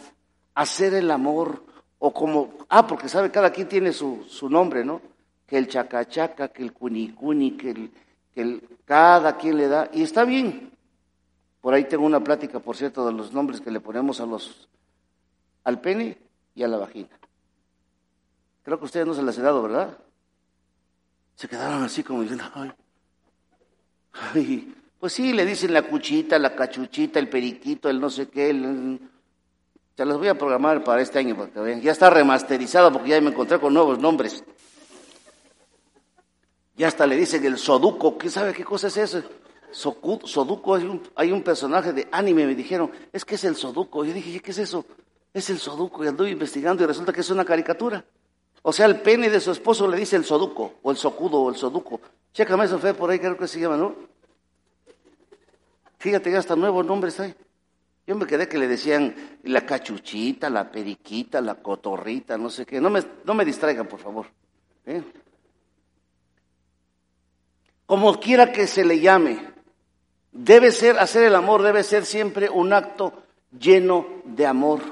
hacer 0.58 0.92
el 0.94 1.12
amor, 1.12 1.62
o 2.00 2.12
como, 2.12 2.52
ah, 2.68 2.84
porque 2.84 3.08
sabe, 3.08 3.30
cada 3.30 3.52
quien 3.52 3.68
tiene 3.68 3.92
su, 3.92 4.24
su 4.28 4.50
nombre, 4.50 4.84
¿no? 4.84 5.00
Que 5.46 5.56
el 5.56 5.68
chacachaca, 5.68 6.48
que 6.48 6.64
el 6.64 6.72
cunicuni, 6.72 7.52
que 7.52 7.70
el, 7.70 7.92
que 8.34 8.60
cada 8.84 9.36
quien 9.36 9.56
le 9.56 9.68
da, 9.68 9.90
y 9.92 10.02
está 10.02 10.24
bien. 10.24 10.72
Por 11.60 11.74
ahí 11.74 11.84
tengo 11.84 12.06
una 12.06 12.22
plática, 12.22 12.60
por 12.60 12.76
cierto, 12.76 13.06
de 13.06 13.12
los 13.12 13.32
nombres 13.32 13.60
que 13.60 13.70
le 13.70 13.80
ponemos 13.80 14.20
a 14.20 14.26
los, 14.26 14.68
al 15.64 15.80
pene 15.80 16.18
y 16.54 16.62
a 16.62 16.68
la 16.68 16.78
vagina. 16.78 17.18
Creo 18.62 18.78
que 18.78 18.84
ustedes 18.84 19.06
no 19.06 19.14
se 19.14 19.22
las 19.22 19.36
he 19.38 19.42
dado, 19.42 19.62
¿verdad? 19.62 19.98
Se 21.34 21.48
quedaron 21.48 21.82
así 21.82 22.02
como 22.02 22.22
diciendo, 22.22 22.44
ay, 22.54 22.72
ay. 24.12 24.74
Pues 24.98 25.12
sí, 25.12 25.32
le 25.32 25.44
dicen 25.44 25.72
la 25.72 25.82
cuchita, 25.82 26.38
la 26.38 26.56
cachuchita, 26.56 27.18
el 27.18 27.28
periquito, 27.28 27.88
el 27.88 28.00
no 28.00 28.10
sé 28.10 28.28
qué, 28.28 28.50
el, 28.50 29.00
se 29.98 30.04
los 30.04 30.18
voy 30.18 30.28
a 30.28 30.38
programar 30.38 30.84
para 30.84 31.02
este 31.02 31.18
año 31.18 31.36
para 31.36 31.50
que 31.50 31.58
vean. 31.58 31.80
Ya 31.80 31.90
está 31.90 32.08
remasterizado 32.08 32.92
porque 32.92 33.10
ya 33.10 33.20
me 33.20 33.30
encontré 33.30 33.58
con 33.58 33.74
nuevos 33.74 33.98
nombres. 33.98 34.44
Ya 36.78 36.86
hasta 36.86 37.06
le 37.06 37.16
dicen 37.16 37.44
el 37.44 37.58
Soduco. 37.58 38.16
¿Quién 38.16 38.30
sabe 38.30 38.54
qué 38.54 38.64
cosa 38.64 38.86
es 38.86 38.96
eso? 38.96 39.22
Soduco, 39.72 40.76
hay 40.76 40.84
un, 40.84 41.02
hay 41.16 41.32
un 41.32 41.42
personaje 41.42 41.92
de 41.92 42.08
anime, 42.12 42.46
me 42.46 42.54
dijeron, 42.54 42.90
es 43.12 43.24
que 43.24 43.34
es 43.34 43.44
el 43.44 43.56
Soduco. 43.56 44.04
Yo 44.04 44.14
dije, 44.14 44.40
¿qué 44.40 44.52
es 44.52 44.58
eso? 44.58 44.86
Es 45.34 45.50
el 45.50 45.58
Soduco. 45.58 46.04
Y 46.04 46.08
anduve 46.08 46.30
investigando 46.30 46.84
y 46.84 46.86
resulta 46.86 47.12
que 47.12 47.20
es 47.20 47.30
una 47.30 47.44
caricatura. 47.44 48.04
O 48.62 48.72
sea, 48.72 48.86
el 48.86 49.00
pene 49.00 49.28
de 49.28 49.40
su 49.40 49.50
esposo 49.50 49.88
le 49.88 49.96
dice 49.96 50.14
el 50.14 50.24
Soduco, 50.24 50.74
o 50.82 50.90
el 50.90 50.96
Socudo, 50.96 51.40
o 51.40 51.50
el 51.50 51.56
Soduco. 51.56 52.00
Chécame 52.32 52.64
eso, 52.64 52.78
fue 52.78 52.94
por 52.94 53.10
ahí, 53.10 53.18
creo 53.18 53.36
que 53.36 53.48
se 53.48 53.58
llama, 53.58 53.76
¿no? 53.76 53.94
Fíjate, 55.98 56.30
ya 56.30 56.38
hasta 56.38 56.54
nuevos 56.54 56.86
nombres 56.86 57.18
hay. 57.18 57.34
Yo 58.06 58.14
me 58.14 58.26
quedé 58.26 58.48
que 58.48 58.56
le 58.56 58.68
decían 58.68 59.14
la 59.42 59.66
cachuchita, 59.66 60.48
la 60.48 60.70
periquita, 60.70 61.40
la 61.40 61.56
cotorrita, 61.56 62.38
no 62.38 62.50
sé 62.50 62.64
qué. 62.64 62.80
No 62.80 62.88
me, 62.88 63.02
no 63.24 63.34
me 63.34 63.44
distraigan, 63.44 63.86
por 63.86 63.98
favor. 64.00 64.26
¿eh? 64.86 65.02
Como 67.88 68.20
quiera 68.20 68.52
que 68.52 68.66
se 68.66 68.84
le 68.84 69.00
llame, 69.00 69.42
debe 70.30 70.72
ser, 70.72 70.98
hacer 70.98 71.24
el 71.24 71.34
amor 71.34 71.62
debe 71.62 71.82
ser 71.82 72.04
siempre 72.04 72.50
un 72.50 72.74
acto 72.74 73.14
lleno 73.58 74.06
de 74.26 74.46
amor. 74.46 74.82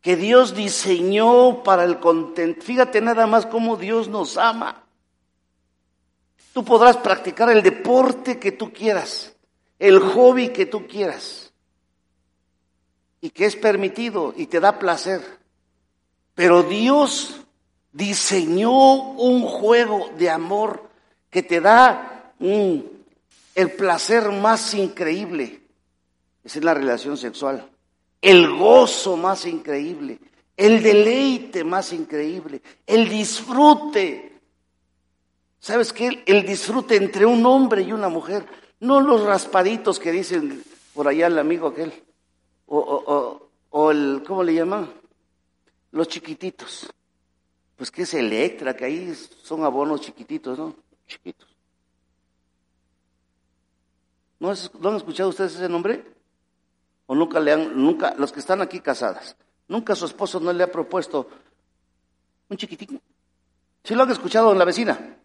Que 0.00 0.16
Dios 0.16 0.54
diseñó 0.54 1.62
para 1.62 1.84
el 1.84 2.00
contento. 2.00 2.64
Fíjate 2.64 3.02
nada 3.02 3.26
más 3.26 3.44
cómo 3.44 3.76
Dios 3.76 4.08
nos 4.08 4.38
ama. 4.38 4.82
Tú 6.54 6.64
podrás 6.64 6.96
practicar 6.96 7.50
el 7.50 7.62
deporte 7.62 8.38
que 8.38 8.52
tú 8.52 8.72
quieras, 8.72 9.36
el 9.78 9.98
hobby 10.00 10.54
que 10.54 10.64
tú 10.64 10.86
quieras 10.86 11.52
y 13.20 13.28
que 13.28 13.44
es 13.44 13.56
permitido 13.56 14.32
y 14.34 14.46
te 14.46 14.58
da 14.58 14.78
placer. 14.78 15.20
Pero 16.34 16.62
Dios 16.62 17.42
diseñó 17.92 18.94
un 18.94 19.42
juego 19.42 20.08
de 20.16 20.30
amor 20.30 20.93
que 21.34 21.42
te 21.42 21.60
da 21.60 22.32
el 22.38 23.72
placer 23.76 24.30
más 24.30 24.72
increíble. 24.72 25.62
Esa 26.44 26.60
es 26.60 26.64
la 26.64 26.74
relación 26.74 27.16
sexual. 27.16 27.68
El 28.22 28.56
gozo 28.56 29.16
más 29.16 29.44
increíble. 29.44 30.20
El 30.56 30.80
deleite 30.80 31.64
más 31.64 31.92
increíble. 31.92 32.62
El 32.86 33.08
disfrute. 33.08 34.38
¿Sabes 35.58 35.92
qué? 35.92 36.22
El 36.24 36.46
disfrute 36.46 36.94
entre 36.94 37.26
un 37.26 37.44
hombre 37.44 37.82
y 37.82 37.92
una 37.92 38.08
mujer. 38.08 38.46
No 38.78 39.00
los 39.00 39.22
raspaditos 39.22 39.98
que 39.98 40.12
dicen 40.12 40.62
por 40.92 41.08
allá 41.08 41.26
el 41.26 41.40
amigo 41.40 41.66
aquel 41.66 41.92
o, 42.66 43.40
o, 43.70 43.90
el, 43.90 44.22
¿cómo 44.24 44.44
le 44.44 44.54
llaman? 44.54 44.88
Los 45.90 46.06
chiquititos. 46.06 46.88
Pues 47.74 47.90
que 47.90 48.02
es 48.02 48.14
Electra, 48.14 48.76
que 48.76 48.84
ahí 48.84 49.12
son 49.42 49.64
abonos 49.64 50.00
chiquititos, 50.00 50.56
¿no? 50.56 50.83
Chiquitos. 51.06 51.48
¿No, 54.38 54.50
han 54.50 54.96
escuchado 54.96 55.30
ustedes 55.30 55.54
ese 55.54 55.68
nombre? 55.68 56.04
¿O 57.06 57.14
nunca 57.14 57.40
le 57.40 57.52
han, 57.52 57.80
nunca, 57.80 58.14
los 58.16 58.32
que 58.32 58.40
están 58.40 58.60
aquí 58.60 58.80
casadas, 58.80 59.36
nunca 59.68 59.94
su 59.94 60.06
esposo 60.06 60.40
no 60.40 60.52
le 60.52 60.64
ha 60.64 60.72
propuesto 60.72 61.28
un 62.48 62.56
chiquitito? 62.56 62.94
¿Sí 63.82 63.94
lo 63.94 64.02
han 64.02 64.10
escuchado 64.10 64.52
en 64.52 64.58
la 64.58 64.64
vecina? 64.64 65.16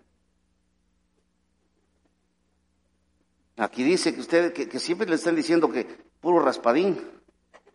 Aquí 3.57 3.83
dice 3.83 4.13
que 4.13 4.21
ustedes, 4.21 4.53
que, 4.53 4.69
que 4.69 4.79
siempre 4.79 5.07
le 5.07 5.15
están 5.15 5.35
diciendo 5.35 5.69
que 5.69 5.85
puro 6.21 6.39
raspadín 6.39 7.19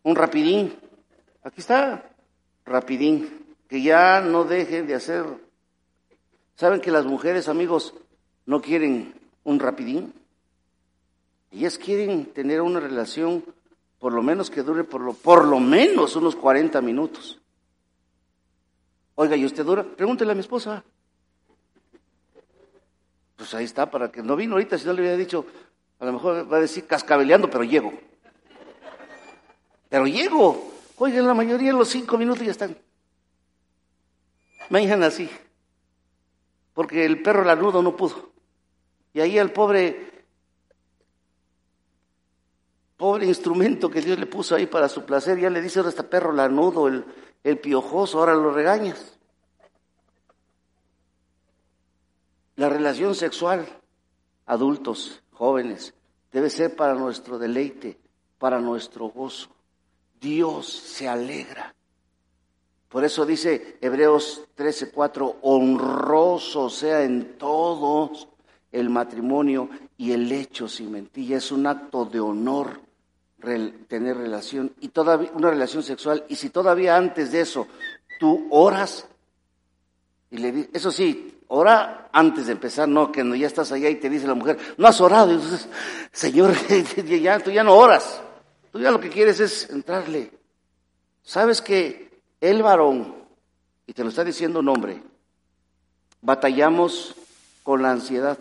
un 0.04 0.14
rapidín. 0.14 0.78
Aquí 1.42 1.60
está, 1.60 2.10
rapidín. 2.64 3.56
Que 3.68 3.82
ya 3.82 4.20
no 4.20 4.44
dejen 4.44 4.86
de 4.86 4.94
hacer 4.94 5.24
¿Saben 6.56 6.80
que 6.80 6.90
las 6.90 7.04
mujeres, 7.04 7.48
amigos, 7.48 7.94
no 8.46 8.60
quieren 8.60 9.14
un 9.42 9.58
rapidín? 9.58 10.14
Ellas 11.50 11.78
quieren 11.78 12.26
tener 12.26 12.60
una 12.60 12.80
relación 12.80 13.44
por 13.98 14.12
lo 14.12 14.22
menos 14.22 14.50
que 14.50 14.62
dure 14.62 14.84
por 14.84 15.00
lo, 15.00 15.14
por 15.14 15.44
lo 15.46 15.60
menos 15.60 16.14
unos 16.16 16.36
40 16.36 16.80
minutos. 16.80 17.40
Oiga, 19.14 19.36
¿y 19.36 19.44
usted 19.44 19.64
dura? 19.64 19.82
Pregúntele 19.82 20.32
a 20.32 20.34
mi 20.34 20.40
esposa. 20.40 20.84
Pues 23.36 23.54
ahí 23.54 23.64
está, 23.64 23.90
para 23.90 24.10
que 24.10 24.22
no 24.22 24.36
vino 24.36 24.54
ahorita, 24.54 24.78
si 24.78 24.86
no 24.86 24.92
le 24.92 25.00
hubiera 25.00 25.16
dicho, 25.16 25.46
a 25.98 26.04
lo 26.04 26.12
mejor 26.12 26.52
va 26.52 26.58
a 26.58 26.60
decir 26.60 26.86
cascabeleando, 26.86 27.48
pero 27.48 27.64
llego. 27.64 27.92
Pero 29.88 30.06
llego. 30.06 30.72
Oiga, 30.96 31.22
la 31.22 31.34
mayoría 31.34 31.72
de 31.72 31.78
los 31.78 31.88
cinco 31.88 32.18
minutos 32.18 32.44
ya 32.44 32.50
están. 32.50 32.76
Me 34.68 34.80
dijeron 34.80 35.02
así. 35.04 35.30
Porque 36.74 37.06
el 37.06 37.22
perro 37.22 37.44
lanudo 37.44 37.82
no 37.82 37.96
pudo. 37.96 38.32
Y 39.14 39.20
ahí 39.20 39.38
el 39.38 39.52
pobre, 39.52 40.26
pobre 42.96 43.26
instrumento 43.26 43.88
que 43.88 44.02
Dios 44.02 44.18
le 44.18 44.26
puso 44.26 44.56
ahí 44.56 44.66
para 44.66 44.88
su 44.88 45.04
placer, 45.04 45.38
ya 45.38 45.48
le 45.48 45.62
dice 45.62 45.78
ahora 45.78 45.90
este 45.90 46.02
perro 46.02 46.32
lanudo, 46.32 46.88
el 46.88 47.58
piojoso, 47.58 48.18
ahora 48.18 48.34
lo 48.34 48.52
regañas. 48.52 49.18
La 52.56 52.68
relación 52.68 53.14
sexual, 53.14 53.66
adultos, 54.46 55.22
jóvenes, 55.32 55.94
debe 56.32 56.50
ser 56.50 56.76
para 56.76 56.94
nuestro 56.94 57.38
deleite, 57.38 57.98
para 58.38 58.60
nuestro 58.60 59.06
gozo. 59.06 59.50
Dios 60.20 60.66
se 60.68 61.08
alegra. 61.08 61.74
Por 62.94 63.04
eso 63.04 63.26
dice 63.26 63.76
Hebreos 63.80 64.44
13:4, 64.56 65.38
honroso 65.42 66.70
sea 66.70 67.02
en 67.02 67.36
todos 67.36 68.28
el 68.70 68.88
matrimonio 68.88 69.68
y 69.96 70.12
el 70.12 70.30
hecho 70.30 70.68
sin 70.68 70.92
mentira. 70.92 71.38
Es 71.38 71.50
un 71.50 71.66
acto 71.66 72.04
de 72.04 72.20
honor 72.20 72.80
tener 73.88 74.16
relación 74.16 74.72
y 74.80 74.90
todavía 74.90 75.32
una 75.34 75.50
relación 75.50 75.82
sexual. 75.82 76.24
Y 76.28 76.36
si 76.36 76.50
todavía 76.50 76.96
antes 76.96 77.32
de 77.32 77.40
eso 77.40 77.66
tú 78.20 78.46
oras 78.50 79.08
y 80.30 80.38
le 80.38 80.70
eso 80.72 80.92
sí, 80.92 81.40
ora 81.48 82.10
antes 82.12 82.46
de 82.46 82.52
empezar, 82.52 82.86
no 82.86 83.10
que 83.10 83.24
no, 83.24 83.34
ya 83.34 83.48
estás 83.48 83.72
allá 83.72 83.90
y 83.90 83.96
te 83.96 84.08
dice 84.08 84.28
la 84.28 84.34
mujer, 84.34 84.56
no 84.76 84.86
has 84.86 85.00
orado. 85.00 85.32
entonces, 85.32 85.68
Señor, 86.12 86.54
ya, 87.20 87.40
tú 87.40 87.50
ya 87.50 87.64
no 87.64 87.74
oras. 87.74 88.22
Tú 88.70 88.78
ya 88.78 88.92
lo 88.92 89.00
que 89.00 89.10
quieres 89.10 89.40
es 89.40 89.68
entrarle. 89.68 90.30
Sabes 91.24 91.60
que 91.60 92.03
el 92.50 92.62
varón, 92.62 93.14
y 93.86 93.94
te 93.94 94.02
lo 94.02 94.10
está 94.10 94.22
diciendo 94.22 94.60
un 94.60 94.68
hombre, 94.68 95.02
batallamos 96.20 97.14
con 97.62 97.80
la 97.80 97.90
ansiedad. 97.90 98.38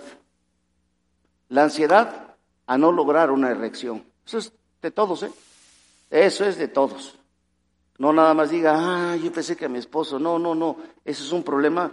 La 1.48 1.64
ansiedad 1.64 2.36
a 2.66 2.78
no 2.78 2.92
lograr 2.92 3.32
una 3.32 3.52
erección. 3.52 4.04
Eso 4.26 4.40
es 4.40 4.52
de 4.82 4.92
todos, 4.92 5.24
¿eh? 5.24 5.32
Eso 6.10 6.46
es 6.46 6.58
de 6.58 6.68
todos. 6.68 7.16
No 7.98 8.12
nada 8.12 8.34
más 8.34 8.50
diga, 8.50 8.74
ah, 8.76 9.16
yo 9.16 9.32
pensé 9.32 9.56
que 9.56 9.66
a 9.66 9.70
mi 9.70 9.80
esposo. 9.80 10.20
No, 10.20 10.38
no, 10.38 10.54
no. 10.54 10.78
Eso 11.06 11.24
es 11.24 11.32
un 11.32 11.44
problema 11.44 11.90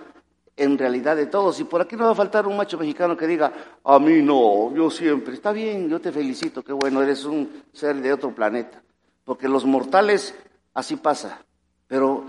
en 0.57 0.79
realidad 0.79 1.15
de 1.15 1.27
todos. 1.27 1.61
Y 1.61 1.65
por 1.65 1.81
aquí 1.81 1.95
no 1.95 2.07
va 2.07 2.11
a 2.11 2.17
faltar 2.17 2.47
un 2.47 2.57
macho 2.57 2.77
mexicano 2.77 3.17
que 3.17 3.27
diga, 3.27 3.53
a 3.85 3.99
mí 3.99 4.21
no, 4.21 4.75
yo 4.75 4.91
siempre. 4.91 5.35
Está 5.35 5.53
bien, 5.53 5.89
yo 5.89 6.01
te 6.01 6.11
felicito, 6.11 6.65
qué 6.65 6.73
bueno, 6.73 7.03
eres 7.03 7.25
un 7.25 7.63
ser 7.73 7.97
de 7.97 8.13
otro 8.13 8.35
planeta. 8.35 8.83
Porque 9.25 9.49
los 9.49 9.65
mortales, 9.65 10.35
así 10.75 10.97
pasa. 10.97 11.45
Pero 11.91 12.23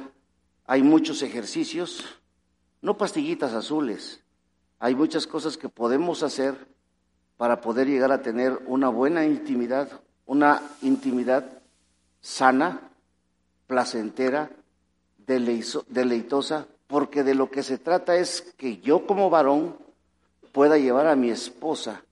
hay 0.65 0.82
muchos 0.82 1.21
ejercicios, 1.21 2.04
no 2.82 2.97
pastillitas 2.97 3.54
azules. 3.54 4.24
Hay 4.80 4.95
muchas 4.95 5.28
cosas 5.28 5.56
que 5.56 5.69
podemos 5.69 6.24
hacer 6.24 6.56
para 7.38 7.62
poder 7.62 7.86
llegar 7.88 8.12
a 8.12 8.24
tener 8.24 8.60
una 8.65 8.89
buena 8.89 9.24
intimidad, 9.24 10.02
una 10.26 10.63
intimidad 10.82 11.62
sana, 12.21 12.89
placentera, 13.67 14.50
deleitosa, 15.28 16.65
porque 16.88 17.21
de 17.21 17.36
lo 17.36 17.52
que 17.52 17.62
se 17.62 17.78
trata 17.78 18.15
es 18.15 18.41
que 18.58 18.80
yo 18.80 19.06
como 19.06 19.30
varón 19.30 19.76
pueda 20.54 20.80
llevar 20.80 21.06
a 21.06 21.15
mi 21.15 21.30
esposa 21.30 22.04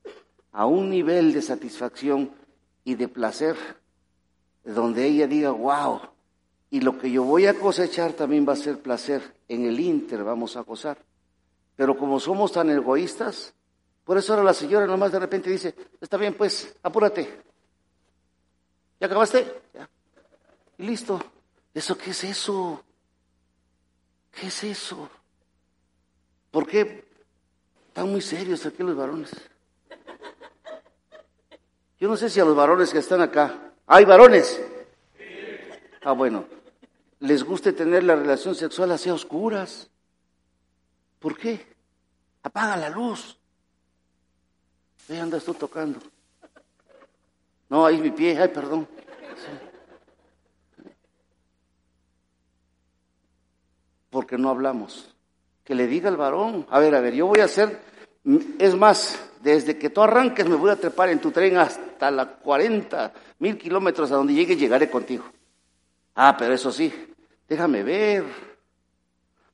a 0.52 0.68
un 0.68 0.92
nivel 0.92 1.34
de 1.34 1.42
satisfacción 1.42 2.30
y 2.84 2.94
de 2.94 3.08
placer, 3.08 3.58
donde 4.64 5.08
ella 5.08 5.26
diga, 5.26 5.50
wow, 5.50 6.02
y 6.72 6.82
lo 6.82 6.98
que 6.98 7.10
yo 7.10 7.24
voy 7.24 7.48
a 7.48 7.54
cosechar 7.54 8.14
también 8.14 8.48
va 8.48 8.54
a 8.54 8.58
ser 8.58 8.80
placer, 8.80 9.36
en 9.48 9.66
el 9.66 9.80
inter 9.80 10.24
vamos 10.24 10.56
a 10.56 10.62
gozar. 10.62 10.98
Pero 11.76 11.98
como 11.98 12.20
somos 12.20 12.52
tan 12.52 12.70
egoístas, 12.70 13.54
por 14.04 14.18
eso 14.18 14.34
ahora 14.34 14.44
la 14.44 14.54
señora 14.54 14.86
nomás 14.86 15.12
de 15.12 15.20
repente 15.20 15.50
dice, 15.50 15.74
está 16.00 16.18
bien, 16.18 16.34
pues, 16.34 16.76
apúrate. 16.84 17.42
¿Ya 19.00 19.08
acabaste? 19.08 19.62
Ya. 19.74 19.90
Y 20.78 20.84
listo. 20.84 21.20
¿Eso 21.74 21.98
qué 21.98 22.12
es 22.12 22.24
eso? 22.24 22.84
¿Qué 24.32 24.48
es 24.48 24.64
eso? 24.64 25.10
¿Por 26.52 26.68
qué 26.68 27.06
están 27.88 28.10
muy 28.10 28.22
serios 28.22 28.66
aquí 28.66 28.84
los 28.84 28.96
varones? 28.96 29.32
Yo 32.00 32.08
no 32.08 32.16
sé 32.16 32.30
si 32.30 32.40
a 32.40 32.46
los 32.46 32.56
varones 32.56 32.92
que 32.92 33.00
están 33.00 33.22
acá, 33.22 33.74
¿hay 33.86 34.06
varones? 34.06 34.62
Ah, 36.02 36.14
bueno, 36.14 36.46
les 37.20 37.44
guste 37.44 37.74
tener 37.74 38.04
la 38.04 38.16
relación 38.16 38.56
sexual 38.56 38.92
hacia 38.92 39.14
oscuras. 39.14 39.90
¿Por 41.20 41.38
qué? 41.38 41.66
Apaga 42.44 42.78
la 42.78 42.90
luz. 42.90 43.38
Ahí 45.10 45.18
andas 45.18 45.44
tú 45.44 45.54
tocando. 45.54 46.00
No, 47.68 47.86
ahí 47.86 47.98
mi 47.98 48.12
pie, 48.12 48.40
ay, 48.40 48.48
perdón. 48.50 48.88
Porque 54.10 54.38
no 54.38 54.50
hablamos. 54.50 55.14
Que 55.64 55.76
le 55.76 55.88
diga 55.88 56.10
al 56.10 56.18
varón, 56.18 56.66
a 56.70 56.80
ver, 56.80 56.96
a 56.96 57.02
ver, 57.02 57.14
yo 57.14 57.28
voy 57.28 57.42
a 57.42 57.46
hacer, 57.46 57.80
es 58.58 58.76
más, 58.76 59.20
desde 59.42 59.78
que 59.78 59.92
tú 59.92 60.02
arranques 60.02 60.48
me 60.48 60.56
voy 60.56 60.72
a 60.72 60.76
trepar 60.76 61.10
en 61.10 61.20
tu 61.20 61.32
tren 61.32 61.58
hasta 61.58 62.10
las 62.10 62.28
40 62.42 63.14
mil 63.38 63.58
kilómetros 63.58 64.12
a 64.12 64.16
donde 64.16 64.34
llegue 64.34 64.56
llegaré 64.56 64.90
contigo. 64.90 65.26
Ah, 66.16 66.36
pero 66.38 66.54
eso 66.54 66.72
sí, 66.72 66.92
déjame 67.50 67.84
ver. 67.84 68.26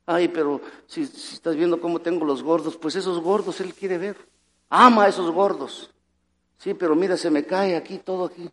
Ay, 0.06 0.28
pero 0.28 0.62
si, 0.86 1.04
estás 1.04 1.56
viendo 1.56 1.82
cómo 1.82 2.00
tengo 2.00 2.26
los 2.26 2.44
gordos, 2.44 2.78
pues 2.78 2.96
esos 2.96 3.20
gordos 3.22 3.60
él 3.62 3.74
quiere 3.74 3.98
ver. 3.98 4.18
Ama 4.70 5.06
a 5.06 5.08
esos 5.08 5.32
gordos. 5.32 5.90
Sí, 6.58 6.74
pero 6.74 6.96
mira, 6.96 7.18
se 7.18 7.32
me 7.32 7.46
cae 7.46 7.76
aquí 7.76 7.98
todo 7.98 8.26
aquí. 8.26 8.50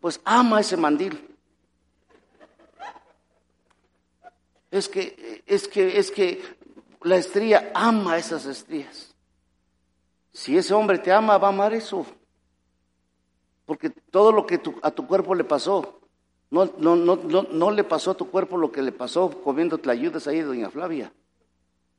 Pues 0.00 0.20
ama 0.24 0.60
ese 0.60 0.76
mandil. 0.76 1.36
Es 4.70 4.88
que, 4.88 5.42
es 5.46 5.68
que, 5.68 5.98
es 5.98 6.10
que 6.10 6.42
la 7.02 7.16
estría 7.16 7.70
ama 7.74 8.16
esas 8.16 8.46
estrías. 8.46 9.14
Si 10.32 10.56
ese 10.56 10.74
hombre 10.74 10.98
te 10.98 11.12
ama, 11.12 11.38
va 11.38 11.48
a 11.48 11.50
amar 11.50 11.74
eso. 11.74 12.06
Porque 13.66 13.90
todo 13.90 14.32
lo 14.32 14.46
que 14.46 14.60
a 14.82 14.90
tu 14.90 15.06
cuerpo 15.06 15.34
le 15.34 15.44
pasó, 15.44 16.00
no, 16.54 16.70
no, 16.78 16.94
no, 16.94 17.16
no, 17.16 17.46
no 17.50 17.70
le 17.72 17.82
pasó 17.82 18.12
a 18.12 18.14
tu 18.14 18.30
cuerpo 18.30 18.56
lo 18.56 18.70
que 18.70 18.80
le 18.80 18.92
pasó 18.92 19.28
comiendo 19.42 19.80
ayudas 19.88 20.28
ahí, 20.28 20.40
doña 20.40 20.70
Flavia. 20.70 21.12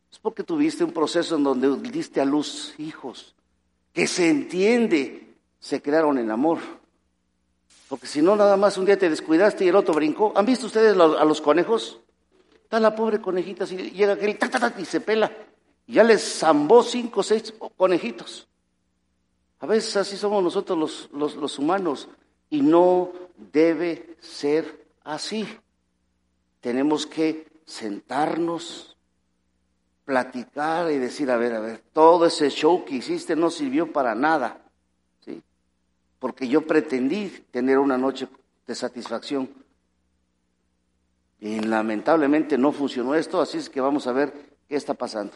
Es 0.10 0.18
porque 0.18 0.44
tuviste 0.44 0.86
un 0.86 0.94
proceso 0.94 1.36
en 1.36 1.44
donde 1.44 1.90
diste 1.92 2.22
a 2.22 2.26
luz 2.26 2.74
hijos 2.78 3.36
que 3.92 4.08
se 4.08 4.30
entiende, 4.30 5.36
se 5.60 5.82
crearon 5.82 6.18
en 6.20 6.32
amor. 6.32 6.60
Porque 7.90 8.08
si 8.08 8.22
no, 8.22 8.38
nada 8.38 8.56
más 8.56 8.78
un 8.78 8.86
día 8.86 8.98
te 8.98 9.10
descuidaste 9.10 9.66
y 9.66 9.68
el 9.68 9.76
otro 9.76 9.94
brincó. 9.94 10.32
¿Han 10.38 10.46
visto 10.46 10.68
ustedes 10.68 10.98
a 10.98 11.26
los 11.26 11.42
conejos? 11.42 12.00
Está 12.64 12.80
la 12.80 12.96
pobre 12.96 13.20
conejita, 13.20 13.68
si 13.68 13.76
llega 13.76 14.14
aquel 14.14 14.40
y 14.78 14.86
se 14.86 15.02
pela. 15.02 15.34
Y 15.86 15.96
ya 15.96 16.04
les 16.06 16.40
zambó 16.40 16.82
cinco 16.82 17.20
o 17.20 17.24
seis 17.24 17.54
conejitos. 17.76 18.48
A 19.60 19.66
veces 19.66 19.98
así 19.98 20.16
somos 20.16 20.42
nosotros 20.42 21.10
los, 21.12 21.36
los 21.36 21.60
humanos 21.60 22.08
y 22.50 22.62
no 22.62 23.12
debe 23.38 24.18
ser 24.20 24.88
así. 25.04 25.48
Tenemos 26.62 27.06
que 27.06 27.48
sentarnos, 27.66 28.98
platicar 30.06 30.92
y 30.92 30.98
decir, 30.98 31.32
a 31.32 31.38
ver, 31.38 31.54
a 31.54 31.60
ver, 31.60 31.84
todo 31.94 32.26
ese 32.26 32.50
show 32.50 32.86
que 32.86 32.96
hiciste 32.96 33.36
no 33.36 33.50
sirvió 33.50 33.92
para 33.92 34.14
nada, 34.16 34.62
¿sí? 35.24 35.42
Porque 36.20 36.48
yo 36.48 36.62
pretendí 36.66 37.30
tener 37.52 37.80
una 37.80 37.98
noche 37.98 38.28
de 38.68 38.76
satisfacción. 38.76 39.50
Y 41.40 41.60
lamentablemente 41.60 42.58
no 42.58 42.72
funcionó 42.72 43.16
esto, 43.16 43.42
así 43.42 43.58
es 43.58 43.70
que 43.70 43.82
vamos 43.82 44.08
a 44.08 44.12
ver 44.12 44.34
qué 44.68 44.76
está 44.76 44.94
pasando. 44.94 45.34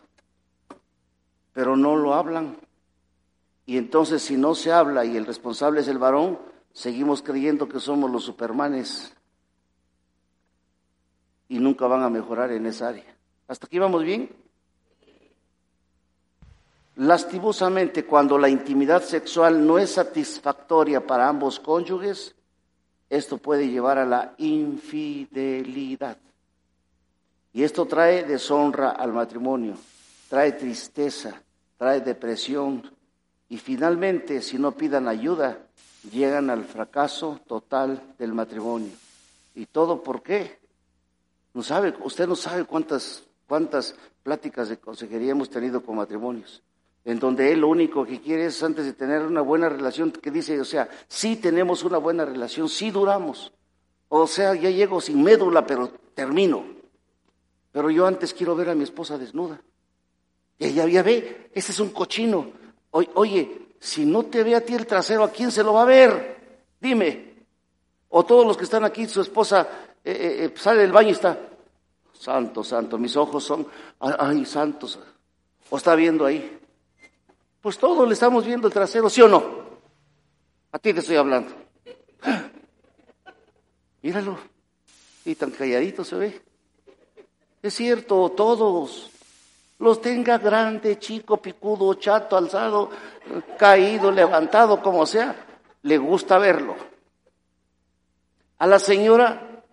Pero 1.53 1.75
no 1.75 1.95
lo 1.95 2.13
hablan. 2.13 2.57
Y 3.65 3.77
entonces 3.77 4.21
si 4.21 4.37
no 4.37 4.55
se 4.55 4.71
habla 4.71 5.05
y 5.05 5.17
el 5.17 5.25
responsable 5.25 5.81
es 5.81 5.87
el 5.87 5.97
varón, 5.97 6.39
seguimos 6.79 7.21
creyendo 7.21 7.67
que 7.67 7.81
somos 7.81 8.09
los 8.09 8.23
supermanes 8.23 9.13
y 11.49 11.59
nunca 11.59 11.87
van 11.87 12.03
a 12.03 12.09
mejorar 12.09 12.53
en 12.53 12.65
esa 12.67 12.87
área. 12.87 13.17
¿Hasta 13.49 13.65
aquí 13.65 13.77
vamos 13.79 14.01
bien? 14.01 14.29
Lastimosamente, 16.95 18.05
cuando 18.05 18.37
la 18.37 18.47
intimidad 18.47 19.03
sexual 19.03 19.67
no 19.67 19.77
es 19.77 19.91
satisfactoria 19.91 21.05
para 21.05 21.27
ambos 21.27 21.59
cónyuges, 21.59 22.33
esto 23.09 23.37
puede 23.39 23.67
llevar 23.67 23.97
a 23.97 24.05
la 24.05 24.35
infidelidad. 24.37 26.17
Y 27.51 27.63
esto 27.63 27.87
trae 27.87 28.23
deshonra 28.23 28.91
al 28.91 29.11
matrimonio, 29.11 29.75
trae 30.29 30.53
tristeza, 30.53 31.41
trae 31.77 31.99
depresión 31.99 32.89
y 33.49 33.57
finalmente, 33.57 34.41
si 34.41 34.57
no 34.57 34.71
pidan 34.71 35.09
ayuda, 35.09 35.65
llegan 36.11 36.49
al 36.49 36.65
fracaso 36.65 37.39
total 37.47 38.01
del 38.17 38.33
matrimonio. 38.33 38.91
¿Y 39.55 39.65
todo 39.65 40.01
por 40.01 40.21
qué? 40.21 40.59
No 41.53 41.63
sabe, 41.63 41.93
usted 42.03 42.27
no 42.27 42.35
sabe 42.35 42.65
cuántas, 42.65 43.23
cuántas 43.47 43.95
pláticas 44.23 44.69
de 44.69 44.77
consejería 44.77 45.31
hemos 45.31 45.49
tenido 45.49 45.81
con 45.81 45.95
matrimonios, 45.95 46.61
en 47.03 47.19
donde 47.19 47.51
él 47.51 47.61
lo 47.61 47.69
único 47.69 48.05
que 48.05 48.21
quiere 48.21 48.45
es 48.45 48.61
antes 48.63 48.85
de 48.85 48.93
tener 48.93 49.23
una 49.23 49.41
buena 49.41 49.67
relación, 49.69 50.11
que 50.11 50.31
dice, 50.31 50.59
o 50.59 50.65
sea, 50.65 50.89
sí 51.07 51.35
tenemos 51.35 51.83
una 51.83 51.97
buena 51.97 52.25
relación, 52.25 52.69
sí 52.69 52.91
duramos. 52.91 53.51
O 54.07 54.27
sea, 54.27 54.55
ya 54.55 54.69
llego 54.69 55.01
sin 55.01 55.21
médula, 55.23 55.65
pero 55.65 55.89
termino. 56.13 56.63
Pero 57.71 57.91
yo 57.91 58.05
antes 58.05 58.33
quiero 58.33 58.55
ver 58.55 58.69
a 58.69 58.75
mi 58.75 58.83
esposa 58.83 59.17
desnuda. 59.17 59.61
Y 60.57 60.65
ella 60.65 60.87
ya 60.87 61.03
ve, 61.03 61.49
ese 61.53 61.71
es 61.71 61.79
un 61.79 61.89
cochino. 61.89 62.51
Oye, 62.91 63.68
si 63.79 64.05
no 64.05 64.25
te 64.25 64.43
ve 64.43 64.55
a 64.55 64.65
ti 64.65 64.73
el 64.75 64.85
trasero, 64.85 65.23
¿a 65.23 65.31
quién 65.31 65.51
se 65.51 65.63
lo 65.63 65.73
va 65.73 65.83
a 65.83 65.85
ver? 65.85 66.37
Dime. 66.79 67.29
O 68.09 68.25
todos 68.25 68.45
los 68.45 68.57
que 68.57 68.63
están 68.63 68.83
aquí, 68.83 69.07
su 69.07 69.21
esposa 69.21 69.67
eh, 70.03 70.11
eh, 70.11 70.45
eh, 70.45 70.53
sale 70.57 70.81
del 70.81 70.91
baño 70.91 71.09
y 71.09 71.13
está, 71.13 71.37
santo, 72.13 72.63
santo, 72.63 72.97
mis 72.97 73.15
ojos 73.15 73.43
son, 73.43 73.67
ay, 73.99 74.45
santos. 74.45 74.99
O 75.69 75.77
está 75.77 75.95
viendo 75.95 76.25
ahí. 76.25 76.59
Pues 77.61 77.77
todos 77.77 78.07
le 78.07 78.13
estamos 78.13 78.45
viendo 78.45 78.67
el 78.67 78.73
trasero, 78.73 79.09
¿sí 79.09 79.21
o 79.21 79.27
no? 79.27 79.43
A 80.71 80.79
ti 80.79 80.93
te 80.93 81.01
estoy 81.01 81.17
hablando. 81.17 81.51
Míralo. 84.01 84.37
Y 85.25 85.35
tan 85.35 85.51
calladito 85.51 86.03
se 86.03 86.15
ve. 86.15 86.41
Es 87.61 87.75
cierto, 87.75 88.29
todos. 88.29 89.11
Los 89.79 90.01
tenga 90.01 90.37
grande, 90.37 90.99
chico, 90.99 91.37
picudo, 91.37 91.93
chato, 91.95 92.35
alzado, 92.35 92.89
caído, 93.57 94.11
levantado, 94.11 94.81
como 94.81 95.05
sea, 95.05 95.35
le 95.83 95.97
gusta 95.97 96.37
verlo. 96.37 96.75
A 98.57 98.67
la 98.67 98.77
señora 98.77 99.63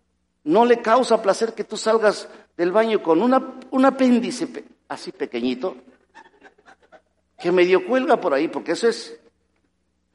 no 0.44 0.64
le 0.64 0.80
causa 0.80 1.20
placer 1.20 1.54
que 1.54 1.64
tú 1.64 1.76
salgas 1.76 2.28
del 2.56 2.70
baño 2.70 3.02
con 3.02 3.20
una, 3.20 3.58
un 3.70 3.84
apéndice 3.84 4.48
así 4.88 5.10
pequeñito, 5.10 5.76
que 7.38 7.50
medio 7.50 7.84
cuelga 7.84 8.20
por 8.20 8.32
ahí, 8.32 8.46
porque 8.48 8.72
eso 8.72 8.88
es, 8.88 9.18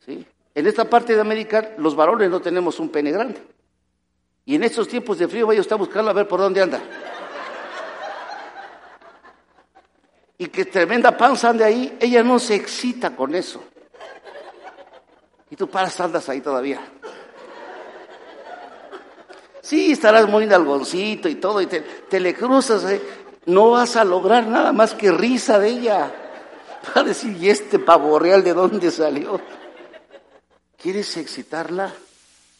¿sí? 0.05 0.25
En 0.55 0.67
esta 0.67 0.89
parte 0.89 1.15
de 1.15 1.21
América 1.21 1.73
los 1.77 1.95
varones 1.95 2.29
no 2.29 2.41
tenemos 2.41 2.79
un 2.79 2.89
pene 2.89 3.11
grande. 3.11 3.41
Y 4.45 4.55
en 4.55 4.63
estos 4.63 4.87
tiempos 4.87 5.17
de 5.19 5.27
frío 5.27 5.47
vaya 5.47 5.61
usted 5.61 5.73
a 5.73 5.77
buscarlo 5.77 6.09
a 6.09 6.13
ver 6.13 6.27
por 6.27 6.39
dónde 6.39 6.61
anda. 6.61 6.81
Y 10.41 10.47
que 10.47 10.65
tremenda 10.65 11.15
panza 11.15 11.49
ande 11.49 11.63
ahí, 11.63 11.95
ella 11.99 12.23
no 12.23 12.39
se 12.39 12.55
excita 12.55 13.15
con 13.15 13.35
eso. 13.35 13.63
Y 15.51 15.55
tú 15.55 15.69
paras, 15.69 15.99
andas 15.99 16.27
ahí 16.29 16.41
todavía. 16.41 16.81
Sí, 19.61 19.91
estarás 19.91 20.27
muy 20.27 20.47
nalgoncito 20.47 21.29
y 21.29 21.35
todo, 21.35 21.61
y 21.61 21.67
te, 21.67 22.19
le 22.19 22.33
cruzas, 22.33 22.83
¿eh? 22.85 22.99
no 23.45 23.69
vas 23.69 23.95
a 23.97 24.03
lograr 24.03 24.47
nada 24.47 24.73
más 24.73 24.95
que 24.95 25.11
risa 25.11 25.59
de 25.59 25.69
ella. 25.69 26.11
Va 26.97 27.01
a 27.01 27.03
decir, 27.03 27.37
¿y 27.39 27.47
este 27.47 27.77
pavo 27.77 28.17
real 28.17 28.43
de 28.43 28.55
dónde 28.55 28.89
salió? 28.89 29.39
¿Quieres 30.75 31.17
excitarla? 31.17 31.93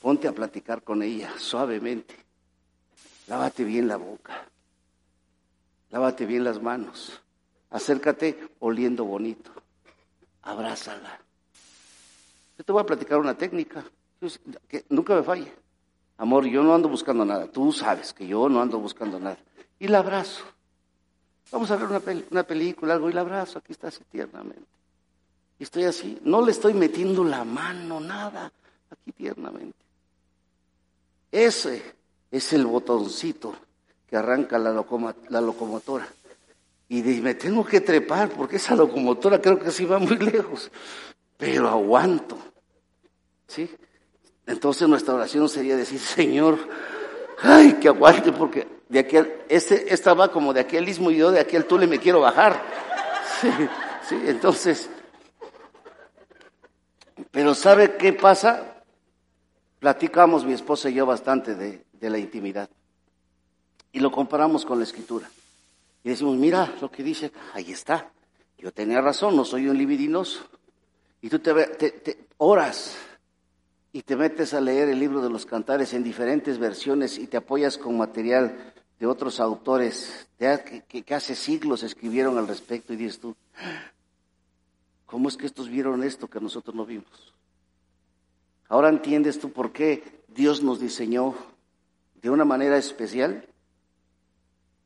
Ponte 0.03 0.27
a 0.27 0.33
platicar 0.33 0.83
con 0.83 1.01
ella 1.01 1.33
suavemente. 1.35 2.15
Lávate 3.25 3.63
bien 3.63 3.87
la 3.87 3.95
boca. 3.95 4.45
Lávate 5.89 6.27
bien 6.27 6.43
las 6.43 6.61
manos. 6.61 7.19
Acércate 7.71 8.37
oliendo 8.59 9.05
bonito. 9.05 9.51
Abrázala. 10.43 11.19
Yo 12.57 12.63
te 12.63 12.71
voy 12.71 12.81
a 12.81 12.85
platicar 12.85 13.17
una 13.17 13.35
técnica 13.35 13.83
que 14.67 14.85
nunca 14.89 15.15
me 15.15 15.23
falle. 15.23 15.51
Amor, 16.17 16.45
yo 16.45 16.61
no 16.61 16.75
ando 16.75 16.89
buscando 16.89 17.25
nada. 17.25 17.47
Tú 17.47 17.71
sabes 17.71 18.13
que 18.13 18.27
yo 18.27 18.47
no 18.49 18.61
ando 18.61 18.77
buscando 18.77 19.19
nada. 19.19 19.37
Y 19.79 19.87
la 19.87 19.99
abrazo. 19.99 20.43
Vamos 21.51 21.71
a 21.71 21.75
ver 21.77 21.85
una, 22.29 22.43
película, 22.43 22.93
algo, 22.93 23.09
y 23.09 23.13
la 23.13 23.21
abrazo. 23.21 23.57
Aquí 23.57 23.71
está 23.71 23.87
así 23.87 24.03
tiernamente. 24.03 24.67
Y 25.57 25.63
estoy 25.63 25.85
así. 25.85 26.19
No 26.23 26.45
le 26.45 26.51
estoy 26.51 26.73
metiendo 26.73 27.23
la 27.23 27.43
mano, 27.43 27.99
nada. 27.99 28.51
Aquí 28.91 29.11
tiernamente. 29.13 29.77
Ese 31.31 31.95
es 32.29 32.53
el 32.53 32.65
botoncito 32.65 33.55
que 34.07 34.17
arranca 34.17 34.59
la 34.59 35.41
locomotora. 35.41 36.07
Y 36.91 37.03
me 37.21 37.35
tengo 37.35 37.63
que 37.63 37.79
trepar 37.79 38.27
porque 38.31 38.57
esa 38.57 38.75
locomotora 38.75 39.41
creo 39.41 39.57
que 39.57 39.71
sí 39.71 39.85
va 39.85 39.97
muy 39.97 40.17
lejos, 40.17 40.69
pero 41.37 41.69
aguanto. 41.69 42.37
¿Sí? 43.47 43.73
Entonces 44.45 44.89
nuestra 44.89 45.13
oración 45.13 45.47
sería 45.47 45.77
decir, 45.77 45.99
Señor, 45.99 46.59
ay, 47.41 47.77
que 47.79 47.87
aguante 47.87 48.33
porque 48.33 48.67
de 48.89 48.99
aquel, 48.99 49.37
este, 49.47 49.93
esta 49.93 50.13
va 50.13 50.33
como 50.33 50.51
de 50.51 50.59
aquel 50.59 50.85
mismo 50.85 51.09
y 51.11 51.15
yo 51.15 51.31
de 51.31 51.39
aquel 51.39 51.63
tú 51.63 51.77
le 51.77 51.87
me 51.87 51.97
quiero 51.97 52.19
bajar. 52.19 52.61
Sí, 53.39 53.49
sí, 54.07 54.21
entonces, 54.25 54.89
pero 57.31 57.55
¿sabe 57.55 57.95
qué 57.95 58.13
pasa? 58.13 58.83
Platicamos 59.79 60.45
mi 60.45 60.53
esposa 60.53 60.91
y 60.91 60.95
yo 60.95 61.07
bastante 61.07 61.55
de, 61.55 61.83
de 61.93 62.09
la 62.09 62.19
intimidad 62.19 62.69
y 63.91 63.99
lo 63.99 64.11
comparamos 64.11 64.63
con 64.63 64.77
la 64.77 64.83
escritura. 64.83 65.27
Y 66.03 66.09
decimos, 66.09 66.37
mira 66.37 66.75
lo 66.81 66.89
que 66.89 67.03
dice, 67.03 67.31
ahí 67.53 67.71
está. 67.71 68.11
Yo 68.57 68.71
tenía 68.71 69.01
razón, 69.01 69.35
no 69.35 69.45
soy 69.45 69.67
un 69.67 69.77
libidinoso. 69.77 70.43
Y 71.21 71.29
tú 71.29 71.39
te, 71.39 71.53
te, 71.53 72.27
oras 72.37 72.95
y 73.93 74.01
te 74.01 74.15
metes 74.15 74.53
a 74.53 74.61
leer 74.61 74.89
el 74.89 74.99
libro 74.99 75.21
de 75.21 75.29
los 75.29 75.45
cantares 75.45 75.93
en 75.93 76.03
diferentes 76.03 76.57
versiones 76.57 77.17
y 77.17 77.27
te 77.27 77.37
apoyas 77.37 77.77
con 77.77 77.97
material 77.97 78.73
de 78.99 79.05
otros 79.05 79.39
autores 79.39 80.27
que, 80.37 81.03
que 81.03 81.15
hace 81.15 81.35
siglos 81.35 81.83
escribieron 81.83 82.37
al 82.37 82.47
respecto 82.47 82.93
y 82.93 82.97
dices 82.97 83.19
tú, 83.19 83.35
¿cómo 85.05 85.29
es 85.29 85.37
que 85.37 85.45
estos 85.45 85.69
vieron 85.69 86.03
esto 86.03 86.27
que 86.27 86.39
nosotros 86.39 86.75
no 86.75 86.85
vimos? 86.85 87.33
Ahora 88.69 88.89
entiendes 88.89 89.39
tú 89.39 89.51
por 89.51 89.71
qué 89.71 90.23
Dios 90.27 90.63
nos 90.63 90.79
diseñó 90.79 91.35
de 92.21 92.29
una 92.29 92.45
manera 92.45 92.77
especial 92.77 93.45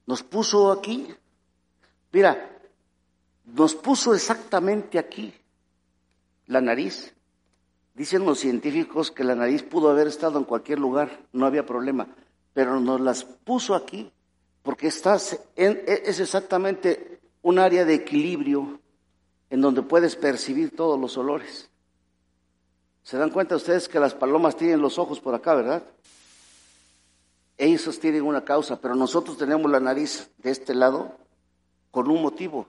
nos 0.06 0.24
puso 0.24 0.72
aquí, 0.72 1.08
mira, 2.12 2.52
nos 3.46 3.76
puso 3.76 4.14
exactamente 4.14 5.00
aquí 5.00 5.34
la 6.48 6.62
nariz. 6.62 7.14
Dicen 7.94 8.26
los 8.26 8.40
científicos 8.40 9.12
que 9.12 9.24
la 9.24 9.36
nariz 9.36 9.64
pudo 9.64 9.90
haber 9.90 10.08
estado 10.08 10.38
en 10.38 10.46
cualquier 10.46 10.80
lugar, 10.80 11.22
no 11.32 11.46
había 11.46 11.66
problema, 11.66 12.08
pero 12.54 12.80
nos 12.80 13.00
las 13.00 13.24
puso 13.24 13.74
aquí 13.74 14.12
porque 14.64 14.88
estás 14.88 15.40
en, 15.56 15.82
es 15.86 16.20
exactamente 16.20 17.22
un 17.42 17.60
área 17.60 17.86
de 17.86 17.94
equilibrio 17.94 18.80
en 19.50 19.62
donde 19.62 19.84
puedes 19.84 20.16
percibir 20.16 20.76
todos 20.76 21.00
los 21.00 21.18
olores. 21.18 21.70
¿Se 23.04 23.18
dan 23.18 23.30
cuenta 23.30 23.56
ustedes 23.56 23.88
que 23.88 24.00
las 24.00 24.16
palomas 24.16 24.58
tienen 24.58 24.82
los 24.82 24.98
ojos 24.98 25.20
por 25.20 25.36
acá, 25.36 25.54
verdad? 25.54 25.84
Ellos 27.58 28.00
tienen 28.00 28.24
una 28.24 28.44
causa, 28.44 28.80
pero 28.82 28.96
nosotros 28.96 29.38
tenemos 29.38 29.72
la 29.72 29.80
nariz 29.80 30.30
de 30.40 30.52
este 30.52 30.74
lado 30.74 31.16
con 31.92 32.10
un 32.10 32.22
motivo. 32.22 32.68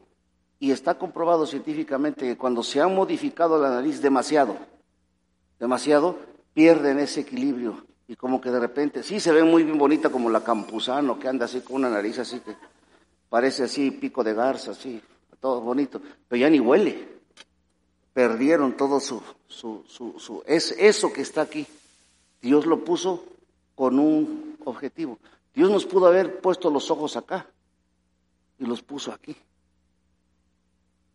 Y 0.59 0.71
está 0.71 0.97
comprobado 0.97 1.47
científicamente 1.47 2.25
que 2.25 2.39
cuando 2.39 2.63
se 2.63 2.81
ha 2.81 2.89
modificado 2.89 3.61
la 3.61 3.71
nariz 3.71 4.01
demasiado, 4.01 4.57
demasiado, 5.59 6.19
pierden 6.55 6.99
ese 6.99 7.21
equilibrio. 7.21 7.85
Y 8.09 8.15
como 8.15 8.41
que 8.41 8.51
de 8.51 8.61
repente, 8.61 9.03
sí 9.03 9.19
se 9.19 9.33
ve 9.33 9.43
muy 9.43 9.65
bien 9.65 9.77
bonita 9.77 10.11
como 10.11 10.31
la 10.31 10.45
campusano, 10.45 11.19
que 11.19 11.29
anda 11.29 11.47
así 11.47 11.61
con 11.61 11.77
una 11.77 11.91
nariz 11.91 12.21
así 12.21 12.41
que 12.41 12.57
parece 13.29 13.65
así 13.65 13.91
pico 13.91 14.23
de 14.23 14.33
garza, 14.33 14.71
así, 14.71 15.03
todo 15.41 15.61
bonito, 15.61 16.01
pero 16.29 16.41
ya 16.41 16.49
ni 16.49 16.61
huele. 16.61 17.17
Perdieron 18.13 18.77
todo 18.77 19.01
su, 19.01 19.21
su, 19.47 19.85
su, 19.89 20.19
su 20.19 20.43
es 20.47 20.73
eso 20.79 21.13
que 21.13 21.21
está 21.21 21.43
aquí. 21.43 21.67
Dios 22.41 22.65
lo 22.65 22.85
puso 22.85 23.25
con 23.75 23.99
un 23.99 24.46
objetivo. 24.71 25.19
Dios 25.55 25.71
nos 25.71 25.87
pudo 25.87 26.07
haber 26.07 26.41
puesto 26.41 26.71
los 26.71 26.91
ojos 26.91 27.17
acá 27.17 27.47
y 28.59 28.67
los 28.67 28.83
puso 28.83 29.13
aquí. 29.13 29.37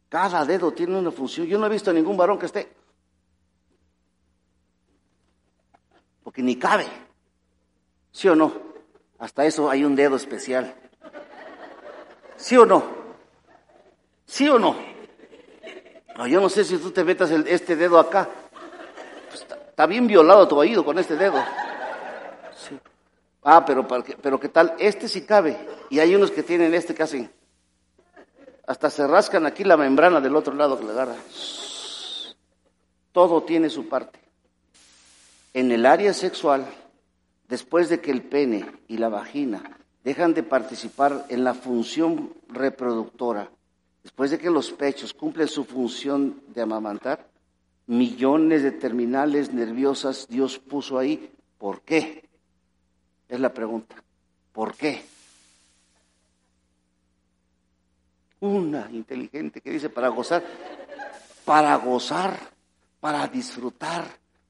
Cada 0.10 0.44
dedo 0.44 0.72
tiene 0.72 0.98
una 0.98 1.12
función. 1.12 1.48
Yo 1.48 1.58
no 1.58 1.68
he 1.68 1.70
visto 1.70 1.94
ningún 1.94 2.18
varón 2.18 2.38
que 2.38 2.48
esté. 2.48 2.72
Porque 6.24 6.42
ni 6.42 6.58
cabe. 6.58 6.86
¿Sí 8.12 8.28
o 8.28 8.36
no? 8.36 8.52
Hasta 9.20 9.46
eso 9.46 9.70
hay 9.70 9.84
un 9.86 9.96
dedo 9.96 10.16
especial. 10.16 10.76
¿Sí 12.36 12.58
o 12.58 12.66
no? 12.66 12.84
¿Sí 14.26 14.50
o 14.50 14.58
no? 14.58 14.76
yo 16.28 16.40
no 16.40 16.50
sé 16.50 16.64
si 16.64 16.78
tú 16.78 16.92
te 16.92 17.04
metas 17.04 17.32
este 17.32 17.76
dedo 17.76 18.00
acá. 18.00 18.30
Pues, 19.30 19.42
está, 19.42 19.86
bien 19.86 20.08
violado 20.08 20.48
tu 20.48 20.58
oído 20.58 20.84
con 20.84 21.00
este 21.00 21.16
dedo. 21.16 21.42
Ah, 23.44 23.66
pero, 23.66 23.88
pero 23.88 24.40
¿qué 24.40 24.50
tal? 24.50 24.76
Este 24.78 25.08
sí 25.08 25.22
cabe. 25.22 25.58
Y 25.90 26.00
hay 26.00 26.14
unos 26.14 26.32
que 26.32 26.44
tienen 26.44 26.74
este 26.74 26.94
casi. 26.94 27.28
Hasta 28.68 28.90
se 28.90 29.08
rascan 29.08 29.46
aquí 29.46 29.64
la 29.64 29.78
membrana 29.78 30.22
del 30.22 30.36
otro 30.36 30.54
lado 30.54 30.78
que 30.78 30.86
le 30.86 30.92
agarra. 30.92 31.16
Todo 33.12 33.44
tiene 33.44 33.70
su 33.70 33.90
parte. 33.90 34.20
En 35.54 35.72
el 35.72 35.86
área 35.86 36.14
sexual, 36.14 36.66
después 37.50 37.90
de 37.90 38.00
que 38.00 38.12
el 38.12 38.22
pene 38.22 38.66
y 38.88 38.98
la 38.98 39.10
vagina 39.10 39.78
dejan 40.04 40.34
de 40.34 40.44
participar 40.44 41.26
en 41.30 41.44
la 41.44 41.54
función 41.54 42.34
reproductora, 42.48 43.52
después 44.04 44.32
de 44.32 44.40
que 44.40 44.50
los 44.50 44.72
pechos 44.72 45.14
cumplen 45.14 45.48
su 45.48 45.66
función 45.66 46.42
de 46.48 46.62
amamantar, 46.62 47.28
millones 47.88 48.64
de 48.64 48.72
terminales 48.72 49.52
nerviosas 49.52 50.28
Dios 50.30 50.60
puso 50.60 50.98
ahí. 50.98 51.34
¿Por 51.58 51.82
qué? 51.82 52.31
Es 53.32 53.40
la 53.40 53.54
pregunta. 53.54 53.96
¿Por 54.52 54.76
qué? 54.76 55.06
Una 58.42 58.92
inteligente 58.92 59.62
que 59.62 59.72
dice 59.72 59.90
para 59.90 60.10
gozar, 60.10 60.44
para 61.46 61.74
gozar, 61.78 62.38
para 63.00 63.26
disfrutar, 63.30 64.04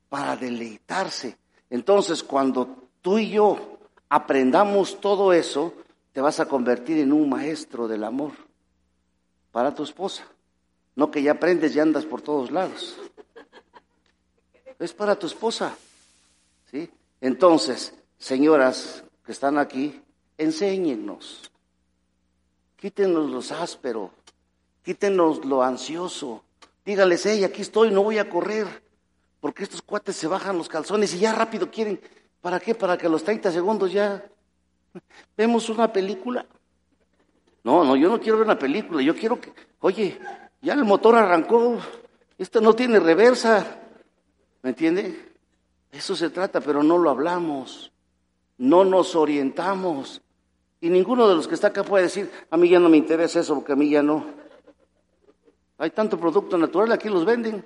para 0.09 0.35
deleitarse. 0.35 1.37
Entonces, 1.69 2.23
cuando 2.23 2.87
tú 3.03 3.19
y 3.19 3.29
yo 3.29 3.77
aprendamos 4.09 4.99
todo 4.99 5.31
eso, 5.31 5.75
te 6.11 6.19
vas 6.19 6.39
a 6.39 6.47
convertir 6.47 6.97
en 6.97 7.13
un 7.13 7.29
maestro 7.29 7.87
del 7.87 8.03
amor 8.03 8.31
para 9.51 9.75
tu 9.75 9.83
esposa. 9.83 10.25
No 10.95 11.11
que 11.11 11.21
ya 11.21 11.33
aprendes 11.33 11.75
y 11.75 11.79
andas 11.79 12.05
por 12.05 12.23
todos 12.23 12.49
lados. 12.49 12.97
Es 14.79 14.91
para 14.91 15.15
tu 15.19 15.27
esposa. 15.27 15.77
¿sí? 16.71 16.89
Entonces, 17.21 17.93
señoras 18.21 19.03
que 19.25 19.31
están 19.31 19.57
aquí, 19.57 20.01
enséñennos. 20.37 21.51
Quítenos 22.77 23.29
los 23.29 23.51
ásperos, 23.51 24.11
quítenos 24.83 25.43
lo 25.43 25.63
ansioso. 25.63 26.43
Dígales, 26.85 27.25
hey, 27.25 27.43
aquí 27.43 27.61
estoy, 27.61 27.91
no 27.91 28.03
voy 28.03 28.19
a 28.19 28.29
correr, 28.29 28.67
porque 29.39 29.63
estos 29.63 29.81
cuates 29.81 30.15
se 30.15 30.27
bajan 30.27 30.57
los 30.57 30.69
calzones 30.69 31.13
y 31.13 31.19
ya 31.19 31.33
rápido 31.33 31.69
quieren 31.69 31.99
¿Para 32.41 32.59
qué? 32.59 32.73
Para 32.73 32.97
que 32.97 33.05
a 33.05 33.09
los 33.09 33.23
30 33.23 33.51
segundos 33.51 33.91
ya 33.91 34.25
vemos 35.37 35.69
una 35.69 35.93
película. 35.93 36.45
No, 37.63 37.83
no, 37.83 37.95
yo 37.95 38.09
no 38.09 38.19
quiero 38.19 38.39
ver 38.39 38.47
una 38.47 38.57
película, 38.57 39.03
yo 39.03 39.15
quiero 39.15 39.39
que, 39.39 39.53
oye, 39.81 40.19
ya 40.61 40.73
el 40.73 40.83
motor 40.83 41.15
arrancó, 41.15 41.77
esto 42.39 42.59
no 42.59 42.73
tiene 42.73 42.99
reversa, 42.99 43.77
¿me 44.63 44.71
entiende? 44.71 45.31
Eso 45.91 46.15
se 46.15 46.31
trata, 46.31 46.59
pero 46.59 46.81
no 46.81 46.97
lo 46.97 47.11
hablamos, 47.11 47.90
no 48.61 48.85
nos 48.85 49.15
orientamos. 49.15 50.21
Y 50.81 50.89
ninguno 50.89 51.27
de 51.27 51.33
los 51.35 51.47
que 51.47 51.55
está 51.55 51.67
acá 51.67 51.83
puede 51.83 52.03
decir, 52.03 52.31
a 52.49 52.57
mí 52.57 52.69
ya 52.69 52.79
no 52.79 52.89
me 52.89 52.97
interesa 52.97 53.39
eso, 53.39 53.55
porque 53.55 53.73
a 53.73 53.75
mí 53.75 53.89
ya 53.89 54.03
no. 54.03 54.23
Hay 55.79 55.89
tanto 55.89 56.19
producto 56.19 56.59
natural, 56.59 56.91
aquí 56.91 57.09
los 57.09 57.25
venden. 57.25 57.65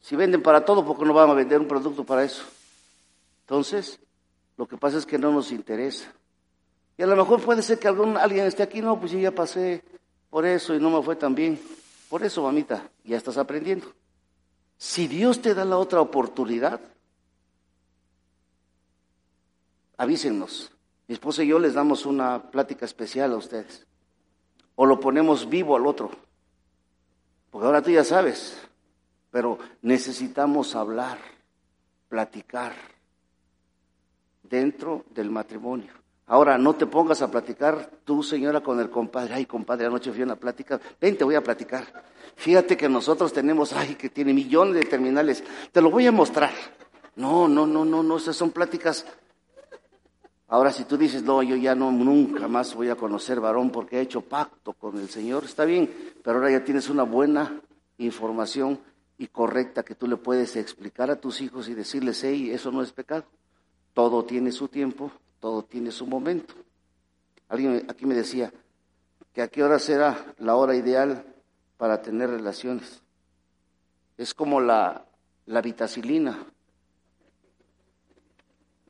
Si 0.00 0.16
venden 0.16 0.42
para 0.42 0.64
todo, 0.64 0.86
¿por 0.86 0.98
qué 0.98 1.04
no 1.04 1.12
van 1.12 1.28
a 1.28 1.34
vender 1.34 1.60
un 1.60 1.68
producto 1.68 2.02
para 2.04 2.24
eso? 2.24 2.44
Entonces, 3.42 4.00
lo 4.56 4.66
que 4.66 4.78
pasa 4.78 4.96
es 4.96 5.04
que 5.04 5.18
no 5.18 5.30
nos 5.32 5.52
interesa. 5.52 6.10
Y 6.96 7.02
a 7.02 7.06
lo 7.06 7.14
mejor 7.14 7.42
puede 7.42 7.60
ser 7.60 7.78
que 7.78 7.88
algún, 7.88 8.16
alguien 8.16 8.46
esté 8.46 8.62
aquí, 8.62 8.80
no, 8.80 8.98
pues 8.98 9.12
yo 9.12 9.18
ya 9.18 9.32
pasé 9.32 9.84
por 10.30 10.46
eso 10.46 10.74
y 10.74 10.80
no 10.80 10.90
me 10.90 11.02
fue 11.02 11.14
tan 11.14 11.34
bien. 11.34 11.60
Por 12.08 12.24
eso, 12.24 12.42
mamita, 12.42 12.88
ya 13.04 13.18
estás 13.18 13.36
aprendiendo. 13.36 13.86
Si 14.78 15.08
Dios 15.08 15.42
te 15.42 15.54
da 15.54 15.66
la 15.66 15.76
otra 15.76 16.00
oportunidad, 16.00 16.80
avísenos. 19.96 20.72
Mi 21.08 21.14
esposa 21.14 21.42
y 21.42 21.48
yo 21.48 21.58
les 21.58 21.74
damos 21.74 22.06
una 22.06 22.50
plática 22.50 22.84
especial 22.84 23.32
a 23.32 23.36
ustedes. 23.36 23.86
O 24.74 24.86
lo 24.86 25.00
ponemos 25.00 25.48
vivo 25.48 25.76
al 25.76 25.86
otro. 25.86 26.10
Porque 27.50 27.66
ahora 27.66 27.82
tú 27.82 27.90
ya 27.90 28.04
sabes. 28.04 28.58
Pero 29.30 29.58
necesitamos 29.82 30.74
hablar, 30.74 31.18
platicar 32.08 32.74
dentro 34.42 35.04
del 35.10 35.30
matrimonio. 35.30 35.92
Ahora, 36.26 36.56
no 36.56 36.74
te 36.74 36.86
pongas 36.86 37.20
a 37.20 37.30
platicar 37.30 37.90
tú, 38.04 38.22
señora, 38.22 38.62
con 38.62 38.78
el 38.80 38.88
compadre. 38.88 39.34
Ay, 39.34 39.46
compadre, 39.46 39.86
anoche 39.86 40.12
fui 40.12 40.22
a 40.22 40.24
una 40.24 40.36
plática. 40.36 40.80
Ven, 41.00 41.16
te 41.16 41.24
voy 41.24 41.34
a 41.34 41.42
platicar. 41.42 42.04
Fíjate 42.36 42.76
que 42.76 42.88
nosotros 42.88 43.32
tenemos, 43.32 43.72
ay, 43.72 43.96
que 43.96 44.08
tiene 44.08 44.32
millones 44.32 44.74
de 44.76 44.84
terminales. 44.84 45.42
Te 45.72 45.82
lo 45.82 45.90
voy 45.90 46.06
a 46.06 46.12
mostrar. 46.12 46.52
No, 47.16 47.48
no, 47.48 47.66
no, 47.66 47.84
no, 47.84 48.02
no, 48.02 48.16
esas 48.16 48.36
son 48.36 48.50
pláticas. 48.50 49.04
Ahora, 50.52 50.70
si 50.70 50.84
tú 50.84 50.98
dices, 50.98 51.22
no, 51.22 51.42
yo 51.42 51.56
ya 51.56 51.74
no, 51.74 51.90
nunca 51.90 52.46
más 52.46 52.74
voy 52.74 52.90
a 52.90 52.94
conocer 52.94 53.40
varón 53.40 53.70
porque 53.70 53.96
he 53.96 54.00
hecho 54.02 54.20
pacto 54.20 54.74
con 54.74 54.98
el 54.98 55.08
Señor, 55.08 55.44
está 55.44 55.64
bien, 55.64 55.90
pero 56.22 56.36
ahora 56.36 56.50
ya 56.50 56.62
tienes 56.62 56.90
una 56.90 57.04
buena 57.04 57.62
información 57.96 58.78
y 59.16 59.28
correcta 59.28 59.82
que 59.82 59.94
tú 59.94 60.06
le 60.06 60.18
puedes 60.18 60.54
explicar 60.56 61.10
a 61.10 61.18
tus 61.18 61.40
hijos 61.40 61.70
y 61.70 61.74
decirles, 61.74 62.22
hey, 62.22 62.50
eso 62.52 62.70
no 62.70 62.82
es 62.82 62.92
pecado. 62.92 63.24
Todo 63.94 64.26
tiene 64.26 64.52
su 64.52 64.68
tiempo, 64.68 65.10
todo 65.40 65.62
tiene 65.62 65.90
su 65.90 66.06
momento. 66.06 66.52
Alguien 67.48 67.86
aquí 67.88 68.04
me 68.04 68.14
decía 68.14 68.52
que 69.32 69.40
a 69.40 69.48
qué 69.48 69.64
hora 69.64 69.78
será 69.78 70.34
la 70.36 70.54
hora 70.56 70.76
ideal 70.76 71.24
para 71.78 72.02
tener 72.02 72.28
relaciones. 72.28 73.02
Es 74.18 74.34
como 74.34 74.60
la, 74.60 75.06
la 75.46 75.62
vitacilina. 75.62 76.44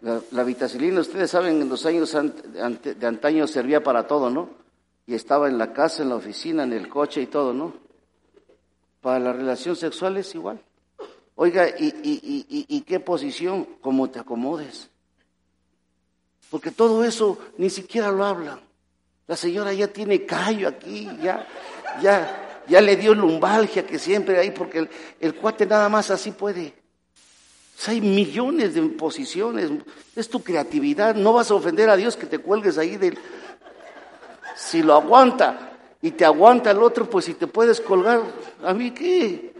La, 0.02 0.42
vitacilina, 0.42 1.00
ustedes 1.00 1.30
saben, 1.30 1.62
en 1.62 1.68
los 1.68 1.86
años 1.86 2.12
de 2.12 3.06
antaño 3.06 3.46
servía 3.46 3.82
para 3.82 4.06
todo, 4.08 4.30
¿no? 4.30 4.50
Y 5.06 5.14
estaba 5.14 5.48
en 5.48 5.58
la 5.58 5.72
casa, 5.72 6.02
en 6.02 6.08
la 6.08 6.16
oficina, 6.16 6.64
en 6.64 6.72
el 6.72 6.88
coche 6.88 7.22
y 7.22 7.26
todo, 7.26 7.54
¿no? 7.54 7.72
Para 9.00 9.20
la 9.20 9.32
relación 9.32 9.76
sexual 9.76 10.16
es 10.16 10.34
igual. 10.34 10.60
Oiga, 11.36 11.68
¿y, 11.68 11.94
y, 12.68 12.80
qué 12.82 13.00
posición? 13.00 13.64
Como 13.80 14.10
te 14.10 14.18
acomodes. 14.18 14.90
Porque 16.50 16.70
todo 16.70 17.04
eso 17.04 17.38
ni 17.56 17.70
siquiera 17.70 18.10
lo 18.10 18.24
hablan. 18.24 18.60
La 19.26 19.36
señora 19.36 19.72
ya 19.72 19.88
tiene 19.88 20.26
callo 20.26 20.68
aquí, 20.68 21.08
ya, 21.22 21.46
ya, 22.02 22.62
ya 22.68 22.80
le 22.80 22.96
dio 22.96 23.14
lumbalgia 23.14 23.86
que 23.86 23.98
siempre 23.98 24.38
hay, 24.38 24.50
porque 24.50 24.88
el, 25.20 25.34
cuate 25.36 25.64
nada 25.64 25.88
más 25.88 26.10
así 26.10 26.32
puede. 26.32 26.74
Hay 27.88 28.00
millones 28.00 28.74
de 28.74 28.82
posiciones, 28.82 29.70
es 30.14 30.28
tu 30.28 30.42
creatividad, 30.42 31.14
no 31.14 31.32
vas 31.32 31.50
a 31.50 31.54
ofender 31.54 31.88
a 31.90 31.96
Dios 31.96 32.16
que 32.16 32.26
te 32.26 32.38
cuelgues 32.38 32.78
ahí 32.78 32.96
del... 32.96 33.18
Si 34.54 34.82
lo 34.82 34.94
aguanta 34.94 35.78
y 36.00 36.12
te 36.12 36.24
aguanta 36.24 36.70
el 36.70 36.82
otro, 36.82 37.08
pues 37.08 37.24
si 37.24 37.34
te 37.34 37.46
puedes 37.46 37.80
colgar, 37.80 38.22
¿a 38.62 38.74
mí 38.74 38.90
qué? 38.90 39.54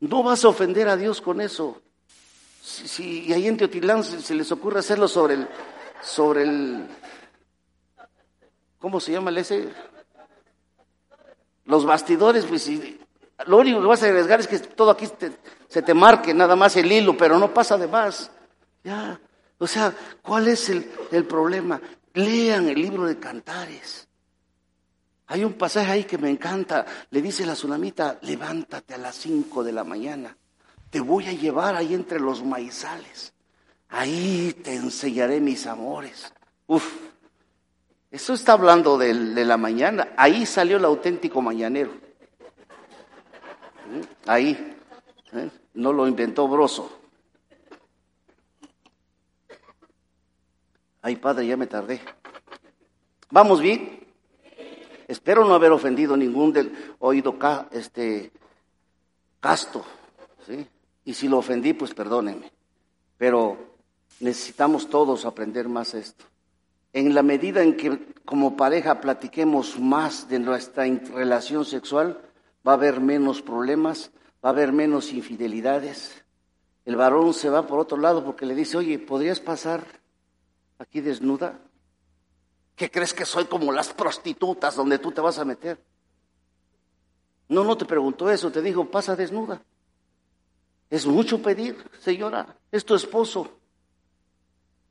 No 0.00 0.22
vas 0.22 0.44
a 0.44 0.48
ofender 0.48 0.88
a 0.88 0.96
Dios 0.96 1.20
con 1.20 1.40
eso. 1.40 1.80
Si, 2.60 3.26
y 3.26 3.32
ahí 3.32 3.46
en 3.46 3.56
Teotilán 3.56 4.04
se 4.04 4.34
les 4.34 4.52
ocurre 4.52 4.80
hacerlo 4.80 5.08
sobre 5.08 5.34
el, 5.34 5.48
sobre 6.02 6.42
el, 6.42 6.86
¿cómo 8.78 9.00
se 9.00 9.12
llama 9.12 9.30
el 9.30 9.38
ese? 9.38 9.68
Los 11.64 11.84
bastidores, 11.84 12.44
pues 12.44 12.70
lo 13.46 13.58
único 13.58 13.80
que 13.80 13.86
vas 13.86 14.02
a 14.02 14.06
arriesgar 14.06 14.40
es 14.40 14.48
que 14.48 14.58
todo 14.58 14.90
aquí 14.90 15.08
se 15.68 15.82
te 15.82 15.94
marque 15.94 16.34
nada 16.34 16.56
más 16.56 16.76
el 16.76 16.90
hilo, 16.90 17.16
pero 17.16 17.38
no 17.38 17.52
pasa 17.52 17.76
de 17.76 17.86
más. 17.86 18.30
Ya, 18.82 19.20
o 19.58 19.66
sea, 19.66 19.94
¿cuál 20.22 20.48
es 20.48 20.68
el, 20.68 20.90
el 21.10 21.24
problema? 21.24 21.80
Lean 22.14 22.68
el 22.68 22.80
libro 22.80 23.04
de 23.04 23.18
cantares. 23.18 24.08
Hay 25.26 25.44
un 25.44 25.52
pasaje 25.52 25.92
ahí 25.92 26.04
que 26.04 26.18
me 26.18 26.30
encanta. 26.30 26.86
Le 27.10 27.20
dice 27.20 27.44
la 27.44 27.52
tsunamita, 27.52 28.18
levántate 28.22 28.94
a 28.94 28.98
las 28.98 29.14
cinco 29.14 29.62
de 29.62 29.72
la 29.72 29.84
mañana. 29.84 30.36
Te 30.90 31.00
voy 31.00 31.26
a 31.26 31.32
llevar 31.32 31.76
ahí 31.76 31.94
entre 31.94 32.18
los 32.18 32.42
maizales. 32.42 33.34
Ahí 33.90 34.54
te 34.64 34.74
enseñaré 34.74 35.40
mis 35.40 35.66
amores. 35.66 36.32
Uf, 36.66 36.84
eso 38.10 38.32
está 38.32 38.54
hablando 38.54 38.96
de, 38.96 39.12
la 39.12 39.56
mañana. 39.58 40.08
Ahí 40.16 40.46
salió 40.46 40.78
el 40.78 40.84
auténtico 40.84 41.42
mañanero. 41.42 41.92
Ahí. 44.26 44.76
¿eh? 45.32 45.50
No 45.74 45.92
lo 45.92 46.06
inventó 46.06 46.48
Broso. 46.48 46.90
Ay, 51.02 51.16
padre, 51.16 51.46
ya 51.46 51.56
me 51.56 51.66
tardé. 51.66 52.00
¿Vamos 53.30 53.60
bien? 53.60 54.06
Espero 55.06 55.44
no 55.44 55.54
haber 55.54 55.72
ofendido 55.72 56.16
ningún 56.16 56.52
del 56.52 56.94
oído 56.98 57.38
este, 57.70 58.30
casto. 59.40 59.84
¿sí? 60.46 60.66
Y 61.04 61.14
si 61.14 61.28
lo 61.28 61.38
ofendí, 61.38 61.72
pues 61.72 61.94
perdónenme. 61.94 62.52
Pero 63.16 63.68
Necesitamos 64.20 64.90
todos 64.90 65.24
aprender 65.24 65.68
más 65.68 65.94
esto. 65.94 66.24
En 66.92 67.14
la 67.14 67.22
medida 67.22 67.62
en 67.62 67.76
que 67.76 68.12
como 68.24 68.56
pareja 68.56 69.00
platiquemos 69.00 69.78
más 69.78 70.28
de 70.28 70.40
nuestra 70.40 70.84
relación 70.84 71.64
sexual, 71.64 72.20
va 72.66 72.72
a 72.72 72.74
haber 72.74 73.00
menos 73.00 73.42
problemas, 73.42 74.10
va 74.44 74.50
a 74.50 74.52
haber 74.52 74.72
menos 74.72 75.12
infidelidades. 75.12 76.24
El 76.84 76.96
varón 76.96 77.34
se 77.34 77.50
va 77.50 77.66
por 77.66 77.78
otro 77.78 77.98
lado 77.98 78.24
porque 78.24 78.46
le 78.46 78.54
dice, 78.54 78.76
oye, 78.76 78.98
¿podrías 78.98 79.40
pasar 79.40 79.84
aquí 80.78 81.00
desnuda? 81.00 81.58
¿Qué 82.76 82.90
crees 82.90 83.12
que 83.12 83.24
soy 83.24 83.46
como 83.46 83.72
las 83.72 83.92
prostitutas 83.92 84.76
donde 84.76 84.98
tú 84.98 85.10
te 85.10 85.20
vas 85.20 85.38
a 85.38 85.44
meter? 85.44 85.82
No, 87.48 87.64
no 87.64 87.76
te 87.76 87.84
preguntó 87.84 88.30
eso, 88.30 88.52
te 88.52 88.62
dijo, 88.62 88.84
pasa 88.90 89.16
desnuda. 89.16 89.62
Es 90.90 91.06
mucho 91.06 91.42
pedir, 91.42 91.76
señora, 92.00 92.56
es 92.70 92.84
tu 92.84 92.94
esposo. 92.94 93.57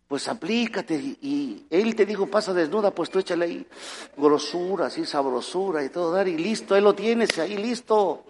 Pues 0.07 0.27
aplícate 0.29 0.95
y, 0.95 1.65
él 1.69 1.95
te 1.95 2.05
dijo, 2.05 2.27
pasa 2.27 2.53
desnuda, 2.53 2.91
pues 2.91 3.09
tú 3.09 3.19
échale 3.19 3.45
ahí 3.45 3.67
grosura, 4.15 4.85
así 4.85 5.05
sabrosura 5.05 5.83
y 5.83 5.89
todo, 5.89 6.11
dar 6.11 6.27
y 6.27 6.37
listo, 6.37 6.75
él 6.75 6.85
lo 6.85 6.95
tienes 6.95 7.37
ahí 7.39 7.57
listo. 7.57 8.23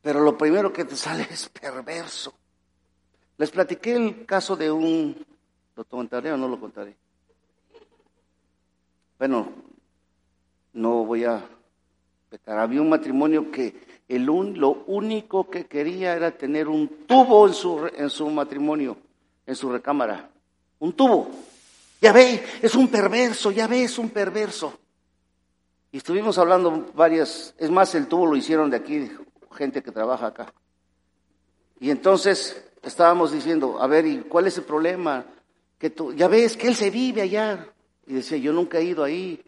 Pero 0.00 0.20
lo 0.20 0.38
primero 0.38 0.72
que 0.72 0.84
te 0.84 0.96
sale 0.96 1.26
es 1.30 1.48
perverso. 1.48 2.32
Les 3.36 3.50
platiqué 3.50 3.94
el 3.94 4.26
caso 4.26 4.54
de 4.54 4.70
un, 4.70 5.16
¿lo 5.74 5.84
contaré 5.84 6.30
o 6.32 6.36
no 6.36 6.46
lo 6.46 6.60
contaré? 6.60 6.94
Bueno, 9.18 9.48
no 10.74 11.04
voy 11.04 11.24
a 11.24 11.44
pecar. 12.28 12.58
Había 12.58 12.80
un 12.80 12.90
matrimonio 12.90 13.50
que 13.50 14.04
el 14.08 14.24
lo 14.24 14.84
único 14.86 15.48
que 15.48 15.66
quería 15.66 16.14
era 16.14 16.30
tener 16.32 16.68
un 16.68 17.06
tubo 17.06 17.46
en 17.46 17.54
su, 17.54 17.90
en 17.94 18.10
su 18.10 18.28
matrimonio, 18.28 18.96
en 19.46 19.54
su 19.54 19.70
recámara. 19.70 20.30
Un 20.80 20.92
tubo. 20.94 21.30
Ya 22.00 22.12
ve, 22.12 22.44
es 22.60 22.74
un 22.74 22.88
perverso, 22.88 23.50
ya 23.50 23.66
ve, 23.66 23.84
es 23.84 23.98
un 23.98 24.10
perverso. 24.10 24.78
Y 25.92 25.98
estuvimos 25.98 26.38
hablando 26.38 26.90
varias, 26.94 27.54
es 27.58 27.70
más, 27.70 27.94
el 27.94 28.06
tubo 28.06 28.26
lo 28.26 28.36
hicieron 28.36 28.70
de 28.70 28.76
aquí, 28.76 29.10
gente 29.52 29.82
que 29.82 29.92
trabaja 29.92 30.28
acá. 30.28 30.52
Y 31.78 31.90
entonces 31.90 32.64
estábamos 32.82 33.32
diciendo, 33.32 33.80
a 33.80 33.86
ver, 33.86 34.06
¿y 34.06 34.20
cuál 34.20 34.46
es 34.46 34.56
el 34.58 34.64
problema? 34.64 35.24
Que 35.78 35.90
tú, 35.90 36.12
ya 36.14 36.28
ves 36.28 36.56
que 36.56 36.68
él 36.68 36.74
se 36.74 36.90
vive 36.90 37.22
allá. 37.22 37.66
Y 38.06 38.14
decía, 38.14 38.38
yo 38.38 38.52
nunca 38.52 38.78
he 38.78 38.84
ido 38.84 39.04
ahí. 39.04 39.42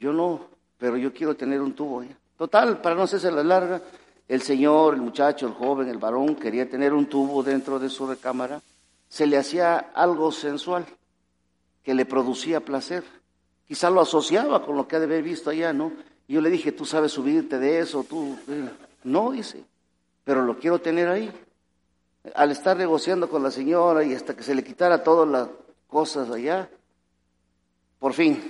Yo 0.00 0.12
no, 0.12 0.48
pero 0.78 0.96
yo 0.96 1.12
quiero 1.12 1.36
tener 1.36 1.60
un 1.60 1.74
tubo 1.74 2.00
allá. 2.00 2.16
Total, 2.36 2.80
para 2.80 2.94
no 2.96 3.02
hacerse 3.02 3.30
la 3.30 3.44
larga, 3.44 3.80
el 4.26 4.42
señor, 4.42 4.94
el 4.94 5.00
muchacho, 5.00 5.46
el 5.46 5.52
joven, 5.52 5.88
el 5.88 5.98
varón 5.98 6.34
quería 6.34 6.68
tener 6.68 6.92
un 6.92 7.06
tubo 7.06 7.42
dentro 7.42 7.78
de 7.78 7.88
su 7.88 8.06
recámara. 8.06 8.60
Se 9.12 9.26
le 9.26 9.36
hacía 9.36 9.76
algo 9.76 10.32
sensual 10.32 10.86
que 11.82 11.92
le 11.92 12.06
producía 12.06 12.64
placer. 12.64 13.04
Quizá 13.68 13.90
lo 13.90 14.00
asociaba 14.00 14.64
con 14.64 14.74
lo 14.74 14.88
que 14.88 14.96
ha 14.96 15.00
de 15.00 15.04
haber 15.04 15.22
visto 15.22 15.50
allá, 15.50 15.74
¿no? 15.74 15.92
Y 16.26 16.32
yo 16.32 16.40
le 16.40 16.48
dije, 16.48 16.72
tú 16.72 16.86
sabes 16.86 17.12
subirte 17.12 17.58
de 17.58 17.80
eso, 17.80 18.04
tú. 18.04 18.38
No, 19.04 19.32
dice, 19.32 19.66
pero 20.24 20.40
lo 20.40 20.58
quiero 20.58 20.80
tener 20.80 21.08
ahí. 21.08 21.30
Al 22.34 22.52
estar 22.52 22.74
negociando 22.74 23.28
con 23.28 23.42
la 23.42 23.50
señora 23.50 24.02
y 24.02 24.14
hasta 24.14 24.34
que 24.34 24.42
se 24.42 24.54
le 24.54 24.64
quitara 24.64 25.04
todas 25.04 25.28
las 25.28 25.46
cosas 25.88 26.30
allá, 26.30 26.70
por 27.98 28.14
fin 28.14 28.42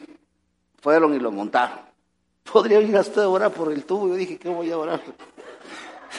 fueron 0.81 1.13
y 1.13 1.19
lo 1.19 1.33
montaron. 1.33 1.81
Podría 2.53 2.81
ir 2.81 2.97
hasta 2.97 3.25
ahora 3.25 3.51
por 3.51 3.73
el 3.73 3.85
tubo. 3.85 4.07
Yo 4.07 4.15
dije, 4.15 4.39
¿qué 4.39 4.49
voy 4.49 4.71
a 4.71 4.79
orar? 4.79 5.03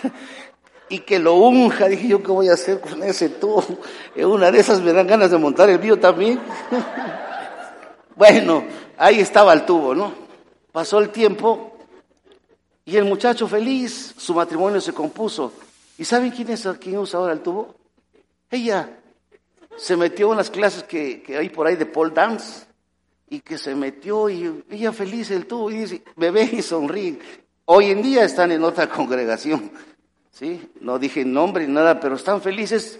y 0.93 0.99
que 0.99 1.17
lo 1.17 1.33
unja. 1.33 1.87
Dije 1.87 2.09
yo, 2.09 2.21
¿qué 2.21 2.31
voy 2.31 2.49
a 2.49 2.53
hacer 2.53 2.79
con 2.79 3.01
ese 3.01 3.29
tubo? 3.29 3.63
En 4.15 4.27
una 4.27 4.51
de 4.51 4.59
esas 4.59 4.79
me 4.79 4.93
dan 4.93 5.07
ganas 5.07 5.31
de 5.31 5.39
montar 5.39 5.67
el 5.71 5.79
mío 5.79 5.99
también. 5.99 6.39
bueno, 8.15 8.63
ahí 8.95 9.19
estaba 9.19 9.53
el 9.53 9.65
tubo, 9.65 9.95
¿no? 9.95 10.13
Pasó 10.71 10.99
el 10.99 11.09
tiempo 11.09 11.75
y 12.85 12.95
el 12.95 13.05
muchacho 13.05 13.47
feliz, 13.47 14.13
su 14.17 14.35
matrimonio 14.35 14.79
se 14.79 14.93
compuso. 14.93 15.51
¿Y 15.97 16.05
saben 16.05 16.29
quién 16.29 16.51
es 16.51 16.67
quién 16.79 16.99
usa 16.99 17.19
ahora 17.19 17.33
el 17.33 17.39
tubo? 17.39 17.73
Ella 18.51 18.99
se 19.75 19.97
metió 19.97 20.29
en 20.29 20.37
las 20.37 20.51
clases 20.51 20.83
que, 20.83 21.23
que 21.23 21.37
hay 21.37 21.49
por 21.49 21.65
ahí 21.65 21.75
de 21.75 21.87
pole 21.87 22.13
dance 22.13 22.67
y 23.29 23.39
que 23.39 23.57
se 23.57 23.73
metió 23.73 24.29
y 24.29 24.63
ella 24.69 24.91
feliz 24.91 25.31
el 25.31 25.47
tubo 25.47 25.71
y 25.71 25.77
dice, 25.77 26.03
me 26.17 26.29
y 26.43 26.61
sonríe. 26.61 27.17
Hoy 27.65 27.89
en 27.89 28.03
día 28.03 28.25
están 28.25 28.51
en 28.51 28.63
otra 28.63 28.87
congregación, 28.91 29.71
¿sí? 30.33 30.69
No 30.81 30.99
dije 30.99 31.23
nombre 31.23 31.65
ni 31.65 31.73
nada, 31.73 31.99
pero 31.99 32.15
están 32.15 32.41
felices. 32.41 32.99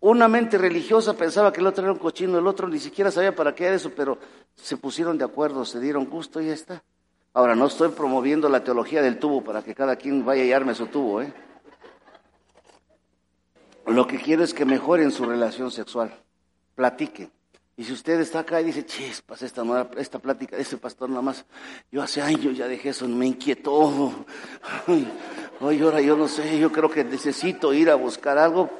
una 0.00 0.28
mente 0.28 0.58
religiosa 0.58 1.14
pensaba 1.14 1.52
que 1.52 1.60
el 1.60 1.66
otro 1.66 1.84
era 1.84 1.92
un 1.92 1.98
cochino, 1.98 2.38
el 2.38 2.46
otro 2.46 2.68
ni 2.68 2.78
siquiera 2.78 3.10
sabía 3.10 3.34
para 3.34 3.54
qué 3.54 3.66
era 3.66 3.76
eso, 3.76 3.90
pero 3.96 4.18
se 4.54 4.76
pusieron 4.76 5.16
de 5.16 5.24
acuerdo, 5.24 5.64
se 5.64 5.80
dieron 5.80 6.04
gusto 6.04 6.42
y 6.42 6.46
ya 6.46 6.52
está. 6.52 6.82
Ahora, 7.32 7.56
no 7.56 7.66
estoy 7.66 7.88
promoviendo 7.88 8.48
la 8.48 8.62
teología 8.62 9.02
del 9.02 9.18
tubo 9.18 9.42
para 9.42 9.62
que 9.62 9.74
cada 9.74 9.96
quien 9.96 10.24
vaya 10.24 10.44
y 10.44 10.52
arme 10.52 10.74
su 10.74 10.86
tubo, 10.86 11.22
¿eh? 11.22 11.32
Lo 13.86 14.06
que 14.06 14.18
quiero 14.18 14.44
es 14.44 14.54
que 14.54 14.64
mejoren 14.64 15.10
su 15.10 15.24
relación 15.24 15.70
sexual, 15.70 16.14
platiquen. 16.74 17.30
Y 17.76 17.82
si 17.82 17.92
usted 17.92 18.20
está 18.20 18.40
acá 18.40 18.60
y 18.60 18.64
dice, 18.64 18.86
chispas, 18.86 19.42
esta, 19.42 19.62
esta 19.96 20.20
plática 20.20 20.54
de 20.54 20.62
ese 20.62 20.76
pastor 20.76 21.08
nada 21.08 21.22
más, 21.22 21.44
yo 21.90 22.02
hace 22.02 22.22
años 22.22 22.56
ya 22.56 22.68
dejé 22.68 22.90
eso, 22.90 23.08
me 23.08 23.26
inquietó. 23.26 24.12
hoy 25.60 25.82
ahora 25.82 26.00
yo 26.00 26.16
no 26.16 26.28
sé, 26.28 26.58
yo 26.58 26.70
creo 26.70 26.88
que 26.88 27.02
necesito 27.02 27.74
ir 27.74 27.90
a 27.90 27.96
buscar 27.96 28.38
algo. 28.38 28.70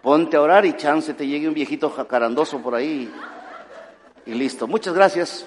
Ponte 0.00 0.36
a 0.36 0.40
orar 0.40 0.64
y 0.66 0.76
chance 0.76 1.14
te 1.14 1.26
llegue 1.26 1.46
un 1.46 1.54
viejito 1.54 1.90
jacarandoso 1.90 2.60
por 2.60 2.74
ahí. 2.74 3.12
Y 4.24 4.32
listo. 4.32 4.66
Muchas 4.66 4.94
gracias. 4.94 5.46